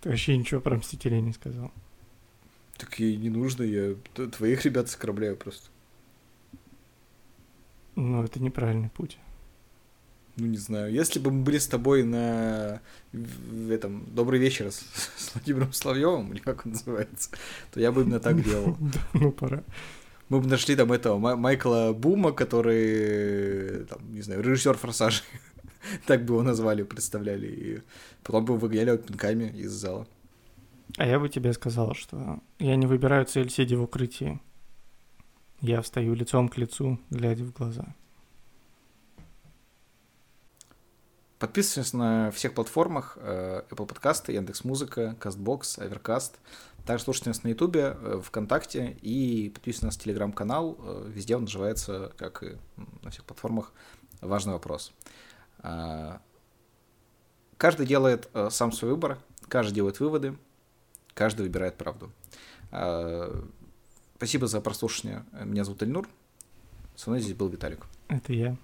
Ты 0.00 0.10
вообще 0.10 0.36
ничего 0.36 0.60
про 0.60 0.76
Мстителей 0.76 1.20
не 1.20 1.32
сказал. 1.32 1.72
Так 2.76 2.98
ей 2.98 3.16
не 3.16 3.28
нужно, 3.30 3.62
я 3.62 3.94
твоих 4.28 4.64
ребят 4.64 4.88
скорабляю 4.88 5.36
просто. 5.36 5.68
Ну, 7.96 8.22
это 8.22 8.40
неправильный 8.40 8.88
путь. 8.88 9.18
Ну, 10.40 10.46
не 10.46 10.56
знаю. 10.56 10.90
Если 10.90 11.18
бы 11.18 11.30
мы 11.30 11.42
были 11.42 11.58
с 11.58 11.66
тобой 11.66 12.02
на 12.02 12.80
в 13.12 13.70
этом 13.70 14.06
«Добрый 14.14 14.40
вечер» 14.40 14.70
с, 14.70 14.78
с 15.16 15.34
Владимиром 15.34 15.72
Славьевым, 15.72 16.32
или 16.32 16.40
как 16.40 16.64
он 16.64 16.72
называется, 16.72 17.30
то 17.72 17.80
я 17.80 17.92
бы 17.92 18.02
именно 18.02 18.20
так 18.20 18.42
делал. 18.42 18.76
Ну, 19.12 19.32
пора. 19.32 19.62
Мы 20.30 20.40
бы 20.40 20.48
нашли 20.48 20.76
там 20.76 20.92
этого 20.92 21.18
Майкла 21.36 21.92
Бума, 21.92 22.32
который, 22.32 23.84
там, 23.84 23.98
не 24.14 24.22
знаю, 24.22 24.42
режиссер 24.42 24.78
«Форсажа». 24.78 25.22
так 26.06 26.24
бы 26.24 26.34
его 26.34 26.42
назвали, 26.42 26.84
представляли. 26.84 27.46
И 27.46 27.82
потом 28.22 28.46
бы 28.46 28.56
выгоняли 28.56 28.96
пинками 28.96 29.50
из 29.50 29.72
зала. 29.72 30.06
А 30.96 31.06
я 31.06 31.20
бы 31.20 31.28
тебе 31.28 31.52
сказал, 31.52 31.94
что 31.94 32.40
я 32.58 32.76
не 32.76 32.86
выбираю 32.86 33.26
цель, 33.26 33.50
сидя 33.50 33.76
в 33.76 33.82
укрытии. 33.82 34.40
Я 35.60 35.82
встаю 35.82 36.14
лицом 36.14 36.48
к 36.48 36.56
лицу, 36.56 36.98
глядя 37.10 37.44
в 37.44 37.52
глаза. 37.52 37.94
Подписывайтесь 41.40 41.94
на 41.94 42.30
всех 42.32 42.52
платформах 42.52 43.16
э, 43.18 43.62
Apple 43.70 43.88
Podcasts, 43.88 44.30
Яндекс.Музыка, 44.30 45.16
Castbox, 45.18 45.78
Overcast. 45.78 46.32
Также 46.84 47.04
слушайте 47.04 47.30
нас 47.30 47.42
на 47.44 47.48
Ютубе, 47.48 47.96
э, 47.98 48.20
ВКонтакте 48.22 48.98
и 49.00 49.48
подписывайтесь 49.48 49.82
на 49.82 49.86
нас 49.86 49.96
Телеграм-канал. 49.96 50.76
Э, 50.78 51.08
везде 51.08 51.36
он 51.36 51.44
называется, 51.44 52.12
как 52.18 52.42
и 52.42 52.58
на 53.02 53.10
всех 53.10 53.24
платформах, 53.24 53.72
«Важный 54.20 54.52
вопрос». 54.52 54.92
Каждый 57.56 57.86
делает 57.86 58.28
сам 58.50 58.70
свой 58.72 58.90
выбор, 58.90 59.18
каждый 59.48 59.74
делает 59.74 59.98
выводы, 59.98 60.36
каждый 61.14 61.42
выбирает 61.42 61.76
правду. 61.76 62.10
Спасибо 64.16 64.46
за 64.46 64.60
прослушивание. 64.60 65.24
Меня 65.32 65.64
зовут 65.64 65.82
Эльнур. 65.82 66.06
Со 66.96 67.08
мной 67.08 67.20
здесь 67.20 67.34
был 67.34 67.48
Виталик. 67.48 67.86
Это 68.08 68.32
я. 68.34 68.56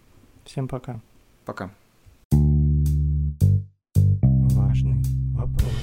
Всем 0.44 0.68
пока. 0.68 1.00
Пока. 1.46 1.70
up. 5.38 5.75